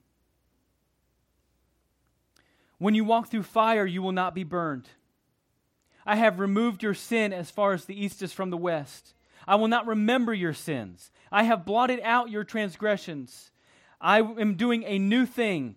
When 2.79 2.95
you 2.95 3.05
walk 3.05 3.29
through 3.29 3.43
fire, 3.43 3.85
you 3.87 4.03
will 4.03 4.13
not 4.13 4.35
be 4.35 4.45
burned. 4.45 4.89
I 6.07 6.17
have 6.17 6.39
removed 6.39 6.83
your 6.83 6.95
sin 6.95 7.33
as 7.33 7.51
far 7.51 7.73
as 7.73 7.85
the 7.85 8.03
east 8.03 8.23
is 8.23 8.33
from 8.33 8.51
the 8.51 8.57
west. 8.57 9.15
I 9.47 9.57
will 9.57 9.69
not 9.69 9.87
remember 9.87 10.33
your 10.33 10.55
sins. 10.55 11.11
I 11.31 11.43
have 11.43 11.67
blotted 11.67 12.01
out 12.03 12.31
your 12.31 12.45
transgressions. 12.45 13.51
I 14.01 14.21
am 14.21 14.55
doing 14.55 14.85
a 14.85 14.99
new 14.99 15.27
thing. 15.27 15.77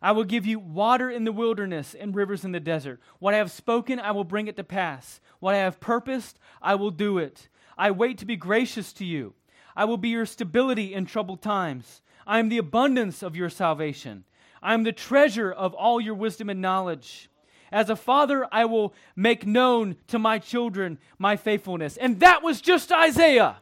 I 0.00 0.12
will 0.12 0.24
give 0.24 0.46
you 0.46 0.58
water 0.60 1.10
in 1.10 1.24
the 1.24 1.32
wilderness 1.32 1.94
and 1.98 2.14
rivers 2.14 2.44
in 2.44 2.52
the 2.52 2.60
desert. 2.60 3.00
What 3.18 3.34
I 3.34 3.38
have 3.38 3.50
spoken, 3.50 3.98
I 3.98 4.12
will 4.12 4.24
bring 4.24 4.46
it 4.46 4.56
to 4.56 4.64
pass. 4.64 5.20
What 5.40 5.54
I 5.54 5.58
have 5.58 5.80
purposed, 5.80 6.38
I 6.62 6.76
will 6.76 6.92
do 6.92 7.18
it. 7.18 7.48
I 7.76 7.90
wait 7.90 8.18
to 8.18 8.26
be 8.26 8.36
gracious 8.36 8.92
to 8.94 9.04
you. 9.04 9.34
I 9.74 9.84
will 9.84 9.96
be 9.96 10.10
your 10.10 10.26
stability 10.26 10.94
in 10.94 11.04
troubled 11.06 11.42
times. 11.42 12.00
I 12.26 12.38
am 12.38 12.48
the 12.48 12.58
abundance 12.58 13.22
of 13.22 13.36
your 13.36 13.50
salvation. 13.50 14.24
I 14.62 14.74
am 14.74 14.82
the 14.82 14.92
treasure 14.92 15.50
of 15.50 15.74
all 15.74 16.00
your 16.00 16.14
wisdom 16.14 16.50
and 16.50 16.60
knowledge. 16.60 17.30
As 17.70 17.90
a 17.90 17.96
father, 17.96 18.46
I 18.50 18.64
will 18.64 18.94
make 19.14 19.46
known 19.46 19.96
to 20.08 20.18
my 20.18 20.38
children 20.38 20.98
my 21.18 21.36
faithfulness. 21.36 21.96
And 21.96 22.20
that 22.20 22.42
was 22.42 22.60
just 22.60 22.90
Isaiah. 22.90 23.58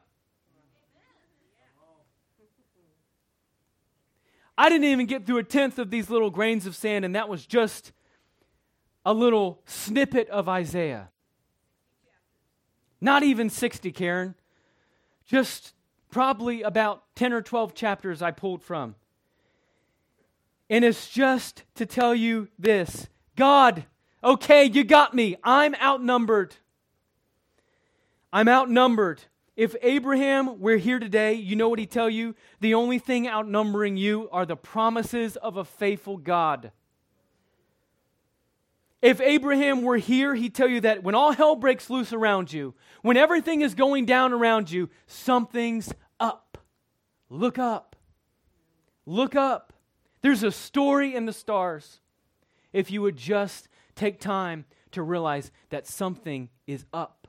I 4.59 4.69
didn't 4.69 4.87
even 4.87 5.07
get 5.07 5.27
through 5.27 5.39
a 5.39 5.45
tenth 5.45 5.79
of 5.79 5.91
these 5.91 6.09
little 6.09 6.31
grains 6.31 6.67
of 6.67 6.75
sand, 6.75 7.05
and 7.05 7.15
that 7.15 7.29
was 7.29 7.45
just 7.45 7.93
a 9.05 9.13
little 9.13 9.61
snippet 9.67 10.29
of 10.31 10.49
Isaiah. 10.49 11.11
Not 13.01 13.23
even 13.23 13.51
60, 13.51 13.93
Karen. 13.93 14.35
Just 15.27 15.75
probably 16.11 16.63
about 16.63 17.03
10 17.17 17.33
or 17.33 17.43
12 17.43 17.75
chapters 17.75 18.23
I 18.23 18.31
pulled 18.31 18.63
from. 18.63 18.95
And 20.69 20.85
it's 20.85 21.09
just 21.09 21.63
to 21.77 21.87
tell 21.87 22.15
you 22.15 22.49
this 22.59 23.09
God, 23.37 23.85
okay, 24.23 24.65
you 24.65 24.85
got 24.85 25.15
me. 25.15 25.37
I'm 25.45 25.75
outnumbered. 25.77 26.57
I'm 28.33 28.49
outnumbered. 28.49 29.23
If 29.57 29.75
Abraham 29.81 30.61
were 30.61 30.77
here 30.77 30.99
today, 30.99 31.33
you 31.33 31.57
know 31.57 31.71
what 31.71 31.79
he'd 31.79 31.91
tell 31.91 32.11
you? 32.11 32.35
The 32.61 32.75
only 32.75 32.99
thing 32.99 33.27
outnumbering 33.27 33.97
you 33.97 34.29
are 34.31 34.45
the 34.45 34.57
promises 34.57 35.37
of 35.37 35.57
a 35.57 35.65
faithful 35.65 36.19
God. 36.19 36.73
If 39.01 39.21
Abraham 39.21 39.83
were 39.83 39.97
here, 39.97 40.35
he'd 40.35 40.55
tell 40.55 40.69
you 40.69 40.81
that 40.81 41.03
when 41.03 41.15
all 41.15 41.33
hell 41.33 41.57
breaks 41.57 41.89
loose 41.89 42.13
around 42.13 42.53
you, 42.53 42.75
when 43.03 43.17
everything 43.17 43.63
is 43.63 43.75
going 43.75 44.05
down 44.05 44.33
around 44.33 44.71
you, 44.71 44.91
something's 45.07 45.93
up. 46.21 46.59
Look 47.31 47.59
up. 47.59 47.97
Look 49.07 49.35
up. 49.35 49.73
There's 50.27 50.43
a 50.43 50.51
story 50.51 51.15
in 51.15 51.25
the 51.25 51.33
stars. 51.33 52.01
If 52.73 52.91
you 52.91 53.01
would 53.01 53.17
just 53.17 53.69
take 53.95 54.19
time 54.19 54.65
to 54.91 55.01
realize 55.01 55.53
that 55.71 55.87
something 55.87 56.49
is 56.67 56.85
up. 56.93 57.29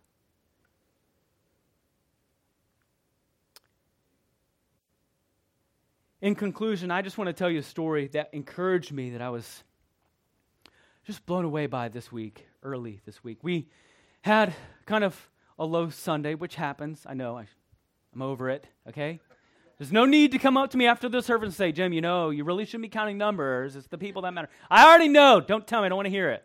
in 6.21 6.33
conclusion, 6.33 6.89
I 6.89 7.03
just 7.03 7.19
want 7.19 7.27
to 7.27 7.33
tell 7.33 7.51
you 7.51 7.59
a 7.59 7.63
story 7.63 8.07
that 8.13 8.31
encouraged 8.33 8.91
me 8.91 9.11
that 9.11 9.21
I 9.21 9.29
was 9.29 9.63
just 11.05 11.23
blown 11.27 11.45
away 11.45 11.67
by 11.67 11.89
this 11.89 12.11
week, 12.11 12.47
early 12.63 12.99
this 13.05 13.23
week. 13.23 13.43
We 13.43 13.67
had 14.21 14.55
kind 14.87 15.03
of 15.03 15.29
a 15.59 15.65
low 15.65 15.91
Sunday, 15.91 16.33
which 16.33 16.55
happens. 16.55 17.03
I 17.05 17.13
know, 17.13 17.37
I, 17.37 17.45
am 18.15 18.23
over 18.23 18.49
it, 18.49 18.65
okay? 18.89 19.19
There's 19.77 19.91
no 19.91 20.05
need 20.05 20.31
to 20.31 20.39
come 20.39 20.57
up 20.57 20.71
to 20.71 20.77
me 20.77 20.87
after 20.87 21.07
the 21.07 21.21
service 21.21 21.47
and 21.47 21.53
say, 21.53 21.71
Jim, 21.71 21.93
you 21.93 22.01
know, 22.01 22.31
you 22.31 22.43
really 22.43 22.65
shouldn't 22.65 22.81
be 22.83 22.89
counting 22.89 23.17
numbers. 23.17 23.75
It's 23.75 23.87
the 23.87 23.97
people 23.97 24.23
that 24.23 24.33
matter. 24.33 24.49
I 24.71 24.87
already 24.87 25.07
know. 25.07 25.39
Don't 25.39 25.67
tell 25.67 25.81
me. 25.81 25.85
I 25.85 25.89
don't 25.89 25.97
want 25.97 26.07
to 26.07 26.11
hear 26.11 26.31
it. 26.31 26.43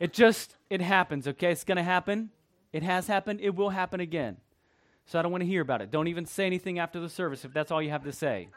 it 0.00 0.12
just, 0.12 0.56
it 0.68 0.80
happens, 0.80 1.28
okay? 1.28 1.52
It's 1.52 1.62
going 1.62 1.76
to 1.76 1.84
happen. 1.84 2.30
It 2.72 2.82
has 2.82 3.06
happened. 3.06 3.40
It 3.40 3.54
will 3.54 3.70
happen 3.70 4.00
again. 4.00 4.38
So 5.06 5.20
I 5.20 5.22
don't 5.22 5.30
want 5.30 5.42
to 5.42 5.46
hear 5.46 5.62
about 5.62 5.82
it. 5.82 5.92
Don't 5.92 6.08
even 6.08 6.26
say 6.26 6.46
anything 6.46 6.80
after 6.80 6.98
the 6.98 7.08
service 7.08 7.44
if 7.44 7.52
that's 7.52 7.70
all 7.70 7.80
you 7.80 7.90
have 7.90 8.04
to 8.04 8.12
say. 8.12 8.48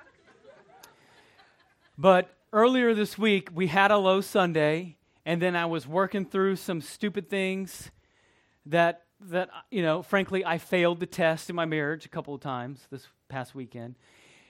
but 1.98 2.36
earlier 2.52 2.96
this 2.96 3.20
week, 3.20 3.50
we 3.54 3.68
had 3.68 3.92
a 3.92 3.98
low 3.98 4.22
Sunday, 4.22 4.98
and 5.28 5.40
then 5.40 5.56
I 5.56 5.68
was 5.68 5.88
working 5.88 6.26
through 6.26 6.56
some 6.56 6.82
stupid 6.82 7.30
things 7.30 7.92
that 8.66 9.03
that 9.30 9.50
you 9.72 9.82
know, 9.82 10.02
frankly, 10.02 10.46
I 10.46 10.58
failed 10.58 11.00
the 11.00 11.06
test 11.06 11.50
in 11.50 11.56
my 11.56 11.66
marriage 11.66 12.06
a 12.06 12.10
couple 12.10 12.34
of 12.34 12.42
times 12.42 12.88
this 12.90 13.08
past 13.30 13.56
weekend. 13.56 13.96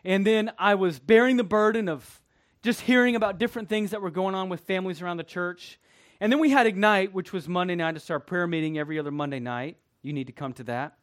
And 0.05 0.25
then 0.27 0.51
I 0.57 0.75
was 0.75 0.99
bearing 0.99 1.37
the 1.37 1.43
burden 1.43 1.87
of 1.87 2.21
just 2.61 2.81
hearing 2.81 3.15
about 3.15 3.39
different 3.39 3.69
things 3.69 3.91
that 3.91 4.01
were 4.01 4.11
going 4.11 4.35
on 4.35 4.49
with 4.49 4.61
families 4.61 5.01
around 5.01 5.17
the 5.17 5.23
church. 5.23 5.79
And 6.19 6.31
then 6.31 6.39
we 6.39 6.49
had 6.49 6.67
Ignite, 6.67 7.13
which 7.13 7.33
was 7.33 7.47
Monday 7.47 7.75
night. 7.75 7.95
It's 7.95 8.09
our 8.09 8.19
prayer 8.19 8.47
meeting 8.47 8.77
every 8.77 8.99
other 8.99 9.11
Monday 9.11 9.39
night. 9.39 9.77
You 10.01 10.13
need 10.13 10.27
to 10.27 10.33
come 10.33 10.53
to 10.53 10.63
that. 10.65 10.97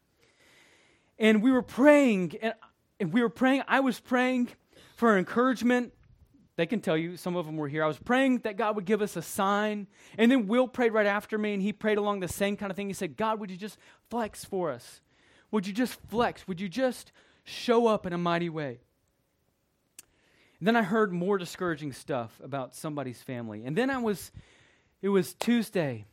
And 1.18 1.42
we 1.42 1.52
were 1.52 1.62
praying, 1.62 2.36
and, 2.40 2.54
and 2.98 3.12
we 3.12 3.20
were 3.20 3.28
praying. 3.28 3.62
I 3.68 3.80
was 3.80 4.00
praying 4.00 4.48
for 4.96 5.18
encouragement. 5.18 5.92
They 6.60 6.66
can 6.66 6.82
tell 6.82 6.94
you, 6.94 7.16
some 7.16 7.36
of 7.36 7.46
them 7.46 7.56
were 7.56 7.68
here. 7.68 7.82
I 7.82 7.86
was 7.86 7.98
praying 7.98 8.40
that 8.40 8.58
God 8.58 8.76
would 8.76 8.84
give 8.84 9.00
us 9.00 9.16
a 9.16 9.22
sign. 9.22 9.86
And 10.18 10.30
then 10.30 10.46
Will 10.46 10.68
prayed 10.68 10.92
right 10.92 11.06
after 11.06 11.38
me, 11.38 11.54
and 11.54 11.62
he 11.62 11.72
prayed 11.72 11.96
along 11.96 12.20
the 12.20 12.28
same 12.28 12.54
kind 12.54 12.70
of 12.70 12.76
thing. 12.76 12.86
He 12.86 12.92
said, 12.92 13.16
God, 13.16 13.40
would 13.40 13.50
you 13.50 13.56
just 13.56 13.78
flex 14.10 14.44
for 14.44 14.70
us? 14.70 15.00
Would 15.52 15.66
you 15.66 15.72
just 15.72 15.98
flex? 16.10 16.46
Would 16.46 16.60
you 16.60 16.68
just 16.68 17.12
show 17.44 17.86
up 17.86 18.04
in 18.04 18.12
a 18.12 18.18
mighty 18.18 18.50
way? 18.50 18.80
And 20.58 20.68
then 20.68 20.76
I 20.76 20.82
heard 20.82 21.14
more 21.14 21.38
discouraging 21.38 21.94
stuff 21.94 22.38
about 22.44 22.74
somebody's 22.74 23.22
family. 23.22 23.64
And 23.64 23.74
then 23.74 23.88
I 23.88 23.96
was, 23.96 24.30
it 25.00 25.08
was 25.08 25.32
Tuesday, 25.32 26.04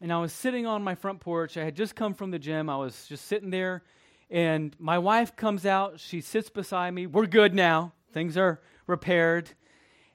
and 0.00 0.12
I 0.12 0.18
was 0.20 0.32
sitting 0.32 0.64
on 0.64 0.84
my 0.84 0.94
front 0.94 1.18
porch. 1.18 1.56
I 1.56 1.64
had 1.64 1.74
just 1.74 1.96
come 1.96 2.14
from 2.14 2.30
the 2.30 2.38
gym. 2.38 2.70
I 2.70 2.76
was 2.76 3.04
just 3.08 3.24
sitting 3.24 3.50
there 3.50 3.82
and 4.30 4.76
my 4.78 4.98
wife 4.98 5.34
comes 5.34 5.66
out. 5.66 5.98
She 5.98 6.20
sits 6.20 6.48
beside 6.50 6.94
me. 6.94 7.06
We're 7.06 7.26
good 7.26 7.52
now. 7.52 7.92
Things 8.12 8.36
are 8.36 8.60
repaired. 8.90 9.50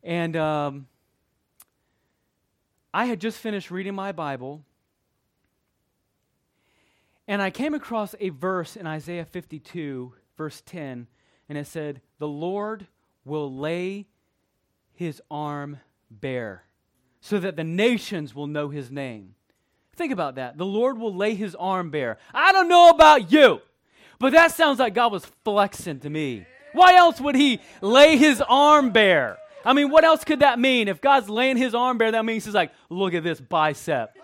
And 0.03 0.35
um, 0.35 0.87
I 2.93 3.05
had 3.05 3.19
just 3.19 3.39
finished 3.39 3.71
reading 3.71 3.95
my 3.95 4.11
Bible. 4.11 4.63
And 7.27 7.41
I 7.41 7.49
came 7.49 7.73
across 7.73 8.13
a 8.19 8.29
verse 8.29 8.75
in 8.75 8.85
Isaiah 8.85 9.25
52, 9.25 10.13
verse 10.37 10.61
10, 10.65 11.07
and 11.49 11.57
it 11.57 11.65
said, 11.65 12.01
The 12.19 12.27
Lord 12.27 12.85
will 13.23 13.51
lay 13.51 14.05
his 14.93 15.21
arm 15.31 15.79
bare 16.11 16.65
so 17.19 17.39
that 17.39 17.55
the 17.55 17.63
nations 17.63 18.35
will 18.35 18.45
know 18.45 18.69
his 18.69 18.91
name. 18.91 19.33
Think 19.95 20.11
about 20.11 20.35
that. 20.35 20.57
The 20.57 20.65
Lord 20.65 20.99
will 20.99 21.15
lay 21.15 21.33
his 21.33 21.55
arm 21.55 21.89
bare. 21.89 22.19
I 22.33 22.51
don't 22.51 22.69
know 22.69 22.89
about 22.89 23.31
you. 23.31 23.61
But 24.19 24.33
that 24.33 24.51
sounds 24.51 24.79
like 24.79 24.93
God 24.93 25.11
was 25.11 25.25
flexing 25.43 25.99
to 26.01 26.09
me. 26.09 26.45
Why 26.75 26.95
else 26.95 27.19
would 27.21 27.35
he 27.35 27.59
lay 27.81 28.17
his 28.17 28.41
arm 28.47 28.91
bare? 28.91 29.37
I 29.63 29.73
mean, 29.73 29.89
what 29.89 30.03
else 30.03 30.23
could 30.23 30.41
that 30.41 30.59
mean? 30.59 30.87
If 30.87 31.01
God's 31.01 31.29
laying 31.29 31.57
his 31.57 31.73
arm 31.73 31.97
bare, 31.97 32.11
that 32.11 32.25
means 32.25 32.45
he's 32.45 32.53
like, 32.53 32.71
look 32.89 33.13
at 33.13 33.23
this 33.23 33.41
bicep. 33.41 34.15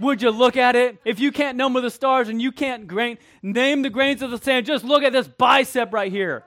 Would 0.00 0.20
you 0.20 0.30
look 0.30 0.56
at 0.56 0.76
it? 0.76 0.98
If 1.04 1.20
you 1.20 1.32
can't 1.32 1.56
number 1.56 1.80
the 1.80 1.90
stars 1.90 2.28
and 2.28 2.42
you 2.42 2.52
can't 2.52 2.86
grain, 2.86 3.16
name 3.42 3.82
the 3.82 3.90
grains 3.90 4.22
of 4.22 4.30
the 4.30 4.38
sand, 4.38 4.66
just 4.66 4.84
look 4.84 5.02
at 5.02 5.12
this 5.12 5.28
bicep 5.28 5.92
right 5.92 6.10
here. 6.10 6.42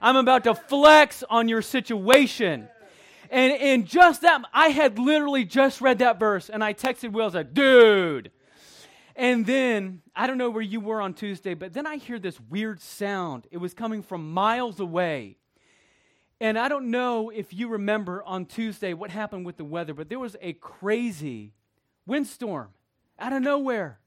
I'm 0.00 0.16
about 0.16 0.44
to 0.44 0.54
flex 0.54 1.24
on 1.28 1.48
your 1.48 1.62
situation. 1.62 2.68
And 3.30 3.52
in 3.52 3.86
just 3.86 4.20
that, 4.22 4.42
I 4.52 4.68
had 4.68 4.98
literally 4.98 5.44
just 5.44 5.80
read 5.80 6.00
that 6.00 6.20
verse 6.20 6.50
and 6.50 6.62
I 6.62 6.74
texted 6.74 7.12
Will, 7.12 7.24
I 7.24 7.28
like, 7.28 7.54
dude, 7.54 8.30
and 9.16 9.44
then, 9.44 10.02
I 10.16 10.26
don't 10.26 10.38
know 10.38 10.50
where 10.50 10.62
you 10.62 10.80
were 10.80 11.00
on 11.00 11.14
Tuesday, 11.14 11.54
but 11.54 11.72
then 11.72 11.86
I 11.86 11.96
hear 11.96 12.18
this 12.18 12.40
weird 12.40 12.80
sound. 12.80 13.46
It 13.50 13.58
was 13.58 13.74
coming 13.74 14.02
from 14.02 14.32
miles 14.32 14.80
away. 14.80 15.36
And 16.40 16.58
I 16.58 16.68
don't 16.68 16.90
know 16.90 17.30
if 17.30 17.52
you 17.52 17.68
remember 17.68 18.22
on 18.24 18.46
Tuesday 18.46 18.94
what 18.94 19.10
happened 19.10 19.46
with 19.46 19.56
the 19.56 19.64
weather, 19.64 19.94
but 19.94 20.08
there 20.08 20.18
was 20.18 20.36
a 20.40 20.54
crazy 20.54 21.52
windstorm 22.06 22.70
out 23.18 23.32
of 23.32 23.42
nowhere. 23.42 24.00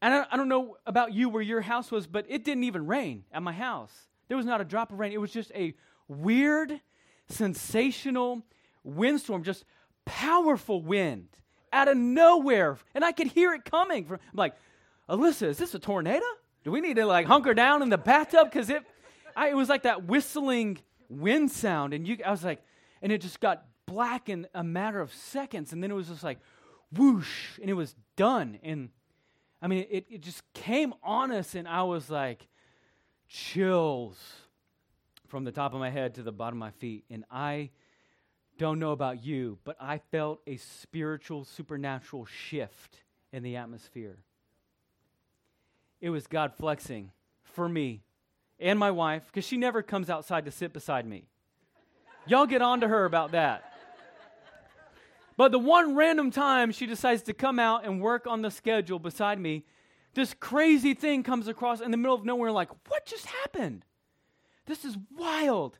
And 0.00 0.14
I, 0.14 0.26
I 0.30 0.36
don't 0.36 0.48
know 0.48 0.76
about 0.86 1.12
you 1.12 1.28
where 1.28 1.42
your 1.42 1.60
house 1.60 1.90
was, 1.90 2.06
but 2.06 2.24
it 2.28 2.44
didn't 2.44 2.64
even 2.64 2.86
rain 2.86 3.24
at 3.32 3.42
my 3.42 3.52
house. 3.52 3.92
There 4.28 4.36
was 4.36 4.46
not 4.46 4.60
a 4.60 4.64
drop 4.64 4.92
of 4.92 4.98
rain. 4.98 5.12
It 5.12 5.20
was 5.20 5.32
just 5.32 5.50
a 5.56 5.74
weird, 6.06 6.80
sensational 7.28 8.42
windstorm, 8.84 9.42
just 9.42 9.64
powerful 10.04 10.82
wind 10.82 11.28
out 11.72 11.88
of 11.88 11.96
nowhere, 11.96 12.78
and 12.94 13.04
I 13.04 13.12
could 13.12 13.28
hear 13.28 13.54
it 13.54 13.64
coming. 13.64 14.04
From, 14.04 14.18
I'm 14.32 14.36
like, 14.36 14.54
Alyssa, 15.08 15.48
is 15.48 15.58
this 15.58 15.74
a 15.74 15.78
tornado? 15.78 16.24
Do 16.64 16.70
we 16.70 16.80
need 16.80 16.96
to 16.96 17.06
like 17.06 17.26
hunker 17.26 17.54
down 17.54 17.82
in 17.82 17.88
the 17.88 17.98
bathtub? 17.98 18.50
Because 18.50 18.70
it, 18.70 18.82
it 19.36 19.56
was 19.56 19.68
like 19.68 19.82
that 19.82 20.04
whistling 20.04 20.78
wind 21.08 21.50
sound, 21.50 21.94
and 21.94 22.06
you, 22.06 22.18
I 22.24 22.30
was 22.30 22.44
like, 22.44 22.60
and 23.00 23.12
it 23.12 23.20
just 23.20 23.40
got 23.40 23.64
black 23.86 24.28
in 24.28 24.46
a 24.54 24.64
matter 24.64 25.00
of 25.00 25.12
seconds, 25.14 25.72
and 25.72 25.82
then 25.82 25.90
it 25.90 25.94
was 25.94 26.08
just 26.08 26.22
like, 26.22 26.38
whoosh, 26.92 27.58
and 27.60 27.70
it 27.70 27.74
was 27.74 27.94
done. 28.16 28.58
And 28.62 28.90
I 29.62 29.66
mean, 29.66 29.86
it, 29.90 30.06
it 30.10 30.20
just 30.20 30.42
came 30.52 30.94
on 31.02 31.32
us, 31.32 31.54
and 31.54 31.66
I 31.66 31.82
was 31.84 32.10
like, 32.10 32.46
chills 33.28 34.18
from 35.26 35.44
the 35.44 35.52
top 35.52 35.74
of 35.74 35.80
my 35.80 35.90
head 35.90 36.14
to 36.14 36.22
the 36.22 36.32
bottom 36.32 36.58
of 36.58 36.60
my 36.60 36.70
feet. 36.70 37.04
And 37.10 37.24
I 37.30 37.70
don't 38.58 38.78
know 38.78 38.92
about 38.92 39.24
you, 39.24 39.58
but 39.64 39.76
I 39.80 39.98
felt 40.10 40.40
a 40.46 40.56
spiritual, 40.56 41.44
supernatural 41.44 42.26
shift 42.26 43.04
in 43.32 43.42
the 43.42 43.56
atmosphere. 43.56 44.18
It 46.00 46.10
was 46.10 46.26
God 46.26 46.52
flexing 46.54 47.12
for 47.42 47.68
me 47.68 48.02
and 48.60 48.78
my 48.78 48.90
wife, 48.90 49.22
because 49.26 49.46
she 49.46 49.56
never 49.56 49.82
comes 49.82 50.10
outside 50.10 50.44
to 50.44 50.50
sit 50.50 50.72
beside 50.72 51.06
me. 51.06 51.28
Y'all 52.26 52.46
get 52.46 52.60
on 52.60 52.80
to 52.80 52.88
her 52.88 53.04
about 53.04 53.32
that. 53.32 53.72
But 55.36 55.52
the 55.52 55.60
one 55.60 55.94
random 55.94 56.32
time 56.32 56.72
she 56.72 56.86
decides 56.86 57.22
to 57.22 57.32
come 57.32 57.60
out 57.60 57.84
and 57.84 58.00
work 58.00 58.26
on 58.26 58.42
the 58.42 58.50
schedule 58.50 58.98
beside 58.98 59.38
me, 59.38 59.64
this 60.14 60.34
crazy 60.34 60.94
thing 60.94 61.22
comes 61.22 61.46
across 61.46 61.80
in 61.80 61.92
the 61.92 61.96
middle 61.96 62.16
of 62.16 62.24
nowhere, 62.24 62.50
like, 62.50 62.70
what 62.88 63.06
just 63.06 63.26
happened? 63.26 63.84
This 64.66 64.84
is 64.84 64.96
wild. 65.16 65.78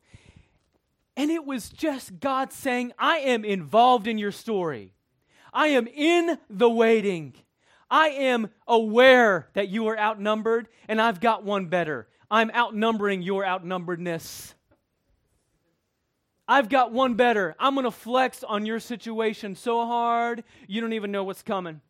And 1.19 1.29
it 1.29 1.45
was 1.45 1.67
just 1.67 2.21
God 2.21 2.53
saying, 2.53 2.93
I 2.97 3.17
am 3.17 3.43
involved 3.43 4.07
in 4.07 4.17
your 4.17 4.31
story. 4.31 4.93
I 5.51 5.67
am 5.67 5.85
in 5.85 6.37
the 6.49 6.69
waiting. 6.69 7.33
I 7.91 8.07
am 8.07 8.49
aware 8.65 9.49
that 9.51 9.67
you 9.67 9.87
are 9.89 9.99
outnumbered, 9.99 10.69
and 10.87 11.01
I've 11.01 11.19
got 11.19 11.43
one 11.43 11.65
better. 11.65 12.07
I'm 12.31 12.49
outnumbering 12.51 13.21
your 13.21 13.43
outnumberedness. 13.43 14.53
I've 16.47 16.69
got 16.69 16.93
one 16.93 17.15
better. 17.15 17.53
I'm 17.59 17.73
going 17.73 17.83
to 17.83 17.91
flex 17.91 18.41
on 18.41 18.65
your 18.65 18.79
situation 18.79 19.55
so 19.55 19.85
hard, 19.85 20.45
you 20.69 20.79
don't 20.79 20.93
even 20.93 21.11
know 21.11 21.25
what's 21.25 21.43
coming. 21.43 21.81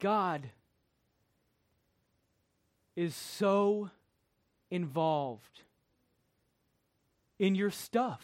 God 0.00 0.50
is 2.96 3.14
so 3.14 3.88
involved 4.72 5.60
in 7.38 7.54
your 7.54 7.70
stuff. 7.70 8.22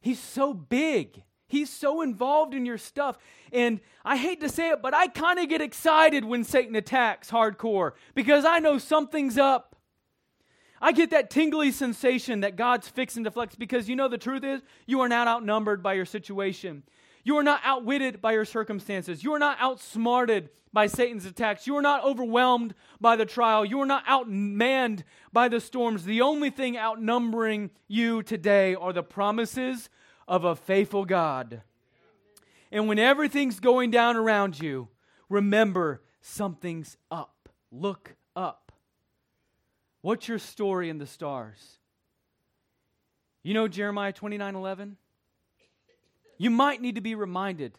He's 0.00 0.20
so 0.20 0.54
big. 0.54 1.24
He's 1.48 1.68
so 1.68 2.00
involved 2.00 2.54
in 2.54 2.64
your 2.64 2.78
stuff. 2.78 3.18
And 3.52 3.80
I 4.04 4.16
hate 4.16 4.40
to 4.40 4.48
say 4.48 4.70
it, 4.70 4.80
but 4.80 4.94
I 4.94 5.08
kind 5.08 5.40
of 5.40 5.48
get 5.48 5.60
excited 5.60 6.24
when 6.24 6.44
Satan 6.44 6.76
attacks 6.76 7.28
hardcore 7.28 7.92
because 8.14 8.44
I 8.44 8.60
know 8.60 8.78
something's 8.78 9.36
up. 9.36 9.74
I 10.80 10.92
get 10.92 11.10
that 11.10 11.28
tingly 11.28 11.72
sensation 11.72 12.40
that 12.40 12.54
God's 12.54 12.88
fixing 12.88 13.24
to 13.24 13.32
flex 13.32 13.56
because 13.56 13.88
you 13.88 13.96
know 13.96 14.06
the 14.06 14.16
truth 14.16 14.44
is 14.44 14.62
you 14.86 15.00
are 15.00 15.08
not 15.08 15.26
outnumbered 15.26 15.82
by 15.82 15.94
your 15.94 16.06
situation. 16.06 16.84
You 17.24 17.36
are 17.36 17.42
not 17.42 17.60
outwitted 17.64 18.20
by 18.20 18.32
your 18.32 18.44
circumstances. 18.44 19.22
You 19.22 19.32
are 19.34 19.38
not 19.38 19.58
outsmarted 19.60 20.50
by 20.72 20.86
Satan's 20.86 21.26
attacks. 21.26 21.66
You 21.66 21.76
are 21.76 21.82
not 21.82 22.04
overwhelmed 22.04 22.74
by 23.00 23.16
the 23.16 23.26
trial. 23.26 23.64
You 23.64 23.80
are 23.80 23.86
not 23.86 24.06
outmanned 24.06 25.02
by 25.32 25.48
the 25.48 25.60
storms. 25.60 26.04
The 26.04 26.22
only 26.22 26.50
thing 26.50 26.78
outnumbering 26.78 27.70
you 27.88 28.22
today 28.22 28.74
are 28.74 28.92
the 28.92 29.02
promises 29.02 29.90
of 30.28 30.44
a 30.44 30.56
faithful 30.56 31.04
God. 31.04 31.62
And 32.72 32.86
when 32.86 32.98
everything's 32.98 33.58
going 33.58 33.90
down 33.90 34.16
around 34.16 34.60
you, 34.60 34.88
remember 35.28 36.02
something's 36.20 36.96
up. 37.10 37.48
Look 37.72 38.14
up. 38.36 38.72
What's 40.02 40.28
your 40.28 40.38
story 40.38 40.88
in 40.88 40.98
the 40.98 41.06
stars? 41.06 41.78
You 43.42 43.54
know 43.54 43.68
Jeremiah 43.68 44.12
29 44.12 44.54
11? 44.54 44.96
You 46.40 46.48
might 46.48 46.80
need 46.80 46.94
to 46.94 47.02
be 47.02 47.14
reminded 47.14 47.78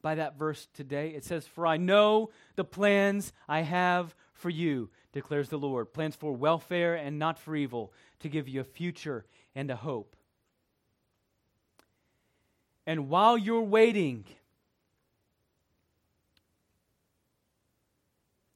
by 0.00 0.14
that 0.14 0.38
verse 0.38 0.68
today. 0.74 1.08
It 1.08 1.24
says, 1.24 1.44
For 1.44 1.66
I 1.66 1.76
know 1.76 2.30
the 2.54 2.62
plans 2.62 3.32
I 3.48 3.62
have 3.62 4.14
for 4.32 4.48
you, 4.48 4.90
declares 5.10 5.48
the 5.48 5.58
Lord 5.58 5.92
plans 5.92 6.14
for 6.14 6.32
welfare 6.32 6.94
and 6.94 7.18
not 7.18 7.36
for 7.36 7.56
evil, 7.56 7.92
to 8.20 8.28
give 8.28 8.46
you 8.46 8.60
a 8.60 8.64
future 8.64 9.26
and 9.56 9.72
a 9.72 9.74
hope. 9.74 10.14
And 12.86 13.08
while 13.08 13.36
you're 13.36 13.60
waiting, 13.60 14.24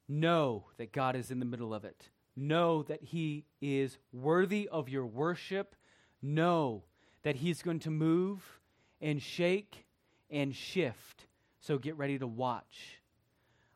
know 0.09 0.67
that 0.77 0.93
God 0.93 1.17
is 1.17 1.33
in 1.33 1.41
the 1.41 1.45
middle 1.45 1.75
of 1.75 1.85
it. 1.85 2.09
Know 2.37 2.85
that 2.85 3.03
He 3.03 3.47
is 3.61 3.99
worthy 4.13 4.69
of 4.69 4.89
your 4.89 5.07
worship. 5.07 5.75
Know 6.23 6.85
that 7.25 7.35
He's 7.35 7.63
going 7.63 7.81
to 7.81 7.91
move 7.91 8.60
and 9.01 9.23
shake 9.23 9.87
and 10.31 10.55
shift. 10.55 11.27
So 11.61 11.79
get 11.79 11.97
ready 11.97 12.19
to 12.19 12.27
watch. 12.27 13.01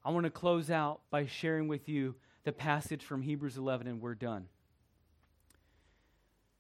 I 0.05 0.11
want 0.11 0.25
to 0.25 0.31
close 0.31 0.71
out 0.71 1.01
by 1.11 1.27
sharing 1.27 1.69
with 1.69 1.89
you 1.89 2.15
the 2.45 2.53
passage 2.53 3.03
from 3.03 3.23
Hebrews 3.23 3.57
11, 3.57 3.87
and 3.87 4.01
we're 4.01 4.15
done. 4.15 4.47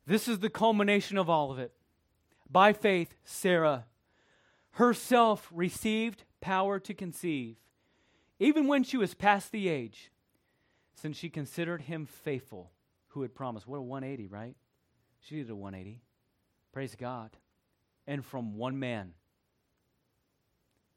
This 0.07 0.29
is 0.29 0.39
the 0.39 0.51
culmination 0.51 1.19
of 1.19 1.31
all 1.31 1.51
of 1.51 1.59
it. 1.59 1.73
By 2.51 2.73
faith, 2.73 3.15
Sarah 3.25 3.85
herself 4.73 5.49
received 5.53 6.25
power 6.41 6.79
to 6.81 6.95
conceive, 6.95 7.57
even 8.39 8.67
when 8.67 8.83
she 8.83 8.97
was 8.97 9.15
past 9.15 9.53
the 9.53 9.69
age 9.69 10.11
since 10.95 11.17
she 11.17 11.29
considered 11.29 11.83
him 11.83 12.07
faithful 12.07 12.71
who 13.09 13.23
had 13.23 13.35
promised. 13.35 13.67
What 13.67 13.79
a 13.79 13.83
180, 13.83 14.29
right? 14.29 14.57
She 15.21 15.37
did 15.37 15.51
a 15.51 15.57
180. 15.57 16.03
Praise 16.73 16.95
God. 16.95 17.31
And 18.07 18.25
from 18.25 18.57
one 18.57 18.79
man, 18.79 19.13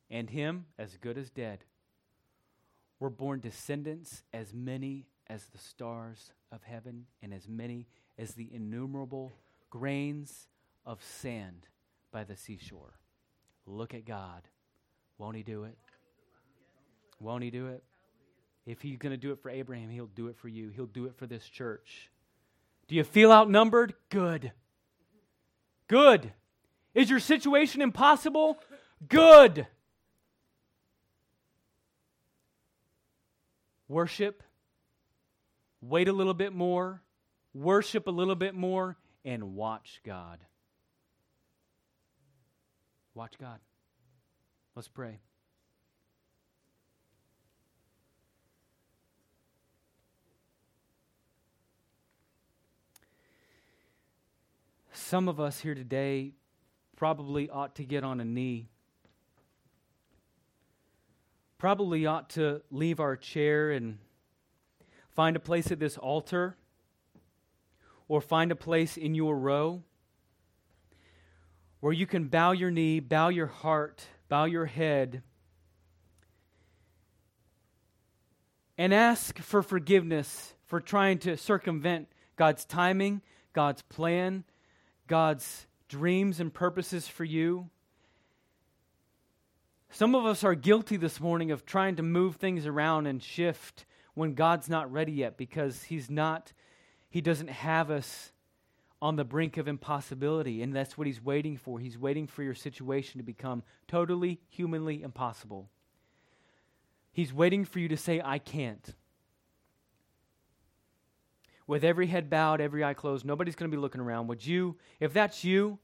and 0.10 0.30
him 0.30 0.66
as 0.78 0.98
good 0.98 1.18
as 1.18 1.30
dead, 1.30 1.64
were 3.00 3.10
born 3.10 3.40
descendants 3.40 4.24
as 4.34 4.54
many 4.54 5.06
as 5.28 5.46
the 5.48 5.58
stars 5.58 6.32
of 6.52 6.64
heaven 6.64 7.06
and 7.22 7.34
as 7.34 7.48
many 7.48 7.88
as 8.18 8.34
the 8.34 8.50
innumerable 8.54 9.34
grains 9.70 10.48
of 10.86 11.04
sand 11.04 11.68
by 12.12 12.24
the 12.24 12.36
seashore. 12.36 13.00
Look 13.66 13.94
at 13.94 14.06
God. 14.06 14.44
Won't 15.18 15.36
he 15.36 15.44
do 15.44 15.66
it? 15.66 15.78
Won't 17.20 17.44
he 17.44 17.52
do 17.52 17.68
it? 17.68 17.84
If 18.66 18.82
he's 18.82 18.98
going 18.98 19.12
to 19.12 19.18
do 19.18 19.32
it 19.32 19.42
for 19.42 19.50
Abraham, 19.50 19.90
he'll 19.90 20.08
do 20.08 20.28
it 20.28 20.38
for 20.38 20.48
you. 20.48 20.70
He'll 20.70 20.86
do 20.86 21.06
it 21.06 21.16
for 21.16 21.26
this 21.26 21.48
church. 21.48 22.10
Do 22.88 22.96
you 22.96 23.04
feel 23.04 23.32
outnumbered? 23.32 23.94
Good. 24.10 24.52
Good. 25.88 26.32
Is 26.98 27.12
your 27.12 27.20
situation 27.20 27.84
impossible? 27.84 28.58
Good. 29.08 29.68
Worship. 33.88 34.42
Wait 35.80 36.08
a 36.08 36.12
little 36.12 36.34
bit 36.34 36.54
more. 36.54 37.04
Worship 37.54 38.08
a 38.08 38.12
little 38.12 38.34
bit 38.34 38.56
more 38.56 38.98
and 39.24 39.54
watch 39.54 40.02
God. 40.04 40.40
Watch 43.14 43.38
God. 43.40 43.60
Let's 44.76 44.88
pray. 44.88 45.20
Some 54.92 55.30
of 55.30 55.40
us 55.40 55.60
here 55.60 55.76
today 55.76 56.34
probably 56.98 57.48
ought 57.50 57.76
to 57.76 57.86
get 57.86 58.04
on 58.04 58.20
a 58.20 58.26
knee. 58.26 58.68
Probably 61.58 62.06
ought 62.06 62.32
to 62.32 62.62
leave 62.72 63.00
our 63.00 63.16
chair 63.16 63.72
and 63.72 64.00
find 65.16 65.36
a 65.36 65.40
place 65.40 65.72
at 65.72 65.80
this 65.80 65.98
altar 65.98 66.58
or 68.08 68.20
find 68.20 68.52
a 68.52 68.56
place 68.56 68.98
in 68.98 69.16
your 69.16 69.38
row 69.38 69.84
where 71.80 71.94
you 71.94 72.08
can 72.08 72.28
bow 72.28 72.52
your 72.52 72.72
knee, 72.72 73.00
bow 73.00 73.30
your 73.30 73.48
heart, 73.48 74.04
bow 74.28 74.46
your 74.46 74.66
head, 74.66 75.22
and 78.78 78.94
ask 78.94 79.38
for 79.40 79.62
forgiveness 79.62 80.56
for 80.66 80.82
trying 80.82 81.20
to 81.20 81.38
circumvent 81.38 82.08
God's 82.36 82.66
timing, 82.66 83.22
God's 83.54 83.84
plan, 83.84 84.44
God's 85.08 85.68
dreams 85.88 86.40
and 86.40 86.54
purposes 86.54 87.08
for 87.08 87.24
you. 87.24 87.70
Some 89.90 90.16
of 90.16 90.26
us 90.26 90.44
are 90.44 90.56
guilty 90.56 90.98
this 90.98 91.20
morning 91.20 91.52
of 91.52 91.66
trying 91.66 91.96
to 91.96 92.04
move 92.04 92.36
things 92.36 92.66
around 92.66 93.08
and 93.08 93.24
shift 93.24 93.86
when 94.14 94.34
God's 94.34 94.70
not 94.70 94.92
ready 94.92 95.14
yet 95.14 95.38
because 95.38 95.84
He's 95.84 96.10
not, 96.10 96.52
He 97.10 97.22
doesn't 97.22 97.50
have 97.50 97.90
us 97.90 98.32
on 99.02 99.16
the 99.16 99.24
brink 99.24 99.58
of 99.58 99.68
impossibility, 99.68 100.62
and 100.62 100.76
that's 100.76 100.98
what 100.98 101.08
He's 101.08 101.24
waiting 101.24 101.56
for. 101.56 101.80
He's 101.80 101.98
waiting 101.98 102.28
for 102.28 102.44
your 102.44 102.56
situation 102.56 103.20
to 103.20 103.24
become 103.24 103.64
totally 103.88 104.40
humanly 104.50 105.04
impossible. 105.04 105.70
He's 107.12 107.34
waiting 107.34 107.64
for 107.64 107.80
you 107.80 107.88
to 107.88 107.98
say, 107.98 108.22
I 108.24 108.40
can't. 108.40 108.94
With 111.68 111.84
every 111.84 112.08
head 112.08 112.30
bowed, 112.30 112.62
every 112.62 112.84
eye 112.84 112.94
closed, 112.94 113.26
nobody's 113.26 113.56
going 113.56 113.70
to 113.70 113.76
be 113.76 113.80
looking 113.80 114.02
around. 114.02 114.28
Would 114.28 114.46
you, 114.46 114.78
if 115.00 115.14
that's 115.14 115.44
you, 115.44 115.78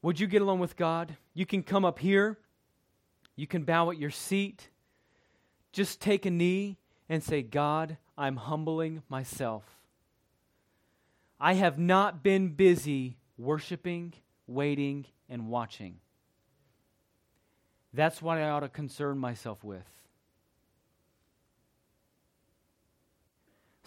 would 0.00 0.18
you 0.18 0.26
get 0.26 0.42
along 0.42 0.58
with 0.58 0.76
God? 0.76 1.16
You 1.34 1.44
can 1.46 1.62
come 1.62 1.84
up 1.84 1.98
here, 1.98 2.38
you 3.36 3.46
can 3.46 3.64
bow 3.64 3.90
at 3.90 3.98
your 3.98 4.10
seat, 4.10 4.70
just 5.72 6.00
take 6.00 6.24
a 6.24 6.30
knee 6.30 6.78
and 7.08 7.22
say, 7.22 7.42
God, 7.42 7.98
I'm 8.16 8.36
humbling 8.36 9.02
myself. 9.08 9.64
I 11.38 11.54
have 11.54 11.78
not 11.78 12.22
been 12.22 12.48
busy 12.48 13.16
worshiping, 13.36 14.14
waiting, 14.46 15.06
and 15.28 15.48
watching. 15.48 16.00
That's 17.92 18.20
what 18.20 18.38
I 18.38 18.48
ought 18.48 18.60
to 18.60 18.68
concern 18.68 19.18
myself 19.18 19.62
with. 19.62 19.86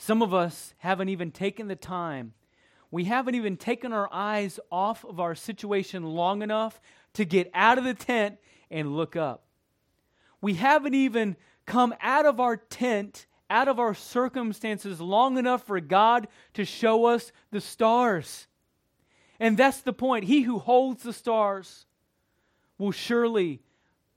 Some 0.02 0.24
of 0.24 0.34
us 0.34 0.74
haven't 0.80 1.10
even 1.10 1.30
taken 1.30 1.68
the 1.68 1.76
time. 1.76 2.34
We 2.90 3.04
haven't 3.04 3.36
even 3.36 3.56
taken 3.56 3.94
our 3.94 4.10
eyes 4.12 4.60
off 4.72 5.06
of 5.06 5.20
our 5.20 5.36
situation 5.36 6.02
long 6.02 6.42
enough 6.42 6.82
to 7.14 7.24
get 7.24 7.52
out 7.54 7.78
of 7.78 7.84
the 7.84 7.94
tent 7.94 8.40
and 8.72 8.96
look 8.98 9.16
up. 9.16 9.44
We 10.42 10.56
haven't 10.56 10.96
even 10.96 11.36
come 11.68 11.94
out 12.02 12.26
of 12.26 12.40
our 12.40 12.58
tent, 12.58 13.28
out 13.48 13.68
of 13.68 13.80
our 13.80 13.94
circumstances 13.94 15.00
long 15.00 15.38
enough 15.38 15.68
for 15.68 15.80
God 15.80 16.28
to 16.56 16.66
show 16.66 17.06
us 17.06 17.32
the 17.52 17.62
stars. 17.62 18.48
And 19.40 19.56
that's 19.56 19.82
the 19.82 19.94
point. 19.94 20.26
He 20.26 20.42
who 20.42 20.58
holds 20.58 21.04
the 21.04 21.14
stars 21.14 21.86
will 22.80 22.92
surely 22.92 23.62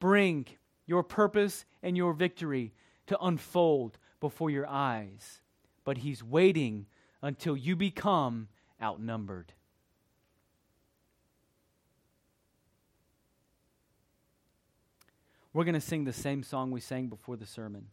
bring 0.00 0.46
your 0.86 1.02
purpose 1.02 1.66
and 1.82 1.94
your 1.94 2.14
victory 2.14 2.72
to 3.08 3.22
unfold 3.22 3.98
before 4.18 4.48
your 4.48 4.66
eyes. 4.66 5.42
But 5.84 5.98
He's 5.98 6.22
waiting 6.22 6.86
until 7.22 7.56
you 7.56 7.76
become 7.76 8.48
outnumbered. 8.82 9.52
We're 15.54 15.64
going 15.64 15.74
to 15.74 15.80
sing 15.80 16.04
the 16.04 16.12
same 16.12 16.42
song 16.42 16.72
we 16.72 16.80
sang 16.80 17.06
before 17.06 17.36
the 17.36 17.46
sermon. 17.46 17.86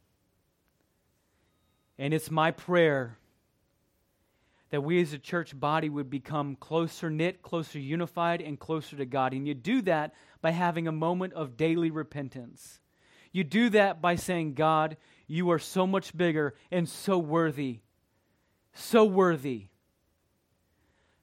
And 1.99 2.13
it's 2.13 2.31
my 2.31 2.49
prayer 2.49 3.17
that 4.71 4.81
we 4.81 4.99
as 4.99 5.13
a 5.13 5.19
church 5.19 5.57
body 5.57 5.87
would 5.87 6.09
become 6.09 6.55
closer 6.55 7.09
knit, 7.09 7.43
closer 7.43 7.77
unified, 7.77 8.41
and 8.41 8.59
closer 8.59 8.97
to 8.97 9.05
God. 9.05 9.33
And 9.33 9.47
you 9.47 9.53
do 9.53 9.81
that 9.83 10.15
by 10.41 10.51
having 10.51 10.87
a 10.87 10.91
moment 10.91 11.33
of 11.33 11.55
daily 11.55 11.91
repentance. 11.91 12.80
You 13.31 13.43
do 13.43 13.69
that 13.69 14.01
by 14.01 14.15
saying, 14.15 14.53
God, 14.55 14.97
you 15.27 15.51
are 15.51 15.59
so 15.59 15.87
much 15.87 16.15
bigger 16.15 16.55
and 16.71 16.87
so 16.87 17.17
worthy. 17.17 17.79
So 18.73 19.05
worthy. 19.05 19.67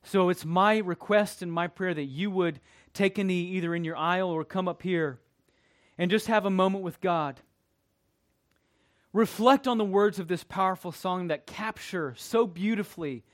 So 0.03 0.31
it's 0.31 0.45
my 0.45 0.79
request 0.79 1.43
and 1.43 1.53
my 1.53 1.67
prayer 1.67 1.93
that 1.93 2.05
you 2.05 2.31
would 2.31 2.61
take 2.95 3.19
a 3.19 3.25
knee 3.25 3.43
either 3.43 3.75
in 3.75 3.85
your 3.85 3.97
aisle 3.97 4.31
or 4.31 4.45
come 4.45 4.69
up 4.69 4.83
here 4.83 5.21
and 5.99 6.11
just 6.11 6.29
have 6.29 6.47
a 6.47 6.51
moment 6.51 6.83
with 6.83 7.01
God. 7.01 7.41
Reflect 9.13 9.67
on 9.67 9.79
the 9.79 9.85
words 9.85 10.19
of 10.19 10.29
this 10.29 10.45
powerful 10.45 10.93
song 10.93 11.29
that 11.29 11.47
capture 11.47 12.15
so 12.17 12.47
beautifully 12.47 13.25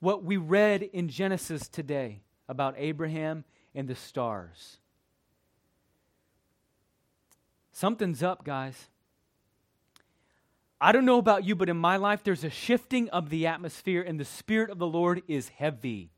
what 0.00 0.24
we 0.24 0.36
read 0.36 0.82
in 0.82 1.08
Genesis 1.08 1.68
today 1.68 2.20
about 2.48 2.74
Abraham 2.76 3.44
and 3.74 3.88
the 3.88 3.94
stars. 3.94 4.78
Something's 7.72 8.22
up, 8.22 8.44
guys. 8.44 8.88
I 10.80 10.92
don't 10.92 11.06
know 11.06 11.18
about 11.18 11.44
you, 11.44 11.54
but 11.54 11.68
in 11.68 11.76
my 11.76 11.96
life, 11.96 12.22
there's 12.22 12.44
a 12.44 12.50
shifting 12.50 13.08
of 13.10 13.30
the 13.30 13.46
atmosphere, 13.46 14.02
and 14.02 14.20
the 14.20 14.24
Spirit 14.24 14.68
of 14.68 14.78
the 14.78 14.86
Lord 14.86 15.22
is 15.26 15.48
heavy. 15.48 16.10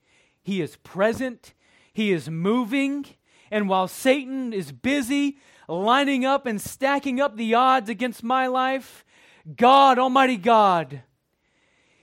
He 0.43 0.61
is 0.61 0.77
present, 0.77 1.55
He 1.93 2.11
is 2.11 2.29
moving, 2.29 3.07
and 3.51 3.69
while 3.69 3.87
Satan 3.87 4.53
is 4.53 4.73
busy 4.73 5.39
lining 5.69 6.25
up 6.25 6.45
and 6.45 6.61
stacking 6.61 7.21
up 7.21 7.37
the 7.37 7.55
odds 7.55 7.89
against 7.89 8.25
my 8.25 8.49
life, 8.49 9.05
God, 9.57 9.99
Almighty 9.99 10.37
God, 10.37 11.03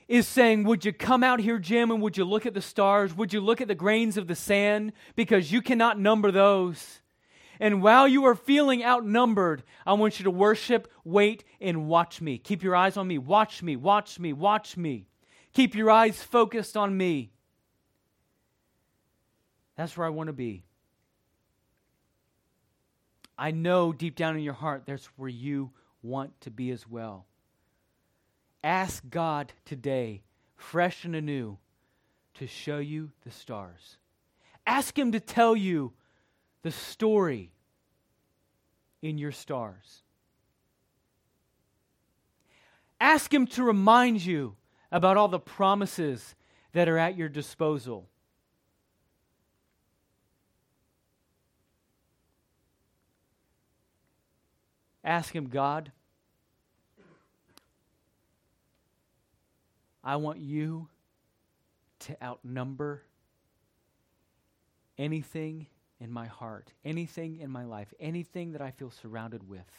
is 0.07 0.27
saying, 0.27 0.63
Would 0.63 0.85
you 0.85 0.93
come 0.93 1.23
out 1.23 1.41
here, 1.41 1.59
Jim, 1.59 1.91
and 1.91 2.01
would 2.01 2.15
you 2.15 2.23
look 2.23 2.45
at 2.45 2.53
the 2.53 2.61
stars? 2.61 3.13
Would 3.15 3.33
you 3.33 3.41
look 3.41 3.59
at 3.59 3.67
the 3.67 3.75
grains 3.75 4.17
of 4.17 4.27
the 4.27 4.35
sand? 4.35 4.93
Because 5.15 5.51
you 5.51 5.61
cannot 5.61 5.99
number 5.99 6.31
those. 6.31 7.00
And 7.61 7.83
while 7.83 8.07
you 8.07 8.25
are 8.25 8.33
feeling 8.33 8.83
outnumbered, 8.83 9.61
I 9.85 9.93
want 9.93 10.19
you 10.19 10.23
to 10.23 10.31
worship, 10.31 10.91
wait, 11.03 11.43
and 11.61 11.87
watch 11.87 12.19
me. 12.19 12.39
Keep 12.39 12.63
your 12.63 12.75
eyes 12.75 12.97
on 12.97 13.07
me. 13.07 13.19
Watch 13.19 13.61
me, 13.61 13.75
watch 13.75 14.19
me, 14.19 14.33
watch 14.33 14.77
me. 14.77 15.05
Keep 15.53 15.75
your 15.75 15.91
eyes 15.91 16.23
focused 16.23 16.75
on 16.75 16.97
me. 16.97 17.31
That's 19.77 19.95
where 19.95 20.07
I 20.07 20.09
want 20.09 20.27
to 20.27 20.33
be. 20.33 20.63
I 23.37 23.51
know 23.51 23.93
deep 23.93 24.15
down 24.15 24.35
in 24.35 24.41
your 24.41 24.53
heart 24.53 24.83
that's 24.87 25.05
where 25.15 25.29
you 25.29 25.69
want 26.01 26.41
to 26.41 26.49
be 26.49 26.71
as 26.71 26.87
well. 26.87 27.27
Ask 28.63 29.03
God 29.07 29.53
today, 29.65 30.23
fresh 30.55 31.05
and 31.05 31.15
anew, 31.15 31.59
to 32.35 32.47
show 32.47 32.79
you 32.79 33.11
the 33.23 33.31
stars. 33.31 33.97
Ask 34.65 34.97
Him 34.97 35.11
to 35.11 35.19
tell 35.19 35.55
you 35.55 35.93
the 36.63 36.71
story 36.71 37.51
in 39.01 39.17
your 39.17 39.31
stars. 39.31 40.03
Ask 42.99 43.33
Him 43.33 43.47
to 43.47 43.63
remind 43.63 44.23
you 44.23 44.55
about 44.91 45.17
all 45.17 45.27
the 45.27 45.39
promises 45.39 46.35
that 46.73 46.87
are 46.87 46.97
at 46.97 47.17
your 47.17 47.29
disposal. 47.29 48.07
Ask 55.03 55.35
Him, 55.35 55.47
God, 55.47 55.91
I 60.03 60.15
want 60.17 60.39
you 60.39 60.87
to 61.99 62.23
outnumber 62.23 63.03
anything 64.97 65.67
in 66.01 66.11
my 66.11 66.25
heart, 66.25 66.73
anything 66.83 67.39
in 67.39 67.49
my 67.49 67.63
life, 67.63 67.93
anything 67.99 68.51
that 68.51 68.61
I 68.61 68.71
feel 68.71 68.91
surrounded 68.91 69.47
with, 69.47 69.71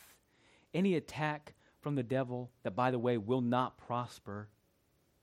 any 0.73 0.95
attack 0.95 1.55
from 1.83 1.95
the 1.95 2.03
devil 2.03 2.51
that, 2.63 2.75
by 2.75 2.91
the 2.91 2.99
way, 2.99 3.19
will 3.19 3.43
not 3.43 3.77
prosper. 3.77 4.49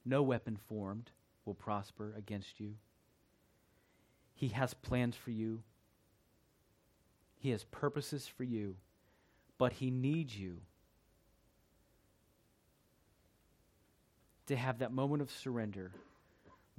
No 0.05 0.21
weapon 0.21 0.57
formed 0.67 1.09
will 1.45 1.55
prosper 1.55 2.13
against 2.15 2.59
you. 2.59 2.75
He 4.35 4.49
has 4.49 4.75
plans 4.75 5.15
for 5.15 5.31
you, 5.31 5.63
He 7.37 7.49
has 7.49 7.63
purposes 7.63 8.27
for 8.27 8.43
you 8.43 8.75
but 9.59 9.73
He 9.73 9.91
needs 9.91 10.35
you 10.35 10.61
to 14.47 14.55
have 14.55 14.79
that 14.79 14.91
moment 14.91 15.21
of 15.21 15.29
surrender 15.29 15.91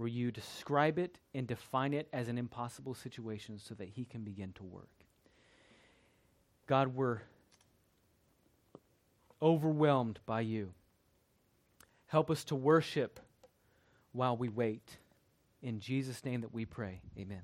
where 0.01 0.09
you 0.09 0.31
describe 0.31 0.99
it 0.99 1.19
and 1.35 1.47
define 1.47 1.93
it 1.93 2.09
as 2.11 2.29
an 2.29 2.39
impossible 2.39 2.95
situation 2.95 3.59
so 3.59 3.75
that 3.75 3.87
He 3.87 4.07
can 4.07 4.23
begin 4.23 4.51
to 4.55 4.65
work. 4.65 4.89
God, 6.67 6.97
we're 6.97 7.19
overwhelmed 9.43 10.19
by 10.25 10.41
you. 10.41 10.73
Help 12.07 12.31
us 12.31 12.45
to 12.45 12.55
worship 12.55 13.21
while 14.13 14.39
we 14.39 14.49
wait. 14.49 14.97
In 15.63 15.81
Jesus' 15.81 16.25
name 16.25 16.41
that 16.41 16.55
we 16.55 16.65
pray. 16.65 17.03
Amen. 17.19 17.43